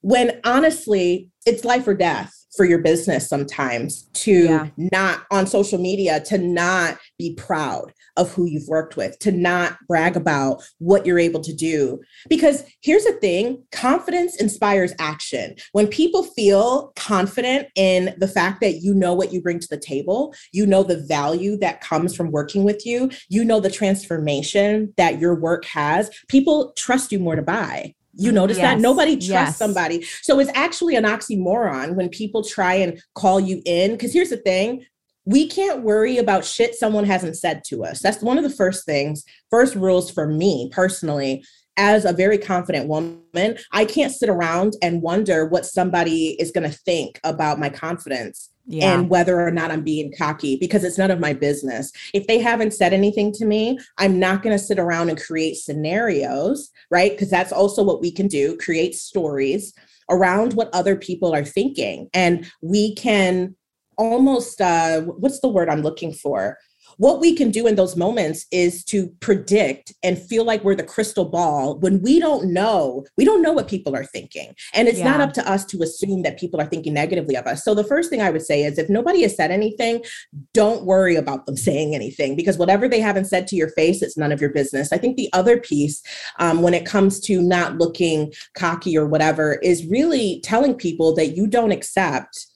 when 0.00 0.40
honestly, 0.44 1.28
it's 1.44 1.62
life 1.62 1.86
or 1.86 1.94
death. 1.94 2.32
for 2.56 2.64
your 2.64 2.78
business 2.78 3.28
sometimes 3.28 4.04
to 4.12 4.44
Yeah. 4.44 4.68
not 4.76 5.24
on 5.32 5.44
social 5.44 5.76
media 5.76 6.20
to 6.20 6.38
not 6.38 6.98
be 7.18 7.34
proud 7.34 7.92
of 8.16 8.32
who 8.32 8.46
you've 8.46 8.68
worked 8.68 8.96
with, 8.96 9.18
to 9.20 9.32
not 9.32 9.76
brag 9.88 10.16
about 10.16 10.62
what 10.78 11.04
you're 11.04 11.18
able 11.18 11.40
to 11.40 11.52
do. 11.52 12.00
Because 12.28 12.64
here's 12.80 13.04
the 13.04 13.12
thing 13.12 13.64
confidence 13.72 14.40
inspires 14.40 14.92
action. 14.98 15.56
When 15.72 15.86
people 15.86 16.22
feel 16.24 16.92
confident 16.96 17.68
in 17.74 18.14
the 18.18 18.28
fact 18.28 18.60
that 18.60 18.82
you 18.82 18.94
know 18.94 19.14
what 19.14 19.32
you 19.32 19.40
bring 19.42 19.58
to 19.58 19.68
the 19.68 19.78
table, 19.78 20.34
you 20.52 20.66
know 20.66 20.82
the 20.82 21.04
value 21.08 21.56
that 21.58 21.80
comes 21.80 22.14
from 22.14 22.30
working 22.30 22.64
with 22.64 22.86
you, 22.86 23.10
you 23.28 23.44
know 23.44 23.60
the 23.60 23.70
transformation 23.70 24.92
that 24.96 25.18
your 25.18 25.34
work 25.34 25.64
has, 25.64 26.10
people 26.28 26.72
trust 26.76 27.12
you 27.12 27.18
more 27.18 27.36
to 27.36 27.42
buy. 27.42 27.94
You 28.16 28.30
notice 28.30 28.58
that 28.58 28.78
nobody 28.78 29.14
trusts 29.14 29.28
Yes. 29.28 29.58
somebody. 29.58 30.02
So 30.22 30.38
it's 30.38 30.50
actually 30.54 30.94
an 30.94 31.02
oxymoron 31.04 31.96
when 31.96 32.08
people 32.08 32.44
try 32.44 32.74
and 32.74 33.02
call 33.14 33.40
you 33.40 33.60
in. 33.66 33.90
Because 33.92 34.12
here's 34.12 34.30
the 34.30 34.36
thing 34.36 34.86
we 35.24 35.48
can't 35.48 35.82
worry 35.82 36.18
about 36.18 36.44
shit 36.44 36.74
someone 36.74 37.04
hasn't 37.04 37.36
said 37.36 37.64
to 37.64 37.84
us. 37.84 38.00
That's 38.00 38.22
one 38.22 38.36
of 38.38 38.44
the 38.44 38.50
first 38.50 38.84
things, 38.84 39.24
first 39.50 39.74
rules 39.74 40.10
for 40.10 40.26
me 40.26 40.68
personally. 40.72 41.44
As 41.76 42.04
a 42.04 42.12
very 42.12 42.38
confident 42.38 42.86
woman, 42.88 43.58
I 43.72 43.84
can't 43.84 44.12
sit 44.12 44.28
around 44.28 44.74
and 44.80 45.02
wonder 45.02 45.44
what 45.46 45.66
somebody 45.66 46.40
is 46.40 46.52
going 46.52 46.70
to 46.70 46.76
think 46.78 47.18
about 47.24 47.58
my 47.58 47.68
confidence 47.68 48.50
Yeah. 48.66 48.94
and 48.94 49.10
whether 49.10 49.40
or 49.40 49.50
not 49.50 49.72
I'm 49.72 49.82
being 49.82 50.12
cocky 50.16 50.56
because 50.56 50.84
it's 50.84 50.98
none 50.98 51.10
of 51.10 51.18
my 51.18 51.32
business. 51.32 51.90
If 52.12 52.28
they 52.28 52.38
haven't 52.38 52.74
said 52.74 52.92
anything 52.92 53.32
to 53.32 53.44
me, 53.44 53.76
I'm 53.98 54.20
not 54.20 54.42
going 54.44 54.56
to 54.56 54.62
sit 54.64 54.78
around 54.78 55.08
and 55.08 55.20
create 55.20 55.56
scenarios, 55.56 56.70
right? 56.92 57.10
Because 57.10 57.30
that's 57.30 57.52
also 57.52 57.82
what 57.82 58.00
we 58.00 58.12
can 58.12 58.28
do 58.28 58.56
create 58.58 58.94
stories 58.94 59.72
around 60.10 60.52
what 60.52 60.72
other 60.72 60.94
people 60.94 61.34
are 61.34 61.44
thinking. 61.44 62.08
And 62.14 62.48
we 62.62 62.94
can 62.94 63.56
almost, 63.96 64.60
uh, 64.60 65.02
what's 65.02 65.40
the 65.40 65.48
word 65.48 65.68
I'm 65.68 65.82
looking 65.82 66.12
for? 66.12 66.58
What 66.96 67.20
we 67.20 67.34
can 67.34 67.50
do 67.50 67.66
in 67.66 67.74
those 67.74 67.96
moments 67.96 68.46
is 68.52 68.84
to 68.84 69.08
predict 69.20 69.92
and 70.02 70.18
feel 70.18 70.44
like 70.44 70.62
we're 70.62 70.74
the 70.74 70.84
crystal 70.84 71.24
ball 71.24 71.78
when 71.78 72.00
we 72.02 72.20
don't 72.20 72.52
know, 72.52 73.04
we 73.16 73.24
don't 73.24 73.42
know 73.42 73.52
what 73.52 73.68
people 73.68 73.96
are 73.96 74.04
thinking. 74.04 74.54
And 74.74 74.86
it's 74.86 75.00
not 75.00 75.20
up 75.20 75.32
to 75.34 75.50
us 75.50 75.64
to 75.66 75.82
assume 75.82 76.22
that 76.22 76.38
people 76.38 76.60
are 76.60 76.66
thinking 76.66 76.94
negatively 76.94 77.36
of 77.36 77.46
us. 77.46 77.64
So 77.64 77.74
the 77.74 77.84
first 77.84 78.10
thing 78.10 78.22
I 78.22 78.30
would 78.30 78.42
say 78.42 78.62
is 78.62 78.78
if 78.78 78.88
nobody 78.88 79.22
has 79.22 79.34
said 79.34 79.50
anything, 79.50 80.04
don't 80.52 80.84
worry 80.84 81.16
about 81.16 81.46
them 81.46 81.56
saying 81.56 81.94
anything 81.94 82.36
because 82.36 82.58
whatever 82.58 82.88
they 82.88 83.00
haven't 83.00 83.26
said 83.26 83.46
to 83.48 83.56
your 83.56 83.70
face, 83.70 84.02
it's 84.02 84.16
none 84.16 84.32
of 84.32 84.40
your 84.40 84.50
business. 84.50 84.92
I 84.92 84.98
think 84.98 85.16
the 85.16 85.30
other 85.32 85.58
piece, 85.58 86.02
um, 86.38 86.62
when 86.62 86.74
it 86.74 86.86
comes 86.86 87.18
to 87.20 87.42
not 87.42 87.78
looking 87.78 88.32
cocky 88.56 88.96
or 88.96 89.06
whatever, 89.06 89.54
is 89.62 89.86
really 89.86 90.40
telling 90.44 90.74
people 90.74 91.14
that 91.16 91.36
you 91.36 91.46
don't 91.46 91.72
accept 91.72 92.46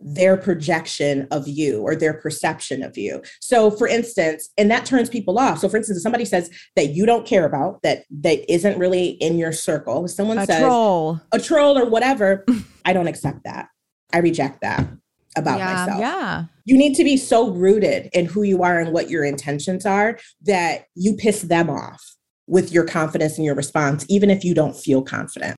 their 0.00 0.36
projection 0.36 1.28
of 1.30 1.46
you 1.46 1.82
or 1.82 1.94
their 1.94 2.14
perception 2.14 2.82
of 2.82 2.96
you. 2.96 3.22
So 3.40 3.70
for 3.70 3.86
instance, 3.86 4.50
and 4.56 4.70
that 4.70 4.86
turns 4.86 5.08
people 5.08 5.38
off. 5.38 5.58
So 5.58 5.68
for 5.68 5.76
instance, 5.76 5.98
if 5.98 6.02
somebody 6.02 6.24
says 6.24 6.50
that 6.76 6.90
you 6.90 7.06
don't 7.06 7.26
care 7.26 7.44
about 7.44 7.82
that 7.82 8.04
that 8.22 8.50
isn't 8.52 8.78
really 8.78 9.10
in 9.10 9.38
your 9.38 9.52
circle, 9.52 10.04
if 10.04 10.12
someone 10.12 10.38
a 10.38 10.46
says 10.46 10.60
troll. 10.60 11.20
a 11.32 11.38
troll 11.38 11.78
or 11.78 11.88
whatever, 11.88 12.44
I 12.84 12.92
don't 12.92 13.08
accept 13.08 13.44
that. 13.44 13.68
I 14.12 14.18
reject 14.18 14.62
that 14.62 14.88
about 15.36 15.58
Yeah, 15.58 15.74
myself. 15.74 16.00
Yeah. 16.00 16.44
You 16.64 16.76
need 16.76 16.94
to 16.96 17.04
be 17.04 17.16
so 17.16 17.50
rooted 17.50 18.08
in 18.12 18.26
who 18.26 18.42
you 18.42 18.62
are 18.62 18.78
and 18.78 18.92
what 18.92 19.10
your 19.10 19.24
intentions 19.24 19.86
are 19.86 20.18
that 20.42 20.84
you 20.94 21.16
piss 21.16 21.42
them 21.42 21.70
off 21.70 22.16
with 22.46 22.72
your 22.72 22.84
confidence 22.84 23.36
and 23.36 23.44
your 23.44 23.54
response, 23.54 24.04
even 24.08 24.28
if 24.30 24.44
you 24.44 24.54
don't 24.54 24.76
feel 24.76 25.02
confident. 25.02 25.56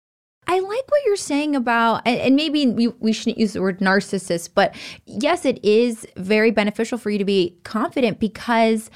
I 0.82 0.84
like 0.84 0.92
what 0.92 1.06
you're 1.06 1.16
saying 1.16 1.56
about, 1.56 2.02
and, 2.06 2.20
and 2.20 2.36
maybe 2.36 2.66
we, 2.68 2.88
we 2.88 3.14
shouldn't 3.14 3.38
use 3.38 3.54
the 3.54 3.62
word 3.62 3.80
narcissist, 3.80 4.50
but 4.56 4.74
yes, 5.06 5.46
it 5.46 5.64
is 5.64 6.08
very 6.16 6.50
beneficial 6.52 6.98
for 6.98 7.10
you 7.12 7.18
to 7.20 7.26
be 7.26 7.56
confident 7.64 8.20
because 8.20 8.90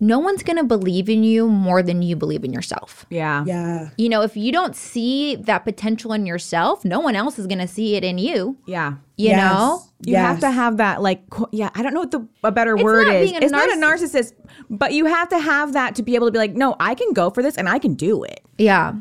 no 0.00 0.18
one's 0.18 0.42
going 0.42 0.56
to 0.58 0.64
believe 0.64 1.08
in 1.08 1.24
you 1.24 1.48
more 1.48 1.82
than 1.82 2.02
you 2.02 2.14
believe 2.14 2.44
in 2.44 2.52
yourself. 2.52 3.06
Yeah. 3.10 3.44
Yeah. 3.46 3.90
You 3.96 4.08
know, 4.08 4.22
if 4.22 4.36
you 4.36 4.52
don't 4.52 4.76
see 4.76 5.36
that 5.36 5.64
potential 5.64 6.12
in 6.12 6.26
yourself, 6.26 6.84
no 6.84 7.00
one 7.00 7.16
else 7.16 7.38
is 7.38 7.46
going 7.46 7.58
to 7.60 7.68
see 7.68 7.96
it 7.96 8.04
in 8.04 8.18
you. 8.18 8.56
Yeah. 8.66 8.94
You 9.16 9.28
Yes. 9.30 9.52
know? 9.52 9.82
You 10.04 10.16
have 10.16 10.40
to 10.40 10.50
have 10.50 10.76
that, 10.76 11.00
like, 11.00 11.22
yeah, 11.52 11.70
I 11.74 11.82
don't 11.82 11.94
know 11.94 12.00
what 12.00 12.10
the 12.10 12.26
a 12.42 12.52
better 12.52 12.74
It's 12.74 12.84
word 12.84 13.08
is. 13.08 13.30
being 13.30 13.42
a 13.42 13.44
It's 13.44 13.52
not 13.52 13.70
a 13.70 13.76
narcissist, 13.76 14.34
but 14.68 14.92
you 14.92 15.06
have 15.06 15.30
to 15.30 15.38
have 15.38 15.72
that 15.72 15.94
to 15.96 16.02
be 16.02 16.14
able 16.16 16.26
to 16.26 16.32
be 16.32 16.38
like, 16.38 16.52
no, 16.54 16.76
I 16.78 16.94
can 16.94 17.12
go 17.12 17.30
for 17.30 17.42
this 17.42 17.56
and 17.56 17.68
I 17.68 17.78
can 17.78 17.94
do 17.94 18.22
it. 18.24 18.40
Yeah. 18.58 18.94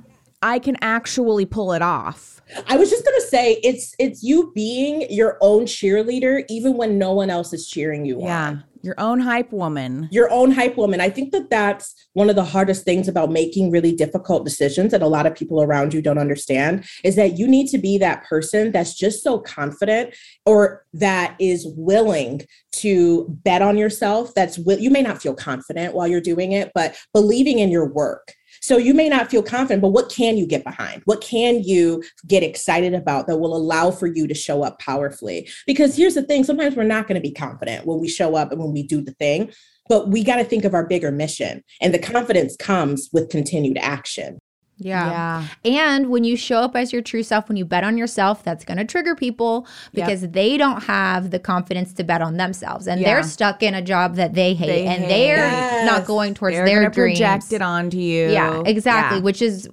I 0.44 0.60
can 0.60 0.76
actually 0.82 1.46
pull 1.46 1.72
it 1.74 1.82
off. 1.82 2.42
I 2.68 2.76
was 2.78 2.90
just 2.90 3.06
gonna 3.06 3.22
say 3.22 3.54
it's 3.64 3.96
it's 3.98 4.22
you 4.22 4.52
being 4.54 5.08
your 5.10 5.38
own 5.42 5.64
cheerleader, 5.64 6.44
even 6.50 6.76
when 6.76 6.98
no 7.00 7.14
one 7.14 7.30
else 7.30 7.54
is 7.54 7.68
cheering 7.68 8.06
you 8.06 8.20
Yeah. 8.22 8.48
on. 8.50 8.64
Your 8.84 8.96
own 8.98 9.22
hype 9.22 9.54
woman. 9.54 10.10
Your 10.12 10.30
own 10.30 10.52
hype 10.52 10.76
woman. 10.76 11.00
I 11.00 11.10
think 11.10 11.32
that 11.32 11.50
that's 11.50 11.96
one 12.12 12.30
of 12.30 12.36
the 12.36 12.44
hardest 12.44 12.84
things 12.84 13.08
about 13.08 13.32
making 13.32 13.72
really 13.72 13.94
difficult 13.94 14.44
decisions 14.44 14.92
that 14.92 15.02
a 15.02 15.08
lot 15.08 15.26
of 15.26 15.34
people 15.34 15.62
around 15.64 15.94
you 15.94 16.02
don't 16.02 16.18
understand 16.18 16.84
is 17.06 17.16
that 17.16 17.38
you 17.40 17.48
need 17.48 17.68
to 17.70 17.78
be 17.78 17.98
that 18.00 18.26
person 18.26 18.74
that's 18.74 18.94
just 18.94 19.24
so 19.24 19.40
confident 19.40 20.14
or 20.46 20.84
that 20.92 21.36
is 21.40 21.66
willing 21.78 22.42
to 22.74 23.26
bet 23.46 23.62
on 23.62 23.78
yourself. 23.78 24.34
That's 24.36 24.58
you 24.58 24.90
may 24.90 25.02
not 25.02 25.22
feel 25.22 25.34
confident 25.34 25.96
while 25.96 26.10
you're 26.10 26.20
doing 26.20 26.52
it, 26.52 26.70
but 26.76 26.94
believing 27.14 27.60
in 27.60 27.72
your 27.72 27.88
work. 27.88 28.34
So 28.64 28.78
you 28.78 28.94
may 28.94 29.10
not 29.10 29.30
feel 29.30 29.44
confident, 29.44 29.82
but 29.82 29.90
what 29.90 30.10
can 30.10 30.38
you 30.38 30.48
get 30.48 30.64
behind? 30.64 31.02
What 31.04 31.20
can 31.20 31.62
you 31.64 32.02
get 32.26 32.44
excited 32.44 32.94
about 32.94 33.28
that 33.28 33.36
will 33.36 33.58
allow 33.58 33.92
for 33.92 34.08
you 34.08 34.26
to 34.26 34.34
show 34.34 34.64
up 34.64 34.80
powerfully? 34.80 35.50
Because 35.68 35.98
here's 35.98 36.16
the 36.16 36.24
thing 36.24 36.46
sometimes 36.46 36.78
we're 36.78 36.84
not 36.84 37.06
going 37.06 37.22
to 37.22 37.28
be 37.28 37.34
confident 37.34 37.86
when 37.86 38.00
we 38.00 38.08
show 38.08 38.38
up 38.38 38.54
and 38.54 38.62
when 38.62 38.72
we 38.72 38.82
do 38.82 39.02
the 39.02 39.12
thing, 39.16 39.52
but 39.90 40.08
we 40.08 40.24
got 40.24 40.38
to 40.38 40.46
think 40.46 40.64
of 40.64 40.74
our 40.74 40.88
bigger 40.88 41.12
mission. 41.12 41.62
And 41.82 41.94
the 41.94 42.00
confidence 42.00 42.56
comes 42.56 43.10
with 43.12 43.30
continued 43.30 43.78
action. 43.80 44.40
Yeah. 44.78 45.46
And 45.64 46.10
when 46.10 46.24
you 46.24 46.36
show 46.36 46.58
up 46.58 46.76
as 46.76 46.92
your 46.92 47.02
true 47.02 47.24
self, 47.24 47.48
when 47.48 47.58
you 47.58 47.64
bet 47.66 47.84
on 47.84 47.98
yourself, 47.98 48.44
that's 48.44 48.66
going 48.66 48.78
to 48.78 48.86
trigger 48.86 49.16
people 49.16 49.68
Yep. 49.94 50.08
because 50.08 50.22
they 50.30 50.58
don't 50.58 50.84
have 50.84 51.32
the 51.32 51.40
confidence 51.40 51.94
to 51.94 52.04
bet 52.04 52.22
on 52.22 52.38
themselves 52.38 52.88
and 52.88 53.00
Yeah. 53.00 53.14
they're 53.16 53.24
stuck 53.24 53.62
in 53.64 53.74
a 53.76 53.82
job 53.82 54.16
that 54.16 54.34
they 54.34 54.54
hate 54.54 54.68
They 54.68 54.86
and 54.88 55.04
hate. 55.04 55.08
they're 55.10 55.38
Yes. 55.38 55.86
not 55.86 56.06
going 56.06 56.34
towards 56.34 56.56
They're 56.56 56.66
their 56.66 56.90
dreams. 56.90 57.20
project 57.20 57.54
it 57.54 57.62
onto 57.62 57.98
you. 57.98 58.30
Yeah, 58.32 58.62
exactly. 58.66 59.20
Yeah. 59.20 59.24
Which 59.24 59.42
is 59.42 59.70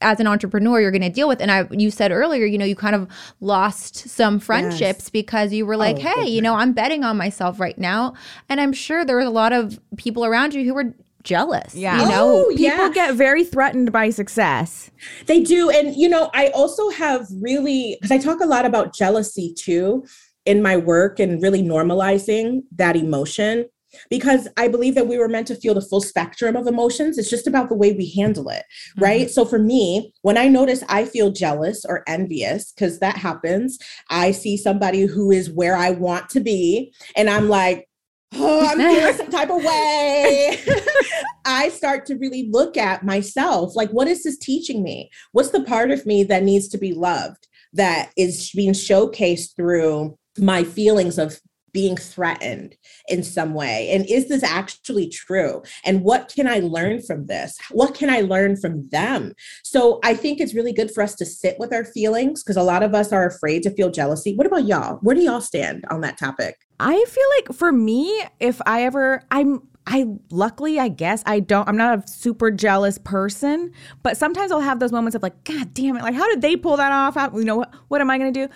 as 0.00 0.20
an 0.20 0.28
entrepreneur 0.28 0.80
you're 0.80 0.92
going 0.92 1.02
to 1.02 1.08
deal 1.10 1.26
with 1.26 1.40
and 1.40 1.50
I 1.50 1.66
you 1.72 1.90
said 1.90 2.12
earlier, 2.12 2.46
you 2.46 2.56
know, 2.56 2.64
you 2.64 2.76
kind 2.76 2.94
of 2.94 3.08
lost 3.40 4.08
some 4.08 4.38
friendships 4.38 5.10
because 5.10 5.52
you 5.52 5.66
were 5.66 5.76
like, 5.76 5.96
Oh, 5.96 6.00
"Hey, 6.22 6.28
you 6.28 6.40
know, 6.40 6.54
I'm 6.54 6.72
betting 6.72 7.02
on 7.02 7.16
myself 7.16 7.58
right 7.58 7.76
now." 7.76 8.14
And 8.48 8.60
I'm 8.60 8.72
sure 8.72 9.04
there 9.04 9.16
was 9.16 9.26
a 9.26 9.30
lot 9.30 9.52
of 9.52 9.80
people 9.96 10.24
around 10.24 10.54
you 10.54 10.64
who 10.64 10.72
were 10.74 10.94
jealous. 11.28 11.74
Yeah. 11.74 12.00
You 12.00 12.08
know, 12.08 12.44
Oh, 12.46 12.48
People 12.48 12.64
yeah. 12.64 12.90
get 12.92 13.14
very 13.14 13.44
threatened 13.44 13.92
by 13.92 14.10
success. 14.10 14.90
They 15.26 15.42
do. 15.42 15.68
And, 15.70 15.94
you 15.94 16.08
know, 16.08 16.30
I 16.34 16.48
also 16.48 16.88
have 16.90 17.26
really, 17.40 17.96
because 18.00 18.10
I 18.10 18.18
talk 18.18 18.40
a 18.40 18.46
lot 18.46 18.64
about 18.64 18.94
jealousy 18.94 19.54
too 19.54 20.04
in 20.46 20.62
my 20.62 20.76
work 20.76 21.20
and 21.20 21.42
really 21.42 21.62
normalizing 21.62 22.62
that 22.76 22.96
emotion 22.96 23.66
because 24.10 24.48
I 24.56 24.68
believe 24.68 24.94
that 24.94 25.06
we 25.06 25.18
were 25.18 25.28
meant 25.28 25.46
to 25.48 25.54
feel 25.54 25.74
the 25.74 25.80
full 25.80 26.00
spectrum 26.00 26.56
of 26.56 26.66
emotions. 26.66 27.18
It's 27.18 27.30
just 27.30 27.46
about 27.46 27.68
the 27.68 27.74
way 27.74 27.92
we 27.92 28.10
handle 28.10 28.48
it, 28.48 28.64
mm-hmm. 28.64 29.02
right? 29.02 29.30
So 29.30 29.44
for 29.44 29.58
me, 29.58 30.12
when 30.22 30.36
I 30.36 30.48
notice 30.48 30.82
I 30.88 31.04
feel 31.04 31.30
jealous 31.30 31.84
or 31.84 32.04
envious, 32.06 32.72
because 32.72 32.98
that 33.00 33.16
happens, 33.16 33.78
I 34.10 34.32
see 34.32 34.56
somebody 34.56 35.02
who 35.02 35.30
is 35.30 35.50
where 35.50 35.76
I 35.76 35.90
want 35.90 36.28
to 36.30 36.40
be, 36.40 36.92
and 37.16 37.30
I'm 37.30 37.48
like, 37.48 37.87
oh, 38.34 38.66
I'm 38.66 38.78
feeling 38.94 39.14
some 39.14 39.30
type 39.30 39.50
of 39.50 39.62
way. 39.62 40.58
I 41.44 41.70
start 41.70 42.06
to 42.06 42.16
really 42.16 42.48
look 42.50 42.76
at 42.76 43.04
myself 43.04 43.74
like, 43.74 43.90
what 43.90 44.08
is 44.08 44.24
this 44.24 44.38
teaching 44.38 44.82
me? 44.82 45.10
What's 45.32 45.50
the 45.50 45.64
part 45.64 45.90
of 45.90 46.06
me 46.06 46.22
that 46.24 46.42
needs 46.42 46.68
to 46.68 46.78
be 46.78 46.92
loved 46.92 47.48
that 47.72 48.10
is 48.16 48.50
being 48.54 48.72
showcased 48.72 49.56
through 49.56 50.16
my 50.38 50.64
feelings 50.64 51.18
of 51.18 51.40
being 51.72 51.96
threatened 51.96 52.76
in 53.08 53.22
some 53.22 53.54
way? 53.54 53.90
And 53.90 54.04
is 54.06 54.28
this 54.28 54.42
actually 54.42 55.08
true? 55.08 55.62
And 55.84 56.02
what 56.02 56.32
can 56.34 56.46
I 56.46 56.58
learn 56.58 57.02
from 57.02 57.26
this? 57.26 57.56
What 57.70 57.94
can 57.94 58.10
I 58.10 58.20
learn 58.20 58.56
from 58.56 58.88
them? 58.90 59.32
So 59.62 60.00
I 60.04 60.14
think 60.14 60.40
it's 60.40 60.54
really 60.54 60.72
good 60.72 60.90
for 60.90 61.02
us 61.02 61.14
to 61.16 61.26
sit 61.26 61.58
with 61.58 61.72
our 61.72 61.84
feelings 61.84 62.42
because 62.42 62.56
a 62.56 62.62
lot 62.62 62.82
of 62.82 62.94
us 62.94 63.12
are 63.12 63.26
afraid 63.26 63.62
to 63.64 63.70
feel 63.70 63.90
jealousy. 63.90 64.34
What 64.34 64.46
about 64.46 64.66
y'all? 64.66 64.98
Where 65.02 65.14
do 65.14 65.22
y'all 65.22 65.40
stand 65.40 65.84
on 65.90 66.00
that 66.02 66.18
topic? 66.18 66.56
I 66.80 67.04
feel 67.08 67.24
like 67.36 67.56
for 67.58 67.72
me, 67.72 68.22
if 68.40 68.60
I 68.66 68.84
ever, 68.84 69.22
I'm, 69.30 69.62
I 69.86 70.06
luckily, 70.30 70.78
I 70.78 70.88
guess, 70.88 71.22
I 71.26 71.40
don't, 71.40 71.68
I'm 71.68 71.76
not 71.76 72.04
a 72.04 72.08
super 72.08 72.50
jealous 72.50 72.98
person, 72.98 73.72
but 74.02 74.16
sometimes 74.16 74.52
I'll 74.52 74.60
have 74.60 74.80
those 74.80 74.92
moments 74.92 75.14
of 75.16 75.22
like, 75.22 75.42
God 75.44 75.72
damn 75.74 75.96
it, 75.96 76.02
like, 76.02 76.14
how 76.14 76.28
did 76.28 76.40
they 76.40 76.56
pull 76.56 76.76
that 76.76 76.92
off? 76.92 77.14
How, 77.14 77.30
you 77.36 77.44
know, 77.44 77.56
what, 77.56 77.74
what 77.88 78.00
am 78.00 78.10
I 78.10 78.18
going 78.18 78.32
to 78.32 78.46
do? 78.46 78.52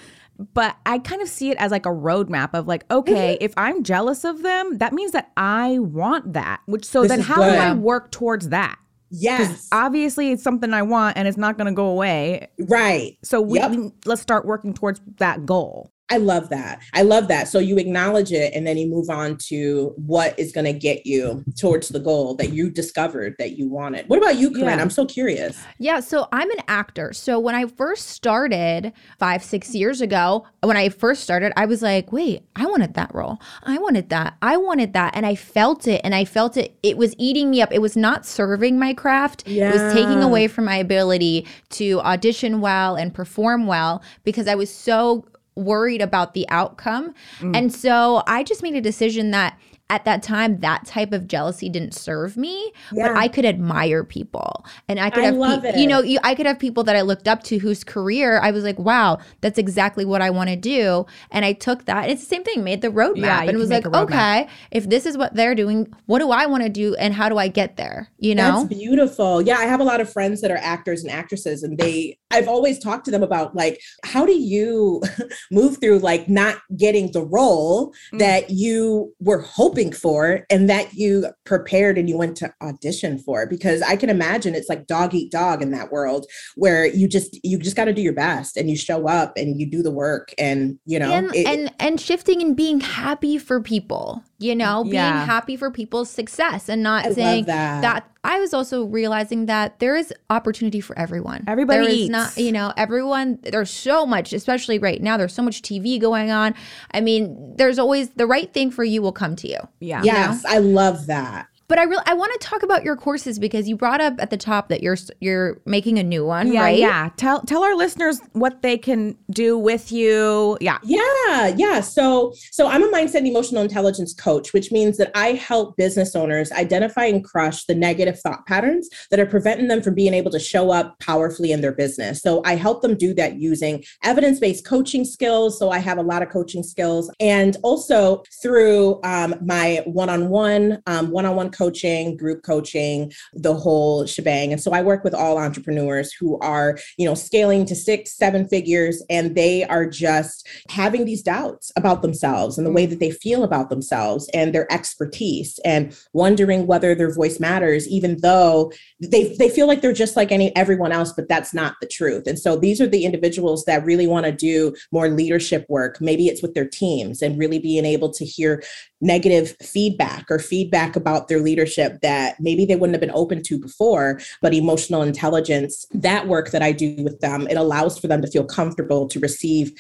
But 0.55 0.77
I 0.87 0.99
kind 0.99 1.23
of 1.23 1.29
see 1.29 1.51
it 1.51 1.57
as 1.59 1.71
like 1.71 1.87
a 1.87 1.91
roadmap 1.91 2.51
of 2.55 2.67
like, 2.67 2.85
okay, 2.91 3.35
mm-hmm. 3.35 3.45
if 3.45 3.55
I'm 3.57 3.83
jealous 3.83 4.25
of 4.25 4.43
them, 4.43 4.79
that 4.79 4.93
means 4.93 5.13
that 5.13 5.31
I 5.37 5.79
want 5.79 6.33
that. 6.33 6.61
Which, 6.67 6.85
so 6.85 7.03
This 7.03 7.11
then 7.11 7.21
how 7.21 7.37
do. 7.37 7.43
I 7.43 7.73
work 7.75 8.11
towards 8.11 8.49
that? 8.49 8.79
Yes. 9.11 9.69
Obviously, 9.73 10.33
it's 10.33 10.43
something 10.43 10.73
I 10.73 10.83
want 10.83 11.19
and 11.19 11.29
it's 11.29 11.37
not 11.37 11.59
going 11.59 11.67
to 11.67 11.73
go 11.75 11.87
away. 11.87 12.49
right. 12.59 13.19
So 13.23 13.41
we, 13.43 13.59
Yep. 13.59 13.71
we- 13.73 13.93
let's 14.07 14.23
start 14.23 14.47
working 14.47 14.73
towards 14.75 15.01
that 15.19 15.45
goal. 15.45 15.92
I 16.11 16.19
love 16.19 16.51
that. 16.51 16.83
I 16.93 17.03
love 17.03 17.29
that. 17.29 17.49
So 17.49 17.59
you 17.59 17.79
acknowledge 17.79 18.33
it 18.33 18.53
and 18.55 18.67
then 18.67 18.77
you 18.77 18.87
move 18.87 19.09
on 19.09 19.39
to 19.47 19.95
what 19.97 20.39
is 20.39 20.53
going 20.53 20.67
to 20.67 20.73
get 20.75 21.07
you 21.07 21.43
towards 21.59 21.89
the 21.89 22.01
goal 22.01 22.35
that 22.35 22.51
you 22.51 22.69
discovered 22.71 23.35
that 23.39 23.53
you 23.53 23.67
wanted. 23.71 24.09
What 24.09 24.19
about 24.19 24.37
you, 24.37 24.51
Corinne? 24.51 24.77
Yeah. 24.77 24.83
I'm 24.83 24.91
so 24.91 25.07
curious. 25.07 25.59
Yeah, 25.79 26.01
so 26.01 26.29
I'm 26.31 26.51
an 26.51 26.59
actor. 26.69 27.15
So 27.15 27.41
when 27.41 27.55
I 27.55 27.65
first 27.65 28.09
started 28.09 28.93
five, 29.19 29.43
six 29.43 29.75
years 29.75 30.03
ago, 30.03 30.47
when 30.63 30.77
I 30.77 30.91
first 30.91 31.23
started, 31.23 31.51
I 31.57 31.65
was 31.65 31.81
like, 31.81 32.13
wait, 32.13 32.43
I 32.57 32.67
wanted 32.67 32.93
that 32.93 33.15
role. 33.15 33.39
I 33.63 33.79
wanted 33.79 34.11
that. 34.11 34.37
I 34.43 34.59
wanted 34.59 34.93
that. 34.93 35.17
And 35.17 35.25
I 35.25 35.35
felt 35.35 35.89
it. 35.89 36.03
And 36.05 36.15
I 36.15 36.27
felt 36.27 36.59
it. 36.59 36.77
It 36.83 36.99
was 36.99 37.15
eating 37.17 37.51
me 37.51 37.63
up. 37.63 37.73
It 37.73 37.81
was 37.81 37.97
not 37.97 38.27
serving 38.27 38.79
my 38.79 38.93
craft. 38.93 39.49
Yeah. 39.49 39.71
It 39.71 39.83
was 39.83 39.95
taking 39.95 40.23
away 40.23 40.47
from 40.47 40.67
my 40.67 40.77
ability 40.77 41.47
to 41.71 42.01
audition 42.01 42.61
well 42.61 42.97
and 42.97 43.15
perform 43.15 43.67
well 43.67 44.03
because 44.25 44.47
I 44.47 44.57
was 44.57 44.71
so 44.71 45.25
worried 45.55 46.01
about 46.01 46.35
the 46.35 46.49
outcome. 46.49 47.15
Mm. 47.41 47.57
And 47.57 47.75
so 47.75 48.23
I 48.27 48.43
just 48.43 48.63
made 48.63 48.75
a 48.75 48.81
decision 48.81 49.31
that 49.33 49.59
at 49.93 50.05
that 50.07 50.23
time 50.23 50.59
that 50.61 50.87
type 50.87 51.13
of 51.13 51.29
jealousy 51.29 51.69
didn't 51.69 51.93
serve 51.95 52.37
me 52.37 52.73
but 52.93 53.11
i 53.13 53.29
could 53.29 53.45
admire 53.45 54.03
people. 54.05 54.65
And 54.89 54.99
i 54.99 55.11
could 55.11 55.23
I 55.23 55.27
have 55.27 55.35
love 55.37 55.63
peop- 55.63 55.77
you 55.77 55.87
know 55.87 56.01
you, 56.03 56.19
i 56.25 56.35
could 56.35 56.47
have 56.47 56.59
people 56.59 56.83
that 56.85 56.97
i 56.97 57.03
looked 57.03 57.29
up 57.29 57.43
to 57.45 57.59
whose 57.59 57.85
career 57.85 58.41
i 58.41 58.51
was 58.51 58.65
like 58.65 58.79
wow 58.79 59.19
that's 59.43 59.59
exactly 59.59 60.05
what 60.05 60.23
i 60.23 60.31
want 60.31 60.49
to 60.51 60.57
do. 60.57 61.07
And 61.31 61.45
i 61.45 61.53
took 61.53 61.85
that 61.85 62.09
it's 62.11 62.23
the 62.23 62.27
same 62.35 62.43
thing 62.43 62.65
made 62.65 62.81
the 62.81 62.89
roadmap 62.89 63.17
Yeah, 63.17 63.43
you 63.43 63.49
and 63.51 63.59
was 63.59 63.71
like 63.71 63.87
okay 63.87 64.49
if 64.71 64.89
this 64.89 65.05
is 65.05 65.17
what 65.19 65.35
they're 65.35 65.55
doing 65.55 65.93
what 66.07 66.21
do 66.21 66.31
i 66.31 66.47
want 66.47 66.63
to 66.63 66.69
do 66.71 66.95
and 66.97 67.13
how 67.13 67.29
do 67.29 67.37
i 67.39 67.49
get 67.49 67.77
there? 67.77 68.09
You 68.19 68.35
know? 68.35 68.63
That's 68.63 68.75
beautiful. 68.81 69.43
Yeah, 69.43 69.57
I 69.59 69.65
have 69.65 69.81
a 69.81 69.85
lot 69.85 70.01
of 70.01 70.11
friends 70.11 70.41
that 70.43 70.51
are 70.51 70.57
actors 70.75 71.03
and 71.03 71.11
actresses, 71.13 71.65
and 71.65 71.77
they, 71.77 72.17
I've 72.31 72.47
always 72.49 72.79
talked 72.79 73.05
to 73.07 73.11
them 73.11 73.23
about 73.23 73.55
like, 73.55 73.81
how 74.05 74.25
do 74.25 74.33
you 74.33 75.03
move 75.51 75.79
through 75.81 75.99
like 75.99 76.29
not 76.29 76.57
getting 76.77 77.11
the 77.13 77.25
role 77.25 77.93
Mm. 78.13 78.19
that 78.21 78.51
you 78.51 79.13
were 79.21 79.41
hoping 79.41 79.82
for 79.91 80.47
and 80.51 80.69
that 80.71 80.93
you 80.95 81.27
prepared 81.45 81.99
and 81.99 82.09
you 82.09 82.17
went 82.17 82.37
to 82.37 82.53
audition 82.63 83.19
for? 83.19 83.47
Because 83.47 83.83
I 83.83 83.97
can 83.97 84.11
imagine 84.11 84.55
it's 84.55 84.69
like 84.69 84.87
dog 84.87 85.15
eat 85.15 85.33
dog 85.33 85.63
in 85.63 85.73
that 85.73 85.91
world 85.91 86.27
where 86.55 86.87
you 86.87 87.09
just, 87.09 87.41
you 87.43 87.59
just 87.59 87.75
got 87.75 87.87
to 87.87 87.93
do 87.93 88.03
your 88.03 88.13
best 88.13 88.57
and 88.57 88.71
you 88.71 88.77
show 88.77 89.09
up 89.09 89.33
and 89.37 89.59
you 89.59 89.69
do 89.69 89.83
the 89.83 89.91
work 89.91 90.33
and, 90.39 90.79
you 90.85 90.99
know, 90.99 91.11
and, 91.13 91.35
it- 91.35 91.47
and 91.47 91.73
and 91.81 92.01
shifting 92.01 92.41
and 92.43 92.55
being 92.55 92.79
happy 92.81 93.39
for 93.39 93.61
people 93.61 94.23
you 94.43 94.55
know 94.57 94.83
being 94.85 94.95
Yeah. 94.95 95.25
happy 95.25 95.57
for 95.57 95.71
people's 95.71 96.11
success 96.11 96.69
and 96.69 96.83
not 96.83 97.07
I 97.07 97.13
saying 97.13 97.45
that. 97.47 98.09
i 98.25 98.39
was 98.39 98.53
also 98.55 98.85
realizing 98.85 99.47
that 99.47 99.79
there 99.79 99.95
is 99.97 100.13
opportunity 100.31 100.81
for 100.81 100.99
everyone 100.99 101.45
Everybody 101.47 101.81
There 101.83 101.91
is 101.91 102.09
not 102.11 102.37
you 102.37 102.53
know 102.53 102.73
everyone 102.77 103.39
there's 103.43 103.71
so 103.71 104.05
much 104.07 104.33
especially 104.33 104.79
right 104.79 105.01
now 105.03 105.17
there's 105.17 105.35
so 105.35 105.43
much 105.43 105.63
tv 105.63 106.01
going 106.01 106.31
on 106.31 106.55
i 106.93 107.01
mean 107.01 107.55
there's 107.57 107.79
always 107.79 108.11
the 108.11 108.27
right 108.27 108.53
thing 108.53 108.71
for 108.71 108.85
you 108.85 109.01
will 109.03 109.13
come 109.13 109.37
to 109.37 109.49
you 109.49 109.59
Yeah. 109.81 110.03
yes, 110.03 110.45
I 110.45 110.59
love 110.59 111.07
that. 111.07 111.47
But 111.73 111.79
i 111.79 111.85
really 111.85 112.03
i 112.05 112.13
want 112.13 112.31
to 112.39 112.47
talk 112.47 112.63
about 112.63 112.85
your 112.85 112.97
courses 112.97 113.39
because 113.39 113.67
you 113.67 113.75
brought 113.75 114.03
up 114.03 114.13
at 114.19 114.29
the 114.29 114.37
top 114.37 114.69
that 114.69 114.83
you're 114.83 114.99
you're 115.21 115.59
making 115.65 115.99
a 115.99 116.03
new 116.03 116.27
one 116.27 116.53
Yeah, 116.53 116.61
right 116.61 116.83
yeah. 116.83 117.11
Tell 117.17 117.41
tell 117.43 117.63
our 117.63 117.77
listeners 117.77 118.21
what 118.33 118.63
they 118.63 118.77
can 118.77 119.17
do 119.31 119.57
with 119.57 119.93
you. 119.93 120.59
Yeah. 120.61 120.79
Yeah, 120.83 121.55
yeah. 121.57 121.81
So, 121.81 122.35
so 122.51 122.67
I'm 122.67 122.83
a 122.83 122.89
mindset 122.89 123.19
and 123.19 123.29
emotional 123.29 123.63
intelligence 123.63 124.13
coach, 124.13 124.53
which 124.53 124.73
means 124.73 124.97
that 124.99 125.11
I 125.15 125.29
help 125.33 125.77
business 125.77 126.15
owners 126.17 126.51
identify 126.53 127.05
and 127.05 127.25
crush 127.25 127.65
the 127.65 127.75
negative 127.75 128.19
thought 128.21 128.45
patterns 128.47 128.89
that 129.11 129.21
are 129.21 129.27
preventing 129.27 129.69
them 129.69 129.83
from 129.83 129.95
being 129.95 130.15
able 130.15 130.31
to 130.33 130.39
show 130.39 130.71
up 130.71 130.99
powerfully 130.99 131.53
in 131.53 131.61
their 131.61 131.73
business. 131.73 132.21
So, 132.21 132.43
I 132.45 132.57
help 132.57 132.83
them 132.83 132.97
do 132.97 133.15
that 133.15 133.37
using 133.37 133.85
evidence-based 134.03 134.67
coaching 134.67 135.05
skills. 135.05 135.59
So, 135.59 135.71
I 135.71 135.79
have 135.79 135.99
a 135.99 136.03
lot 136.03 136.23
of 136.23 136.29
coaching 136.29 136.63
skills, 136.63 137.11
and 137.21 137.57
also 137.63 138.25
through 138.43 139.01
um, 139.05 139.35
my 139.45 139.83
one-on-one, 139.87 140.83
um, 140.87 141.11
one-on-one 141.11 141.51
coaching, 141.51 141.62
group 141.71 142.43
coaching, 142.43 143.13
the 143.33 143.55
whole 143.55 144.07
shebang. 144.07 144.53
And 144.53 144.61
so, 144.61 144.73
I 144.73 144.83
work 144.83 145.05
with 145.05 145.15
all 145.15 145.39
entrepreneurs 145.39 146.13
who 146.13 146.39
are, 146.41 146.79
you 146.99 147.07
know, 147.07 147.15
scaling 147.15 147.67
to 147.67 147.75
six, 147.75 148.17
seven 148.17 148.49
figures, 148.49 149.03
and 149.11 149.35
they 149.35 149.65
are 149.65 149.87
just 149.87 150.49
having 150.69 151.05
these 151.05 151.23
doubts 151.23 151.73
about 151.77 152.03
themselves 152.03 152.59
and 152.59 152.67
the 152.67 152.73
way 152.73 152.87
that 152.87 153.01
they 153.01 153.11
feel 153.11 153.45
about 153.45 153.71
themselves 153.71 154.29
and 154.35 154.55
their 154.55 154.71
expertise 154.73 155.59
and 155.65 155.97
wondering 156.13 156.67
whether 156.67 156.95
their 156.95 157.13
voice 157.13 157.41
matters 157.41 157.89
even 157.89 158.19
though 158.21 158.73
they 159.01 159.35
they 159.37 159.49
feel 159.49 159.67
like 159.67 159.81
they're 159.81 159.93
just 159.93 160.17
like 160.17 160.33
any 160.33 160.55
everyone 160.57 160.93
else 160.93 161.13
but 161.13 161.29
that's 161.29 161.53
not 161.55 161.75
the 161.81 161.87
truth 161.87 162.27
and 162.27 162.39
so 162.39 162.57
these 162.57 162.81
are 162.81 162.87
the 162.87 163.05
individuals 163.05 163.65
that 163.65 163.85
really 163.85 164.07
want 164.07 164.25
to 164.27 164.33
do 164.33 164.75
more 164.91 165.09
leadership 165.09 165.65
work 165.69 166.01
maybe 166.01 166.27
it's 166.29 166.43
with 166.43 166.55
their 166.55 166.69
teams 166.69 167.23
and 167.23 167.39
really 167.39 167.59
being 167.59 167.85
able 167.85 168.11
to 168.11 168.25
hear 168.25 168.63
negative 169.03 169.55
feedback 169.61 170.25
or 170.31 170.39
feedback 170.39 170.97
about 170.97 171.29
their 171.29 171.41
leadership 171.41 172.01
that 172.01 172.37
maybe 172.41 172.65
they 172.65 172.77
wouldn't 172.77 172.95
have 172.95 173.01
been 173.01 173.11
open 173.15 173.43
to 173.43 173.59
before 173.59 174.21
but 174.41 174.55
emotional 174.55 175.03
intelligence 175.03 175.85
that 175.91 176.29
work 176.29 176.53
that 176.53 176.63
I 176.63 176.73
do 176.73 176.95
with 177.03 177.21
them 177.21 177.47
it 177.49 177.57
allows 177.57 177.99
for 177.99 178.07
them 178.07 178.23
to 178.23 178.29
feel 178.29 178.45
comfortable 178.45 179.09
to 179.09 179.19
receive 179.19 179.73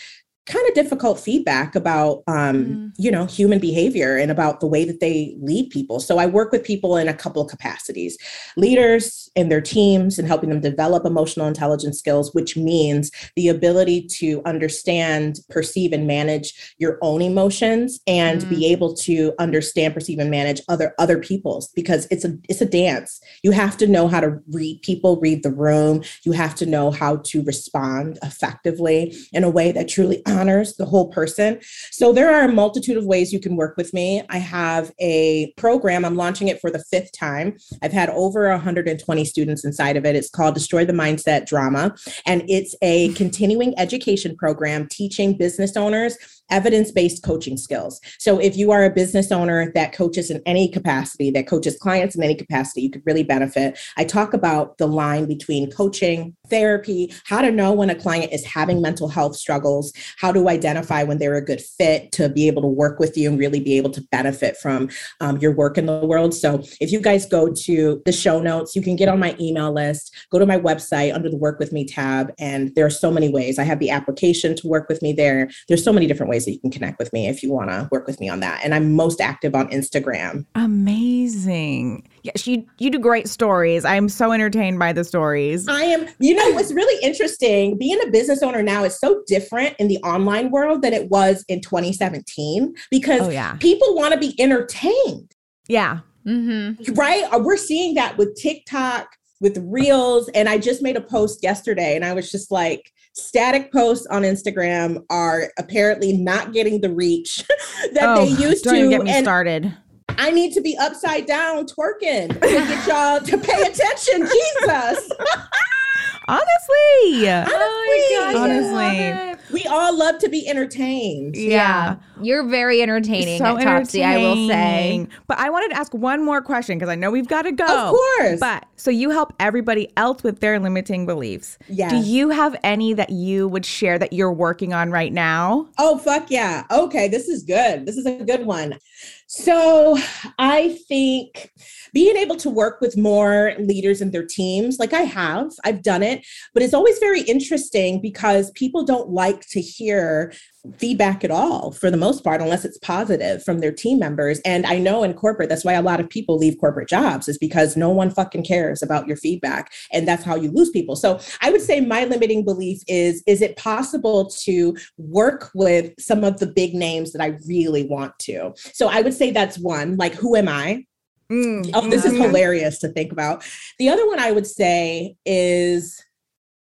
kind 0.46 0.66
of 0.68 0.74
difficult 0.74 1.20
feedback 1.20 1.74
about 1.76 2.22
um, 2.26 2.52
Mm. 2.52 2.92
you 2.98 3.10
know 3.10 3.24
human 3.26 3.58
behavior 3.58 4.16
and 4.16 4.30
about 4.30 4.60
the 4.60 4.66
way 4.66 4.84
that 4.84 4.98
they 5.00 5.36
lead 5.40 5.70
people 5.70 6.00
so 6.00 6.18
i 6.18 6.26
work 6.26 6.50
with 6.52 6.64
people 6.64 6.96
in 6.96 7.08
a 7.08 7.14
couple 7.14 7.40
of 7.40 7.48
capacities 7.48 8.18
leaders 8.56 9.28
and 9.36 9.50
their 9.50 9.60
teams 9.60 10.18
and 10.18 10.26
helping 10.28 10.50
them 10.50 10.60
develop 10.60 11.06
emotional 11.06 11.46
intelligence 11.46 11.98
skills 11.98 12.34
which 12.34 12.56
means 12.56 13.10
the 13.36 13.48
ability 13.48 14.06
to 14.06 14.42
understand 14.44 15.38
perceive 15.48 15.92
and 15.92 16.06
manage 16.06 16.74
your 16.78 16.98
own 17.02 17.22
emotions 17.22 18.00
and 18.06 18.42
Mm. 18.42 18.48
be 18.50 18.66
able 18.66 18.94
to 18.96 19.32
understand 19.38 19.94
perceive 19.94 20.18
and 20.18 20.30
manage 20.30 20.60
other 20.68 20.92
other 20.98 21.18
people's 21.18 21.68
because 21.68 22.06
it's 22.10 22.24
a 22.24 22.36
it's 22.48 22.60
a 22.60 22.66
dance 22.66 23.20
you 23.42 23.52
have 23.52 23.76
to 23.78 23.86
know 23.86 24.08
how 24.08 24.20
to 24.20 24.38
read 24.50 24.80
people 24.82 25.20
read 25.20 25.42
the 25.44 25.50
room 25.52 26.02
you 26.24 26.32
have 26.32 26.54
to 26.56 26.66
know 26.66 26.90
how 26.90 27.16
to 27.16 27.42
respond 27.44 28.18
effectively 28.22 29.14
in 29.32 29.44
a 29.44 29.50
way 29.50 29.70
that 29.72 29.88
truly 29.88 30.20
honors 30.32 30.76
the 30.76 30.84
whole 30.84 31.08
person. 31.08 31.60
So 31.90 32.12
there 32.12 32.34
are 32.34 32.48
a 32.48 32.52
multitude 32.52 32.96
of 32.96 33.04
ways 33.04 33.32
you 33.32 33.40
can 33.40 33.56
work 33.56 33.76
with 33.76 33.92
me. 33.94 34.22
I 34.30 34.38
have 34.38 34.90
a 35.00 35.52
program 35.56 36.04
i'm 36.04 36.16
launching 36.16 36.48
it 36.48 36.60
for 36.60 36.70
the 36.70 36.82
fifth 36.90 37.12
time. 37.12 37.56
I've 37.82 37.92
had 37.92 38.10
over 38.10 38.48
120 38.48 39.24
students 39.24 39.64
inside 39.64 39.96
of 39.96 40.04
it. 40.04 40.16
It's 40.16 40.30
called 40.30 40.54
destroy 40.54 40.84
the 40.84 40.92
mindset 40.92 41.46
drama 41.46 41.94
and 42.26 42.42
it's 42.48 42.74
a 42.82 43.12
continuing 43.14 43.78
education 43.78 44.36
program 44.36 44.88
teaching 44.88 45.36
business 45.36 45.76
owners 45.76 46.16
evidence-based 46.52 47.24
coaching 47.24 47.56
skills. 47.56 48.00
So 48.18 48.38
if 48.38 48.56
you 48.56 48.70
are 48.70 48.84
a 48.84 48.90
business 48.90 49.32
owner 49.32 49.72
that 49.74 49.92
coaches 49.92 50.30
in 50.30 50.40
any 50.46 50.68
capacity, 50.68 51.30
that 51.32 51.48
coaches 51.48 51.76
clients 51.78 52.14
in 52.14 52.22
any 52.22 52.36
capacity, 52.36 52.82
you 52.82 52.90
could 52.90 53.02
really 53.04 53.24
benefit. 53.24 53.78
I 53.96 54.04
talk 54.04 54.34
about 54.34 54.78
the 54.78 54.86
line 54.86 55.26
between 55.26 55.70
coaching, 55.70 56.36
therapy, 56.48 57.12
how 57.24 57.40
to 57.40 57.50
know 57.50 57.72
when 57.72 57.90
a 57.90 57.94
client 57.94 58.32
is 58.32 58.44
having 58.44 58.80
mental 58.82 59.08
health 59.08 59.34
struggles, 59.34 59.92
how 60.18 60.30
to 60.30 60.48
identify 60.48 61.02
when 61.02 61.18
they're 61.18 61.36
a 61.36 61.44
good 61.44 61.60
fit 61.60 62.12
to 62.12 62.28
be 62.28 62.46
able 62.46 62.62
to 62.62 62.68
work 62.68 63.00
with 63.00 63.16
you 63.16 63.30
and 63.30 63.38
really 63.38 63.60
be 63.60 63.76
able 63.78 63.90
to 63.90 64.02
benefit 64.12 64.56
from 64.58 64.90
um, 65.20 65.38
your 65.38 65.52
work 65.52 65.78
in 65.78 65.86
the 65.86 66.06
world. 66.06 66.34
So 66.34 66.62
if 66.80 66.92
you 66.92 67.00
guys 67.00 67.24
go 67.24 67.50
to 67.50 68.02
the 68.04 68.12
show 68.12 68.40
notes, 68.40 68.76
you 68.76 68.82
can 68.82 68.96
get 68.96 69.08
on 69.08 69.18
my 69.18 69.34
email 69.40 69.72
list, 69.72 70.14
go 70.30 70.38
to 70.38 70.46
my 70.46 70.58
website 70.58 71.14
under 71.14 71.30
the 71.30 71.36
work 71.36 71.58
with 71.58 71.72
me 71.72 71.86
tab. 71.86 72.32
And 72.38 72.74
there 72.74 72.84
are 72.84 72.90
so 72.90 73.10
many 73.10 73.30
ways. 73.30 73.58
I 73.58 73.64
have 73.64 73.78
the 73.78 73.90
application 73.90 74.54
to 74.56 74.68
work 74.68 74.88
with 74.88 75.00
me 75.00 75.12
there. 75.12 75.48
There's 75.68 75.84
so 75.84 75.92
many 75.92 76.06
different 76.06 76.30
ways 76.30 76.41
that 76.44 76.52
you 76.52 76.60
can 76.60 76.70
connect 76.70 76.98
with 76.98 77.12
me 77.12 77.28
if 77.28 77.42
you 77.42 77.52
want 77.52 77.70
to 77.70 77.88
work 77.90 78.06
with 78.06 78.20
me 78.20 78.28
on 78.28 78.40
that. 78.40 78.60
And 78.64 78.74
I'm 78.74 78.94
most 78.94 79.20
active 79.20 79.54
on 79.54 79.68
Instagram. 79.68 80.44
Amazing. 80.54 82.08
Yes, 82.22 82.46
you 82.46 82.64
you 82.78 82.90
do 82.90 82.98
great 82.98 83.28
stories. 83.28 83.84
I'm 83.84 84.08
so 84.08 84.32
entertained 84.32 84.78
by 84.78 84.92
the 84.92 85.04
stories. 85.04 85.68
I 85.68 85.82
am, 85.82 86.06
you 86.18 86.34
know, 86.34 86.50
what's 86.52 86.72
really 86.72 87.02
interesting 87.04 87.78
being 87.78 87.98
a 88.06 88.10
business 88.10 88.42
owner 88.42 88.62
now 88.62 88.84
is 88.84 88.98
so 88.98 89.22
different 89.26 89.76
in 89.78 89.88
the 89.88 89.98
online 89.98 90.50
world 90.50 90.82
than 90.82 90.92
it 90.92 91.10
was 91.10 91.44
in 91.48 91.60
2017 91.60 92.74
because 92.90 93.22
Oh 93.22 93.30
yeah. 93.30 93.54
people 93.56 93.94
want 93.94 94.14
to 94.14 94.20
be 94.20 94.40
entertained. 94.40 95.32
Yeah. 95.68 96.00
Mm-hmm. 96.26 96.94
right? 96.94 97.24
Uh, 97.32 97.40
We're 97.40 97.56
seeing 97.56 97.94
that 97.94 98.16
with 98.16 98.36
TikTok, 98.36 99.08
with 99.40 99.58
Reels. 99.60 100.28
And 100.34 100.48
I 100.48 100.58
just 100.58 100.82
made 100.82 100.96
a 100.96 101.00
post 101.00 101.42
yesterday 101.42 101.96
and 101.96 102.04
I 102.04 102.12
was 102.12 102.30
just 102.30 102.50
like, 102.52 102.92
static 103.14 103.72
posts 103.72 104.06
on 104.06 104.22
Instagram 104.22 105.04
are 105.10 105.50
apparently 105.58 106.16
not 106.16 106.52
getting 106.52 106.80
the 106.80 106.90
reach 106.92 107.44
that 107.92 108.16
they 108.16 108.22
oh, 108.22 108.24
used 108.24 108.66
Oh, 108.66 108.70
don't 108.70 108.74
to. 108.74 108.78
even 108.78 108.90
get 108.90 109.02
me 109.02 109.10
and 109.10 109.24
started. 109.24 109.76
I 110.18 110.30
need 110.30 110.52
to 110.54 110.60
be 110.60 110.76
upside 110.78 111.26
down 111.26 111.66
twerking 111.66 112.28
to 112.34 112.40
get 112.40 112.86
y'all 112.86 113.20
to 113.20 113.38
pay 113.38 113.62
attention. 113.62 114.26
Jesus. 114.26 115.10
Honestly. 116.28 117.28
Honestly, 117.28 117.54
oh 117.54 118.34
Honestly. 118.36 119.44
we 119.52 119.64
all 119.66 119.96
love 119.96 120.18
to 120.18 120.28
be 120.28 120.48
entertained. 120.48 121.36
Yeah. 121.36 121.96
You're 122.22 122.44
very 122.44 122.82
entertaining 122.82 123.38
so 123.38 123.56
at 123.56 123.64
Topsy, 123.64 124.04
I 124.04 124.18
will 124.18 124.48
say. 124.48 125.06
But 125.26 125.38
I 125.38 125.50
wanted 125.50 125.70
to 125.70 125.76
ask 125.76 125.92
one 125.92 126.24
more 126.24 126.40
question 126.42 126.78
because 126.78 126.88
I 126.88 126.94
know 126.94 127.10
we've 127.10 127.28
got 127.28 127.42
to 127.42 127.52
go. 127.52 127.64
Of 127.66 127.90
course. 127.90 128.40
But 128.40 128.66
so 128.76 128.90
you 128.90 129.10
help 129.10 129.32
everybody 129.40 129.88
else 129.96 130.22
with 130.22 130.40
their 130.40 130.58
limiting 130.58 131.06
beliefs. 131.06 131.58
Yes. 131.68 131.90
Do 131.90 131.98
you 131.98 132.30
have 132.30 132.56
any 132.62 132.94
that 132.94 133.10
you 133.10 133.48
would 133.48 133.64
share 133.64 133.98
that 133.98 134.12
you're 134.12 134.32
working 134.32 134.72
on 134.72 134.90
right 134.90 135.12
now? 135.12 135.68
Oh, 135.78 135.98
fuck 135.98 136.30
yeah. 136.30 136.64
Okay, 136.70 137.08
this 137.08 137.28
is 137.28 137.42
good. 137.42 137.86
This 137.86 137.96
is 137.96 138.06
a 138.06 138.24
good 138.24 138.46
one. 138.46 138.78
So 139.26 139.96
I 140.38 140.78
think 140.88 141.50
being 141.94 142.16
able 142.16 142.36
to 142.36 142.50
work 142.50 142.80
with 142.80 142.96
more 142.96 143.54
leaders 143.58 144.00
and 144.00 144.12
their 144.12 144.26
teams, 144.26 144.78
like 144.78 144.92
I 144.92 145.02
have, 145.02 145.52
I've 145.64 145.82
done 145.82 146.02
it, 146.02 146.26
but 146.54 146.62
it's 146.62 146.74
always 146.74 146.98
very 146.98 147.22
interesting 147.22 148.00
because 148.00 148.50
people 148.52 148.84
don't 148.84 149.10
like 149.10 149.46
to 149.48 149.60
hear 149.60 150.32
feedback 150.78 151.24
at 151.24 151.30
all 151.30 151.72
for 151.72 151.90
the 151.90 151.96
most 151.96 152.22
part, 152.22 152.40
unless 152.40 152.64
it's 152.64 152.78
positive 152.78 153.42
from 153.42 153.58
their 153.58 153.72
team 153.72 153.98
members. 153.98 154.40
And 154.44 154.64
I 154.64 154.78
know 154.78 155.02
in 155.02 155.12
corporate, 155.12 155.48
that's 155.48 155.64
why 155.64 155.72
a 155.72 155.82
lot 155.82 155.98
of 155.98 156.08
people 156.08 156.38
leave 156.38 156.58
corporate 156.60 156.88
jobs, 156.88 157.28
is 157.28 157.36
because 157.36 157.76
no 157.76 157.90
one 157.90 158.10
fucking 158.10 158.44
cares 158.44 158.82
about 158.82 159.08
your 159.08 159.16
feedback. 159.16 159.72
And 159.92 160.06
that's 160.06 160.22
how 160.22 160.36
you 160.36 160.52
lose 160.52 160.70
people. 160.70 160.94
So 160.94 161.18
I 161.40 161.50
would 161.50 161.62
say 161.62 161.80
my 161.80 162.04
limiting 162.04 162.44
belief 162.44 162.80
is 162.86 163.24
is 163.26 163.42
it 163.42 163.56
possible 163.56 164.30
to 164.44 164.76
work 164.98 165.50
with 165.54 165.92
some 165.98 166.22
of 166.22 166.38
the 166.38 166.46
big 166.46 166.74
names 166.74 167.12
that 167.12 167.22
I 167.22 167.38
really 167.46 167.86
want 167.88 168.16
to? 168.20 168.52
So 168.72 168.88
I 168.88 169.02
would 169.02 169.14
say 169.14 169.32
that's 169.32 169.58
one, 169.58 169.96
like, 169.96 170.14
who 170.14 170.36
am 170.36 170.48
I? 170.48 170.84
Oh, 171.30 171.88
this 171.88 172.04
is 172.04 172.12
Mhm. 172.12 172.26
hilarious 172.26 172.78
to 172.80 172.88
think 172.88 173.10
about. 173.10 173.42
The 173.78 173.88
other 173.88 174.06
one 174.06 174.18
I 174.18 174.32
would 174.32 174.46
say 174.46 175.16
is, 175.24 175.98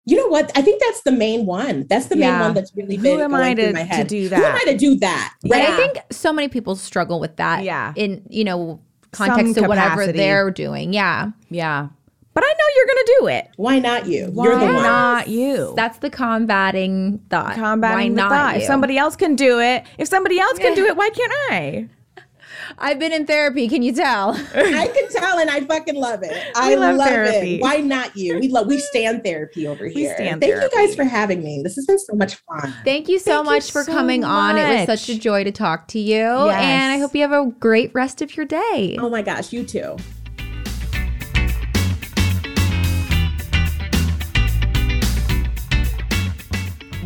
you 0.09 0.17
know 0.17 0.27
what? 0.27 0.51
I 0.55 0.61
think 0.61 0.81
that's 0.81 1.01
the 1.01 1.11
main 1.11 1.45
one. 1.45 1.85
That's 1.89 2.07
the 2.07 2.15
main 2.15 2.39
one 2.39 2.53
that's 2.53 2.75
really 2.75 2.95
Who 2.95 3.03
been 3.03 3.21
am 3.21 3.31
going 3.31 3.43
I 3.43 3.55
through 3.55 3.65
to- 3.67 3.73
my 3.73 3.79
to 3.81 3.85
head. 3.85 4.07
do 4.07 4.29
Who 4.29 4.35
am? 4.35 4.55
I 4.55 4.63
to 4.71 4.77
do 4.77 4.95
that? 4.99 5.33
And 5.43 5.51
Right? 5.51 5.69
I 5.69 5.75
think 5.77 5.97
so 6.11 6.31
many 6.33 6.47
people 6.47 6.75
struggle 6.75 7.19
with 7.19 7.35
that. 7.37 7.63
Yeah. 7.63 7.93
In, 7.95 8.21
you 8.29 8.43
know, 8.43 8.79
context 9.11 9.55
Some 9.55 9.63
of 9.65 9.69
whatever 9.69 10.07
they're 10.11 10.51
doing. 10.51 10.93
Yeah. 10.93 11.31
Yeah. 11.49 11.87
But 12.33 12.43
I 12.43 12.47
know 12.47 12.65
you're 12.75 12.85
going 12.85 13.05
to 13.05 13.15
do 13.19 13.27
it. 13.27 13.47
Why 13.57 13.79
not 13.79 14.05
you? 14.05 14.29
Why 14.31 14.45
You're 14.45 14.59
the 14.59 14.65
one. 14.65 14.83
not 14.83 15.27
you? 15.27 15.73
That's 15.75 15.97
the 15.97 16.09
combating 16.09 17.19
thought. 17.29 17.55
combating 17.55 17.95
Why 17.97 18.09
the 18.09 18.15
not 18.15 18.29
thought. 18.31 18.55
you? 18.55 18.61
If 18.61 18.67
somebody 18.67 18.97
else 18.97 19.15
can 19.15 19.35
do 19.35 19.59
it, 19.59 19.83
if 19.97 20.07
somebody 20.07 20.39
else 20.39 20.57
can 20.59 20.73
do 20.75 20.85
it, 20.85 20.95
why 20.95 21.09
can't 21.09 21.33
I? 21.51 21.87
I've 22.77 22.99
been 22.99 23.11
in 23.11 23.25
therapy. 23.25 23.67
Can 23.67 23.81
you 23.81 23.93
tell? 23.93 24.31
I 24.55 24.87
can 24.87 25.09
tell, 25.09 25.39
and 25.39 25.49
I 25.49 25.61
fucking 25.61 25.95
love 25.95 26.21
it. 26.23 26.51
I 26.55 26.75
love 26.75 26.97
love, 26.97 27.07
therapy. 27.07 27.55
it. 27.55 27.61
Why 27.61 27.77
not 27.77 28.15
you? 28.15 28.39
We 28.39 28.49
love. 28.49 28.67
We 28.67 28.79
stand 28.79 29.23
therapy 29.23 29.67
over 29.67 29.87
here. 29.87 30.15
stand 30.15 30.41
Thank 30.41 30.61
you 30.61 30.69
guys 30.73 30.95
for 30.95 31.03
having 31.03 31.43
me. 31.43 31.61
This 31.63 31.75
has 31.75 31.85
been 31.85 31.99
so 31.99 32.15
much 32.15 32.35
fun. 32.35 32.73
Thank 32.85 33.07
you 33.07 33.19
so 33.19 33.31
Thank 33.31 33.45
you 33.45 33.51
much 33.51 33.71
for 33.71 33.83
so 33.83 33.91
coming 33.91 34.23
on. 34.23 34.57
It 34.57 34.79
was 34.79 34.85
such 34.85 35.09
a 35.09 35.19
joy 35.19 35.43
to 35.43 35.51
talk 35.51 35.87
to 35.89 35.99
you. 35.99 36.19
And 36.19 36.91
I 36.91 36.97
hope 36.97 37.15
you 37.15 37.21
have 37.21 37.31
a 37.31 37.49
great 37.59 37.93
rest 37.93 38.21
of 38.21 38.35
your 38.35 38.45
day. 38.45 38.97
Oh 38.99 39.09
my 39.09 39.21
gosh, 39.21 39.51
you 39.53 39.63
too. 39.63 39.97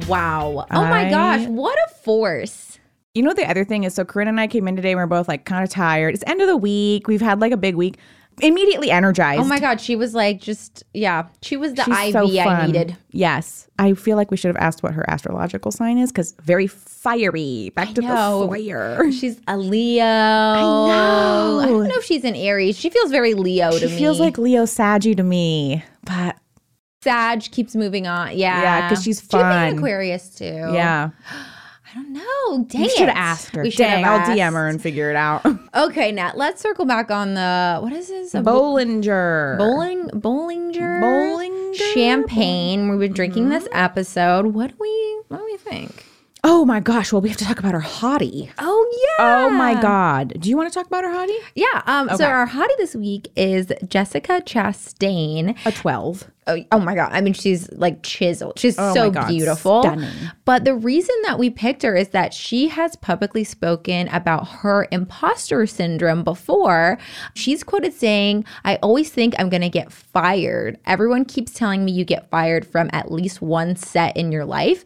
Wow. 0.08 0.66
Oh 0.70 0.82
my 0.86 1.08
I- 1.08 1.10
gosh. 1.10 1.48
What 1.48 1.78
a 1.88 1.94
force. 1.96 2.63
You 3.14 3.22
know, 3.22 3.34
the 3.34 3.48
other 3.48 3.64
thing 3.64 3.84
is 3.84 3.94
so 3.94 4.04
Corinne 4.06 4.28
and 4.28 4.40
I 4.40 4.48
came 4.48 4.68
in 4.68 4.76
today 4.76 4.92
and 4.92 4.98
we're 4.98 5.06
both 5.06 5.28
like 5.28 5.46
kind 5.46 5.64
of 5.64 5.70
tired. 5.70 6.16
It's 6.16 6.24
end 6.26 6.42
of 6.42 6.48
the 6.48 6.58
week. 6.58 7.08
We've 7.08 7.22
had 7.22 7.40
like 7.40 7.52
a 7.52 7.58
big 7.58 7.76
week. 7.76 7.98
Immediately 8.42 8.90
energized. 8.90 9.42
Oh 9.42 9.46
my 9.46 9.60
God. 9.60 9.80
She 9.80 9.96
was 9.96 10.16
like, 10.16 10.42
just, 10.42 10.84
yeah, 10.96 11.28
she 11.44 11.56
was 11.56 11.76
the 11.76 11.84
She's 11.84 12.16
IV 12.16 12.32
so 12.32 12.40
I 12.40 12.66
needed. 12.66 12.98
Yes. 13.12 13.68
I 13.78 13.94
feel 13.94 14.18
like 14.18 14.32
we 14.32 14.38
should 14.38 14.48
have 14.48 14.58
asked 14.58 14.82
what 14.82 14.94
her 14.94 15.08
astrological 15.08 15.72
sign 15.72 16.00
is 16.00 16.12
because 16.12 16.34
very 16.42 16.66
fiery. 16.66 17.72
Back 17.76 17.94
to 17.94 18.02
know. 18.02 18.48
the 18.48 18.48
fire. 18.48 19.12
She's 19.12 19.40
a 19.48 19.58
Leo. 19.58 20.04
I 20.04 20.62
know. 20.62 21.60
I 21.60 21.66
don't 21.68 21.88
know 21.90 21.96
if 21.98 22.06
she's 22.06 22.24
an 22.24 22.36
Aries. 22.36 22.80
She 22.80 22.90
feels 22.90 23.12
very 23.12 23.36
Leo 23.36 23.70
to 23.70 23.86
me. 23.86 23.92
She 23.92 23.98
feels 24.00 24.20
like 24.20 24.40
Leo 24.40 24.66
Saggy 24.66 25.14
to 25.14 25.22
me. 25.22 25.86
But 26.04 26.36
Sag 27.04 27.42
keeps 27.44 27.76
moving 27.76 28.08
on. 28.08 28.36
Yeah. 28.36 28.60
Yeah. 28.60 28.90
Because 28.90 29.04
she's 29.04 29.22
She 29.22 29.28
fun. 29.28 29.74
an 29.74 29.78
Aquarius 29.78 30.34
too. 30.34 30.46
yeah. 30.46 31.12
I 31.94 31.96
don't 31.96 32.12
know. 32.12 32.64
Dang 32.66 32.82
We 32.82 32.90
should 32.90 33.10
it. 33.10 33.16
asked 33.16 33.56
her. 33.56 33.62
We 33.62 33.70
should 33.70 33.78
Dang, 33.84 34.04
have 34.04 34.28
I'll 34.28 34.36
DM 34.36 34.54
her 34.54 34.68
and 34.68 34.82
figure 34.82 35.10
it 35.12 35.16
out. 35.16 35.46
Okay, 35.76 36.12
Nat, 36.12 36.38
let's 36.38 36.62
circle 36.62 36.86
back 36.86 37.10
on 37.10 37.34
the 37.34 37.80
what 37.82 37.92
is 37.94 38.08
this? 38.08 38.32
Bollinger. 38.34 39.58
bowling 39.58 40.08
Bollinger 40.10 41.02
Bollinger? 41.02 41.76
champagne. 41.94 42.90
We've 42.90 43.00
been 43.00 43.14
drinking 43.14 43.50
this 43.50 43.64
Mm-hmm. 43.64 43.78
episode. 43.78 44.46
What 44.48 44.70
do 44.70 44.76
we 44.80 45.22
what 45.30 45.38
do 45.40 45.46
we 45.46 45.58
think? 45.58 46.06
Oh 46.46 46.66
my 46.66 46.82
gosh. 46.82 47.14
Well, 47.14 47.22
we 47.22 47.30
have 47.30 47.38
to 47.38 47.46
talk 47.46 47.60
about 47.60 47.74
our 47.74 47.82
hottie. 47.82 48.52
Oh 48.58 49.16
yeah. 49.18 49.46
Oh 49.46 49.50
my 49.50 49.80
God. 49.82 50.34
Do 50.42 50.50
you 50.50 50.58
want 50.58 50.72
to 50.72 50.78
talk 50.78 50.88
about 50.88 51.06
our 51.06 51.12
hottie? 51.12 51.38
Yeah. 51.56 51.82
Um. 51.86 52.10
So 52.18 52.26
our 52.26 52.48
hottie 52.48 52.76
this 52.78 52.96
week 52.96 53.30
is 53.38 53.72
Jessica 53.88 54.42
Chastain. 54.46 55.58
A 55.66 55.72
12. 55.72 56.30
Oh, 56.46 56.58
oh 56.74 56.80
my 56.80 56.94
god! 56.94 57.10
I 57.14 57.22
mean, 57.22 57.32
she's 57.34 57.72
like 57.72 58.04
chiseled. 58.04 58.60
She's 58.60 58.78
Oh 58.78 58.94
so 58.94 59.06
my 59.06 59.10
God, 59.12 59.28
beautiful. 59.30 59.82
stunning. 59.84 60.12
But 60.44 60.66
the 60.66 60.76
reason 60.76 61.16
that 61.24 61.40
we 61.40 61.50
picked 61.50 61.84
her 61.84 61.96
is 61.96 62.10
that 62.10 62.34
she 62.34 62.68
has 62.68 62.98
publicly 62.98 63.46
spoken 63.46 64.10
about 64.10 64.50
her 64.50 64.86
imposter 64.92 65.66
syndrome 65.66 66.22
before. 66.26 66.98
She's 67.34 67.64
quoted 67.64 67.94
saying, 67.94 68.44
"I 68.66 68.76
always 68.84 69.10
think 69.10 69.36
I'm 69.40 69.48
going 69.48 69.62
to 69.62 69.70
get 69.70 69.90
fired. 69.94 70.78
Everyone 70.86 71.24
keeps 71.24 71.54
telling 71.54 71.86
me 71.86 71.94
you 71.94 72.04
get 72.04 72.30
fired 72.30 72.68
from 72.68 72.90
at 72.92 73.10
least 73.10 73.42
one 73.42 73.78
set 73.78 74.18
in 74.18 74.34
your 74.34 74.44
life." 74.44 74.84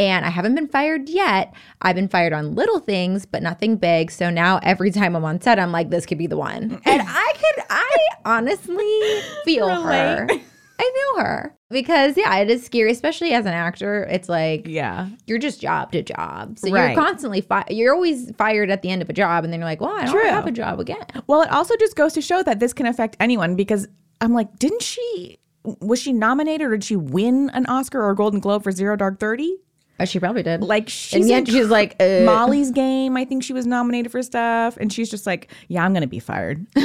And 0.00 0.24
I 0.24 0.30
haven't 0.30 0.54
been 0.54 0.66
fired 0.68 1.10
yet. 1.10 1.52
I've 1.82 1.94
been 1.94 2.08
fired 2.08 2.32
on 2.32 2.54
little 2.54 2.78
things, 2.78 3.26
but 3.26 3.42
nothing 3.42 3.76
big. 3.76 4.10
So 4.10 4.30
now 4.30 4.58
every 4.62 4.90
time 4.90 5.14
I'm 5.14 5.24
on 5.26 5.42
set, 5.42 5.58
I'm 5.58 5.72
like, 5.72 5.90
this 5.90 6.06
could 6.06 6.16
be 6.16 6.26
the 6.26 6.38
one. 6.38 6.80
And 6.86 7.02
I 7.04 7.32
could, 7.34 7.64
I 7.68 7.96
honestly 8.24 9.20
feel 9.44 9.68
her. 9.68 10.26
I 10.30 10.92
feel 11.14 11.22
her 11.24 11.54
because 11.68 12.16
yeah, 12.16 12.34
it 12.38 12.48
is 12.50 12.64
scary, 12.64 12.90
especially 12.90 13.34
as 13.34 13.44
an 13.44 13.52
actor. 13.52 14.04
It's 14.10 14.30
like 14.30 14.66
Yeah. 14.66 15.08
you're 15.26 15.38
just 15.38 15.60
job 15.60 15.92
to 15.92 16.00
job, 16.02 16.58
so 16.58 16.70
Right. 16.72 16.94
you're 16.94 17.04
constantly 17.04 17.42
fi- 17.42 17.66
you're 17.68 17.92
always 17.94 18.30
fired 18.38 18.70
at 18.70 18.80
the 18.80 18.88
end 18.88 19.02
of 19.02 19.10
a 19.10 19.12
job, 19.12 19.44
and 19.44 19.52
then 19.52 19.60
you're 19.60 19.68
like, 19.68 19.82
well, 19.82 19.94
I 19.94 20.06
don't 20.06 20.12
True. 20.12 20.24
have 20.24 20.46
a 20.46 20.50
job 20.52 20.80
again. 20.80 21.04
Well, 21.26 21.42
it 21.42 21.50
also 21.52 21.76
just 21.76 21.96
goes 21.96 22.14
to 22.14 22.22
show 22.22 22.42
that 22.44 22.60
this 22.60 22.72
can 22.72 22.86
affect 22.86 23.18
anyone 23.20 23.56
because 23.56 23.86
I'm 24.22 24.32
like, 24.32 24.58
didn't 24.58 24.82
she, 24.82 25.38
was 25.82 26.00
she 26.00 26.14
nominated 26.14 26.66
or 26.68 26.70
did 26.70 26.84
she 26.84 26.96
win 26.96 27.50
an 27.52 27.66
Oscar 27.66 28.00
or 28.02 28.12
a 28.12 28.16
Golden 28.16 28.40
Globe 28.40 28.62
for 28.62 28.72
Zero 28.72 28.96
Dark 28.96 29.20
30? 29.20 29.54
Oh, 30.00 30.06
she 30.06 30.18
probably 30.18 30.42
did. 30.42 30.62
Like, 30.62 30.84
and 30.84 30.90
she's 30.90 31.28
yet 31.28 31.46
she's 31.46 31.68
like, 31.68 31.94
uh, 32.00 32.22
Molly's 32.22 32.70
Game. 32.70 33.18
I 33.18 33.26
think 33.26 33.42
she 33.42 33.52
was 33.52 33.66
nominated 33.66 34.10
for 34.10 34.22
stuff. 34.22 34.78
And 34.78 34.90
she's 34.90 35.10
just 35.10 35.26
like, 35.26 35.52
yeah, 35.68 35.84
I'm 35.84 35.92
going 35.92 36.00
to 36.00 36.08
be 36.08 36.18
fired. 36.18 36.66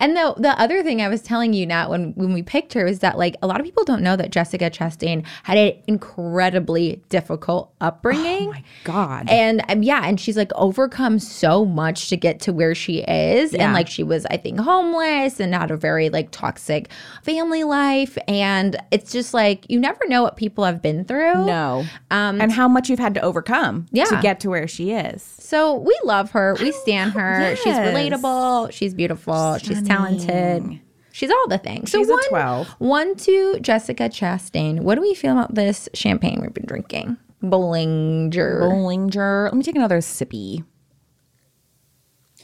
And 0.00 0.16
the 0.16 0.34
the 0.38 0.58
other 0.60 0.82
thing 0.82 1.00
I 1.02 1.08
was 1.08 1.22
telling 1.22 1.52
you, 1.52 1.66
Nat, 1.66 1.88
when 1.90 2.12
when 2.14 2.32
we 2.32 2.42
picked 2.42 2.72
her, 2.72 2.86
is 2.86 2.98
that 3.00 3.16
like 3.18 3.36
a 3.42 3.46
lot 3.46 3.60
of 3.60 3.64
people 3.66 3.84
don't 3.84 4.02
know 4.02 4.16
that 4.16 4.30
Jessica 4.30 4.70
Chastain 4.70 5.24
had 5.44 5.58
an 5.58 5.74
incredibly 5.86 7.02
difficult 7.08 7.72
upbringing. 7.80 8.48
oh 8.48 8.52
my 8.52 8.64
God. 8.84 9.28
And 9.28 9.62
um, 9.68 9.82
yeah, 9.82 10.02
and 10.06 10.18
she's 10.20 10.36
like 10.36 10.50
overcome 10.54 11.18
so 11.18 11.64
much 11.64 12.08
to 12.08 12.16
get 12.16 12.40
to 12.40 12.52
where 12.52 12.74
she 12.74 12.98
is. 13.02 13.52
Yeah. 13.52 13.64
And 13.64 13.72
like 13.74 13.88
she 13.88 14.02
was, 14.02 14.26
I 14.26 14.36
think, 14.36 14.58
homeless 14.60 15.38
and 15.40 15.54
had 15.54 15.70
a 15.70 15.76
very 15.76 16.08
like 16.10 16.30
toxic 16.30 16.90
family 17.22 17.64
life. 17.64 18.16
And 18.26 18.76
it's 18.90 19.12
just 19.12 19.34
like 19.34 19.64
you 19.68 19.78
never 19.78 20.00
know 20.08 20.22
what 20.22 20.36
people 20.36 20.64
have 20.64 20.80
been 20.82 21.04
through. 21.04 21.44
no. 21.46 21.84
Um, 22.10 22.40
and 22.40 22.50
how 22.50 22.68
much 22.68 22.88
you've 22.88 22.98
had 22.98 23.14
to 23.14 23.20
overcome 23.20 23.86
Yeah. 23.92 24.04
to 24.06 24.18
get 24.22 24.40
to 24.40 24.50
where 24.50 24.66
she 24.68 24.92
is. 24.92 25.22
so 25.22 25.74
we 25.74 25.96
love 26.04 26.30
her. 26.32 26.56
We 26.60 26.72
stand 26.72 27.12
her. 27.12 27.54
She's 27.56 27.74
relatable. 27.74 28.72
She's 28.72 28.94
beautiful. 28.94 29.58
She's 29.58 29.82
talented. 29.96 30.62
Mm. 30.62 30.80
She's 31.12 31.30
all 31.30 31.48
the 31.48 31.58
things. 31.58 31.90
She's 31.90 32.06
so 32.06 32.12
a 32.12 32.16
one, 32.16 32.28
12. 32.28 32.68
one 32.78 33.14
to 33.16 33.58
Jessica 33.60 34.04
Chastain. 34.08 34.80
What 34.80 34.94
do 34.94 35.00
we 35.00 35.14
feel 35.14 35.32
about 35.32 35.54
this 35.54 35.88
champagne 35.92 36.38
we've 36.40 36.54
been 36.54 36.66
drinking? 36.66 37.16
Bollinger. 37.42 38.60
Bollinger. 38.62 39.44
Let 39.44 39.54
me 39.54 39.62
take 39.62 39.76
another 39.76 39.98
sippy. 39.98 40.64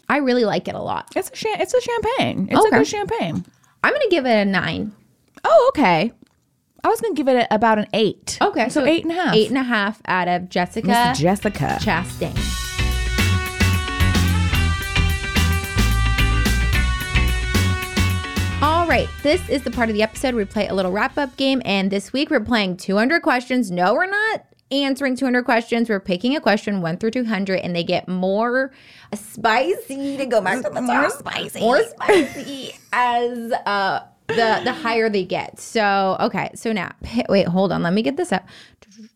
I 0.09 0.18
really 0.18 0.44
like 0.44 0.68
it 0.68 0.74
a 0.74 0.80
lot. 0.80 1.09
It's 1.16 1.28
a 1.28 1.32
cha- 1.32 1.57
it's 1.61 1.74
a 1.74 1.80
champagne. 1.80 2.49
It's 2.51 2.59
Okay. 2.61 2.76
a 2.76 2.78
good 2.80 2.86
champagne. 2.86 3.44
I'm 3.82 3.92
gonna 3.92 4.09
give 4.11 4.26
it 4.26 4.30
a 4.30 4.44
nine. 4.44 4.92
Oh, 5.44 5.66
okay. 5.74 6.12
I 6.84 6.88
was 6.88 7.01
gonna 7.01 7.14
give 7.14 7.28
it 7.28 7.36
a, 7.36 7.55
about 7.55 7.78
an 7.78 7.86
eight. 7.92 8.38
Okay, 8.40 8.68
so, 8.68 8.84
eight 8.84 9.03
and 9.05 9.12
a 9.12 9.14
half. 9.16 9.34
Eight 9.34 9.49
and 9.49 9.59
a 9.59 9.62
half 9.64 10.01
out 10.07 10.28
of 10.28 10.49
Jessica 10.49 10.86
Miss 10.86 11.18
Jessica. 11.18 11.78
Chastain. 11.80 12.66
All 18.87 18.93
right, 18.93 19.09
this 19.24 19.49
is 19.49 19.64
the 19.64 19.70
part 19.72 19.89
of 19.89 19.97
the 19.97 20.03
episode 20.05 20.37
where 20.37 20.45
we 20.45 20.49
play 20.49 20.68
a 20.68 20.72
little 20.72 20.93
wrap 20.93 21.18
up 21.18 21.37
game. 21.37 21.61
And 21.64 21.91
this 21.91 22.12
week 22.12 22.30
we're 22.30 22.39
playing 22.39 22.76
200 22.76 23.20
questions. 23.20 23.68
No, 23.68 23.95
we're 23.95 24.07
not 24.07 24.45
answering 24.70 25.16
200 25.16 25.43
questions. 25.43 25.89
We're 25.89 25.99
picking 25.99 26.37
a 26.37 26.41
question 26.41 26.80
1 26.80 26.99
through 26.99 27.11
200, 27.11 27.57
and 27.57 27.74
they 27.74 27.82
get 27.82 28.07
more 28.07 28.70
spicy 29.12 30.16
to 30.18 30.26
go 30.26 30.41
back 30.41 30.62
to 30.62 30.70
the 30.70 30.80
More 30.80 31.11
spicy. 31.11 31.59
More 31.59 31.82
spicy 31.82 32.76
as 32.93 33.51
uh, 33.66 34.05
the 34.28 34.61
the 34.62 34.72
higher 34.72 35.11
they 35.11 35.24
get. 35.24 35.59
So 35.59 36.16
okay, 36.20 36.53
so 36.55 36.72
now 36.72 36.93
wait, 37.28 37.49
hold 37.49 37.72
on, 37.72 37.82
let 37.82 37.93
me 37.93 38.03
get 38.03 38.16
this 38.16 38.30
up. 38.30 38.47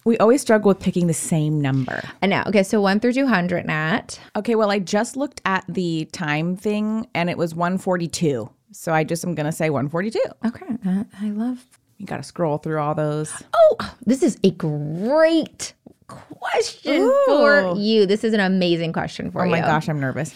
We 0.04 0.18
always 0.18 0.40
struggle 0.40 0.70
with 0.70 0.80
picking 0.80 1.06
the 1.06 1.14
same 1.14 1.60
number. 1.60 2.02
And 2.20 2.30
now, 2.30 2.42
okay, 2.48 2.64
so 2.64 2.80
one 2.80 2.98
through 2.98 3.12
two 3.12 3.28
hundred, 3.28 3.66
Nat. 3.66 4.18
Okay, 4.34 4.56
well, 4.56 4.72
I 4.72 4.80
just 4.80 5.16
looked 5.16 5.40
at 5.44 5.64
the 5.68 6.06
time 6.06 6.56
thing 6.56 7.06
and 7.14 7.30
it 7.30 7.38
was 7.38 7.54
142. 7.54 8.50
So 8.72 8.92
I 8.92 9.04
just 9.04 9.24
am 9.24 9.34
going 9.34 9.46
to 9.46 9.52
say 9.52 9.70
142. 9.70 10.20
Okay, 10.46 10.66
uh, 10.86 11.04
I 11.20 11.30
love. 11.30 11.64
You 11.98 12.06
got 12.06 12.18
to 12.18 12.22
scroll 12.22 12.58
through 12.58 12.80
all 12.80 12.94
those. 12.94 13.32
Oh, 13.52 13.94
this 14.06 14.22
is 14.22 14.38
a 14.42 14.50
great 14.52 15.74
question 16.06 17.12
for 17.26 17.74
you. 17.76 18.06
This 18.06 18.24
is 18.24 18.32
an 18.32 18.40
amazing 18.40 18.92
question 18.92 19.30
for 19.30 19.44
you. 19.44 19.52
Oh 19.52 19.54
you. 19.54 19.60
my 19.62 19.66
gosh, 19.66 19.88
I'm 19.88 20.00
nervous. 20.00 20.34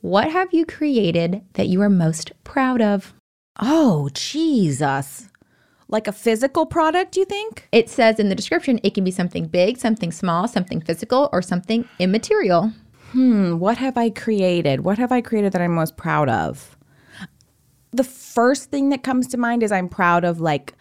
What 0.00 0.30
have 0.30 0.52
you 0.52 0.64
created 0.64 1.42
that 1.54 1.68
you 1.68 1.80
are 1.82 1.88
most 1.88 2.32
proud 2.44 2.80
of? 2.80 3.14
Oh, 3.58 4.08
Jesus. 4.12 5.28
Like 5.88 6.06
a 6.06 6.12
physical 6.12 6.66
product, 6.66 7.16
you 7.16 7.24
think? 7.24 7.66
It 7.72 7.88
says 7.88 8.20
in 8.20 8.28
the 8.28 8.34
description 8.34 8.78
it 8.82 8.94
can 8.94 9.02
be 9.02 9.10
something 9.10 9.46
big, 9.46 9.78
something 9.78 10.12
small, 10.12 10.46
something 10.46 10.80
physical, 10.80 11.28
or 11.32 11.42
something 11.42 11.88
immaterial. 11.98 12.72
Hmm, 13.12 13.58
what 13.58 13.78
have 13.78 13.96
I 13.96 14.10
created? 14.10 14.80
What 14.82 14.98
have 14.98 15.10
I 15.10 15.22
created 15.22 15.52
that 15.52 15.62
I'm 15.62 15.74
most 15.74 15.96
proud 15.96 16.28
of? 16.28 16.76
The 17.92 18.04
first 18.04 18.70
thing 18.70 18.90
that 18.90 19.02
comes 19.02 19.26
to 19.28 19.36
mind 19.36 19.62
is 19.62 19.72
I'm 19.72 19.88
proud 19.88 20.24
of 20.24 20.40
like 20.40 20.74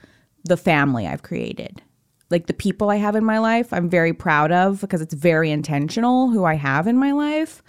the 0.44 0.58
family 0.58 1.08
I've 1.08 1.24
created. 1.24 1.82
Like 2.30 2.48
the 2.48 2.54
people 2.54 2.90
I 2.90 2.98
have 2.98 3.16
in 3.16 3.24
my 3.24 3.40
life, 3.40 3.72
I'm 3.72 3.90
very 3.90 4.14
proud 4.14 4.52
of 4.52 4.82
because 4.82 5.02
it's 5.02 5.14
very 5.14 5.50
intentional 5.50 6.30
who 6.30 6.44
I 6.44 6.56
have 6.56 6.88
in 6.88 6.98
my 6.98 7.12
life. 7.12 7.64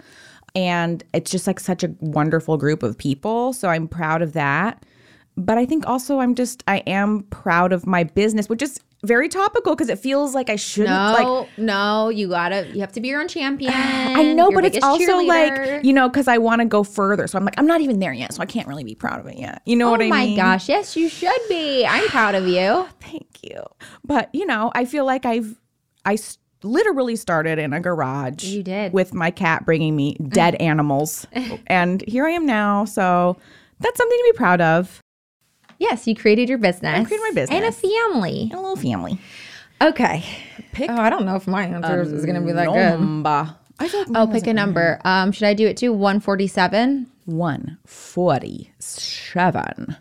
And 0.55 1.03
it's 1.13 1.31
just 1.31 1.47
like 1.47 1.59
such 1.59 1.83
a 1.83 1.95
wonderful 1.99 2.57
group 2.57 2.83
of 2.83 2.97
people. 2.97 3.53
So 3.53 3.69
I'm 3.69 3.87
proud 3.87 4.21
of 4.21 4.33
that. 4.33 4.85
But 5.37 5.57
I 5.57 5.65
think 5.65 5.87
also 5.87 6.19
I'm 6.19 6.35
just, 6.35 6.63
I 6.67 6.77
am 6.79 7.23
proud 7.29 7.71
of 7.71 7.87
my 7.87 8.03
business, 8.03 8.49
which 8.49 8.61
is 8.61 8.79
very 9.03 9.29
topical 9.29 9.75
because 9.75 9.89
it 9.89 9.99
feels 9.99 10.35
like 10.35 10.49
I 10.49 10.55
shouldn't 10.55 10.93
like 10.93 11.23
No, 11.23 11.47
no, 11.57 12.09
you 12.09 12.29
gotta, 12.29 12.67
you 12.73 12.81
have 12.81 12.91
to 12.93 13.01
be 13.01 13.07
your 13.07 13.21
own 13.21 13.27
champion. 13.27 13.73
I 13.75 14.33
know, 14.33 14.51
but 14.51 14.65
it's 14.65 14.83
also 14.83 15.17
like, 15.19 15.83
you 15.83 15.93
know, 15.93 16.09
because 16.09 16.27
I 16.27 16.37
want 16.37 16.61
to 16.61 16.65
go 16.65 16.83
further. 16.83 17.27
So 17.27 17.37
I'm 17.37 17.45
like, 17.45 17.55
I'm 17.57 17.67
not 17.67 17.81
even 17.81 17.99
there 17.99 18.13
yet. 18.13 18.33
So 18.33 18.41
I 18.41 18.45
can't 18.45 18.67
really 18.67 18.83
be 18.83 18.95
proud 18.95 19.19
of 19.19 19.27
it 19.27 19.37
yet. 19.37 19.61
You 19.65 19.75
know 19.75 19.87
oh 19.87 19.91
what 19.91 20.01
I 20.01 20.03
mean? 20.05 20.13
Oh 20.13 20.15
my 20.15 20.35
gosh, 20.35 20.67
yes, 20.67 20.95
you 20.95 21.07
should 21.09 21.41
be. 21.47 21.85
I'm 21.85 22.07
proud 22.09 22.35
of 22.35 22.47
you. 22.47 22.87
Thank 23.01 23.43
you. 23.43 23.63
But, 24.03 24.29
you 24.33 24.45
know, 24.45 24.71
I 24.75 24.85
feel 24.85 25.05
like 25.05 25.25
I've, 25.25 25.59
I 26.05 26.17
literally 26.63 27.15
started 27.15 27.57
in 27.57 27.71
a 27.73 27.79
garage. 27.79 28.43
You 28.43 28.63
did. 28.63 28.91
With 28.91 29.13
my 29.13 29.31
cat 29.31 29.65
bringing 29.65 29.95
me 29.95 30.15
dead 30.15 30.55
animals. 30.59 31.25
and 31.67 32.03
here 32.07 32.25
I 32.25 32.31
am 32.31 32.45
now. 32.45 32.85
So 32.85 33.37
that's 33.79 33.97
something 33.97 34.17
to 34.17 34.31
be 34.33 34.37
proud 34.37 34.61
of. 34.61 35.01
Yes, 35.79 36.05
you 36.07 36.13
created 36.15 36.47
your 36.49 36.57
business. 36.59 36.99
I 36.99 37.03
created 37.05 37.23
my 37.23 37.31
business. 37.33 37.55
And 37.57 37.65
a 37.65 37.71
family. 37.71 38.51
A 38.53 38.57
little 38.57 38.75
family. 38.75 39.17
Okay. 39.81 40.23
Pick 40.73 40.89
Oh, 40.91 40.97
I 40.97 41.09
don't 41.09 41.25
know 41.25 41.37
if 41.37 41.47
my 41.47 41.63
answer 41.63 42.01
is 42.01 42.25
going 42.25 42.35
to 42.39 42.45
be 42.45 42.51
that 42.51 42.67
good. 42.67 42.99
I 43.81 43.87
feel 43.87 44.01
like 44.01 44.09
Oh, 44.13 44.27
pick 44.27 44.45
a 44.45 44.53
number. 44.53 44.99
Um, 45.05 45.31
should 45.31 45.47
I 45.47 45.53
do 45.53 45.65
it 45.65 45.77
too? 45.77 45.93
147? 45.93 47.07
147. 47.25 49.95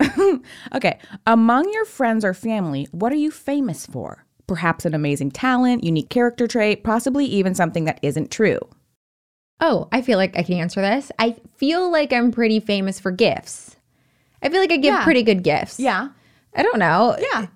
okay. 0.74 0.98
Among 1.26 1.72
your 1.72 1.84
friends 1.84 2.24
or 2.24 2.32
family, 2.32 2.86
what 2.92 3.12
are 3.12 3.16
you 3.16 3.32
famous 3.32 3.86
for? 3.86 4.24
Perhaps 4.46 4.84
an 4.84 4.94
amazing 4.94 5.32
talent, 5.32 5.82
unique 5.82 6.10
character 6.10 6.46
trait, 6.46 6.84
possibly 6.84 7.24
even 7.26 7.56
something 7.56 7.86
that 7.86 7.98
isn't 8.02 8.30
true. 8.30 8.60
Oh, 9.60 9.88
I 9.90 10.00
feel 10.02 10.16
like 10.18 10.38
I 10.38 10.44
can 10.44 10.58
answer 10.58 10.80
this. 10.80 11.10
I 11.18 11.34
feel 11.56 11.90
like 11.90 12.12
I'm 12.12 12.30
pretty 12.30 12.60
famous 12.60 13.00
for 13.00 13.10
gifts. 13.10 13.74
I 14.42 14.48
feel 14.48 14.60
like 14.60 14.72
I 14.72 14.76
give 14.76 14.94
Yeah. 14.94 15.04
pretty 15.04 15.22
good 15.22 15.42
gifts. 15.42 15.78
Yeah. 15.80 16.08
I 16.54 16.62
don't 16.62 16.78
know. 16.78 17.16
Yeah. 17.32 17.46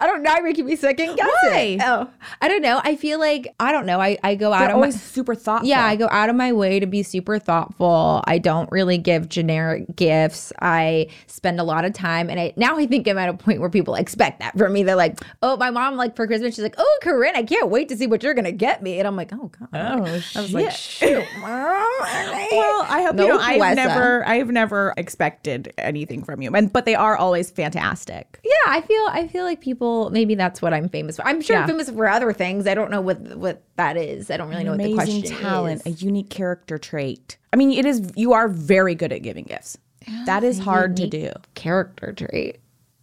I 0.00 0.06
don't 0.06 0.22
know. 0.22 0.32
You're 0.34 0.44
making 0.44 0.66
me 0.66 0.76
second 0.76 1.16
guess 1.16 1.28
Why? 1.42 1.58
it. 1.58 1.80
Oh, 1.82 2.08
I 2.40 2.48
don't 2.48 2.62
know. 2.62 2.80
I 2.84 2.96
feel 2.96 3.18
like 3.18 3.54
I 3.58 3.72
don't 3.72 3.86
know. 3.86 4.00
I, 4.00 4.16
I 4.22 4.34
go 4.36 4.52
out 4.52 4.60
They're 4.60 4.70
of 4.70 4.74
always 4.76 4.94
my 4.94 5.00
super 5.00 5.34
thoughtful. 5.34 5.68
yeah. 5.68 5.84
I 5.84 5.96
go 5.96 6.08
out 6.10 6.28
of 6.30 6.36
my 6.36 6.52
way 6.52 6.78
to 6.80 6.86
be 6.86 7.02
super 7.02 7.38
thoughtful. 7.38 8.22
I 8.26 8.38
don't 8.38 8.70
really 8.70 8.98
give 8.98 9.28
generic 9.28 9.96
gifts. 9.96 10.52
I 10.60 11.08
spend 11.26 11.58
a 11.60 11.64
lot 11.64 11.84
of 11.84 11.92
time, 11.94 12.30
and 12.30 12.38
I 12.38 12.52
now 12.56 12.76
I 12.78 12.86
think 12.86 13.08
I'm 13.08 13.18
at 13.18 13.28
a 13.28 13.34
point 13.34 13.60
where 13.60 13.70
people 13.70 13.94
expect 13.96 14.40
that 14.40 14.56
from 14.56 14.72
me. 14.72 14.82
They're 14.84 14.94
like, 14.96 15.18
"Oh, 15.42 15.56
my 15.56 15.70
mom 15.70 15.96
like 15.96 16.14
for 16.16 16.26
Christmas, 16.26 16.54
she's 16.54 16.62
like, 16.62 16.76
oh, 16.78 16.98
Corinne, 17.02 17.34
I 17.36 17.42
can't 17.42 17.68
wait 17.68 17.88
to 17.88 17.96
see 17.96 18.06
what 18.06 18.22
you're 18.22 18.34
gonna 18.34 18.52
get 18.52 18.82
me." 18.82 18.98
And 18.98 19.08
I'm 19.08 19.16
like, 19.16 19.32
"Oh 19.32 19.50
God." 19.58 19.68
Oh, 19.72 20.04
I 20.04 20.40
was 20.42 20.52
like, 20.54 20.70
"Shoot, 20.70 21.24
mom." 21.40 21.48
Well, 21.48 22.84
I 22.88 23.02
hope 23.04 23.16
No 23.16 23.24
you 23.24 23.28
know. 23.32 23.38
I've 23.40 23.60
Wessa. 23.60 23.74
never, 23.76 24.26
I've 24.28 24.48
never 24.50 24.94
expected 24.96 25.72
anything 25.78 26.22
from 26.24 26.40
you, 26.42 26.50
and 26.54 26.72
but 26.72 26.84
they 26.84 26.94
are 26.94 27.16
always 27.16 27.50
fantastic. 27.50 28.38
Yeah, 28.44 28.52
I 28.72 28.80
feel 28.82 29.02
I 29.10 29.26
feel 29.28 29.44
like 29.44 29.60
people 29.60 29.87
maybe 30.10 30.34
that's 30.34 30.60
what 30.62 30.72
I'm 30.72 30.88
famous 30.88 31.16
for. 31.16 31.26
I'm 31.26 31.40
sure 31.40 31.56
Yeah. 31.56 31.62
I'm 31.62 31.68
famous 31.68 31.90
for 31.90 32.08
other 32.08 32.32
things. 32.32 32.66
I 32.66 32.74
don't 32.74 32.90
know 32.90 33.00
what 33.00 33.20
what 33.36 33.62
that 33.76 33.96
is. 33.96 34.30
I 34.30 34.36
don't 34.36 34.48
really 34.48 34.64
know 34.64 34.72
what 34.72 34.82
the 34.82 34.94
question 34.94 35.22
talent, 35.22 35.82
is. 35.86 36.00
a 36.00 36.04
unique 36.04 36.30
character 36.30 36.78
trait. 36.78 37.36
I 37.52 37.56
mean, 37.56 37.72
it 37.72 37.84
is. 37.86 38.10
You 38.16 38.32
are 38.32 38.48
very 38.48 38.94
good 38.94 39.12
at 39.12 39.22
giving 39.22 39.44
gifts. 39.44 39.78
that 40.26 40.44
is 40.44 40.58
hard 40.58 40.96
to 40.98 41.06
do. 41.06 41.30
Character 41.54 42.12
trait. 42.12 42.60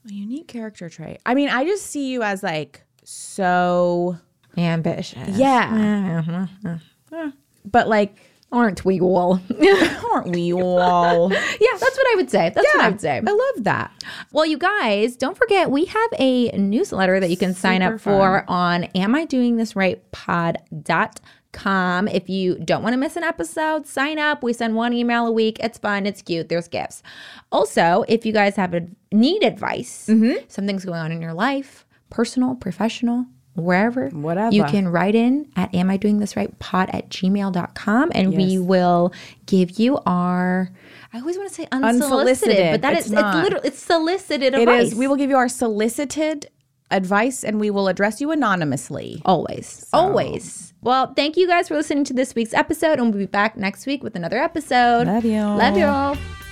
A 0.10 0.14
unique 0.14 0.48
character 0.48 0.88
trait. 0.90 1.20
I 1.26 1.34
mean, 1.34 1.50
I 1.50 1.66
just 1.66 1.86
see 1.88 2.10
you 2.12 2.22
as 2.24 2.44
like 2.44 2.84
so. 3.04 4.18
Ambitious. 4.58 5.38
Yeah. 5.38 5.70
Mm-hmm. 5.70 7.30
But 7.66 7.88
like, 7.88 8.16
Aren't 8.52 8.86
we 8.86 9.00
all? 9.02 9.41
aren't 10.14 10.30
we 10.30 10.54
all? 10.54 11.32
yeah, 11.34 11.78
that's 11.80 11.98
what 11.98 12.08
I 12.12 12.16
would 12.16 12.30
say. 12.30 12.52
That's 12.54 12.68
what 12.74 12.84
I 12.86 12.89
would 12.89 13.02
say. 13.02 13.18
I 13.18 13.32
love 13.32 13.64
that. 13.64 13.91
Well, 14.32 14.46
you 14.46 14.58
guys, 14.58 15.16
don't 15.16 15.38
forget 15.38 15.72
we 15.72 15.86
have 15.86 16.10
a 16.20 16.52
newsletter 16.52 17.20
that 17.20 17.30
you 17.30 17.38
can 17.38 17.54
sign 17.54 17.82
up 17.82 18.00
for 18.00 18.46
on 18.48 18.86
am 18.96 19.16
I 19.16 19.26
doing 19.26 19.58
this 19.58 19.76
right 19.76 20.00
pod.com. 20.12 22.08
If 22.08 22.30
you 22.30 22.56
don't 22.60 22.84
want 22.84 22.93
to 22.93 22.98
miss 22.98 23.16
an 23.16 23.24
episode, 23.24 23.88
sign 23.88 24.20
up. 24.20 24.43
We 24.43 24.54
send 24.54 24.76
one 24.76 24.93
email 24.93 25.26
a 25.26 25.32
week. 25.32 25.58
It's 25.60 25.78
fun, 25.78 26.06
it's 26.06 26.22
cute, 26.22 26.50
there's 26.50 26.68
gifts. 26.68 27.04
Also, 27.52 28.06
if 28.08 28.26
you 28.26 28.32
guys 28.32 28.56
have 28.56 28.74
a, 28.74 28.88
need 29.12 29.43
advice, 29.43 30.08
mm-hmm. 30.10 30.46
something's 30.48 30.86
going 30.86 31.00
on 31.00 31.12
in 31.12 31.22
your 31.22 31.34
life, 31.34 31.86
personal, 32.10 32.56
professional, 32.56 33.26
wherever, 33.56 34.10
Whatever. 34.10 34.53
you 34.56 34.64
can 34.66 34.88
write 34.88 35.16
in 35.16 35.49
at 35.56 35.74
am 35.74 35.89
I 35.89 35.97
doing 35.97 36.20
this 36.20 36.36
right 36.36 36.58
pod 36.60 36.89
at 36.93 37.10
gmail.com 37.10 38.12
and 38.14 38.36
we 38.36 38.60
will 38.60 39.14
give 39.45 39.80
you 39.80 39.99
our 40.06 40.70
I 41.14 41.20
always 41.20 41.38
want 41.38 41.47
to 41.49 41.56
say 41.56 41.68
unsolicited, 41.72 42.03
Unsolicited. 42.51 42.72
but 42.74 42.82
that 42.82 42.93
It's 42.97 43.06
is 43.06 43.12
not. 43.14 43.36
it's 43.38 43.43
literally 43.43 43.68
it's 43.70 43.80
solicited 43.82 44.53
It 44.53 44.60
advice. 44.62 44.88
is. 44.88 44.95
We 44.95 45.08
will 45.08 45.16
give 45.16 45.30
you 45.30 45.38
our 45.38 45.47
solicited 45.47 46.49
advice, 46.91 47.43
and 47.43 47.60
we 47.60 47.70
will 47.72 47.88
address 47.88 48.20
you 48.22 48.32
anonymously. 48.32 49.22
always, 49.26 49.86
always. 49.93 50.74
Well, 50.82 51.14
thank 51.16 51.36
you 51.38 51.47
guys 51.47 51.68
for 51.70 51.76
listening 51.76 52.03
to 52.06 52.14
this 52.14 52.36
week's 52.36 52.53
episode, 52.53 52.99
and 52.99 53.10
we'll 53.12 53.18
be 53.20 53.26
back 53.26 53.56
next 53.58 53.86
week 53.88 54.03
with 54.03 54.16
another 54.16 54.38
episode. 54.38 55.08
Love 55.08 55.26
you. 55.26 55.39
Love 55.41 55.78
y'all. 55.78 56.45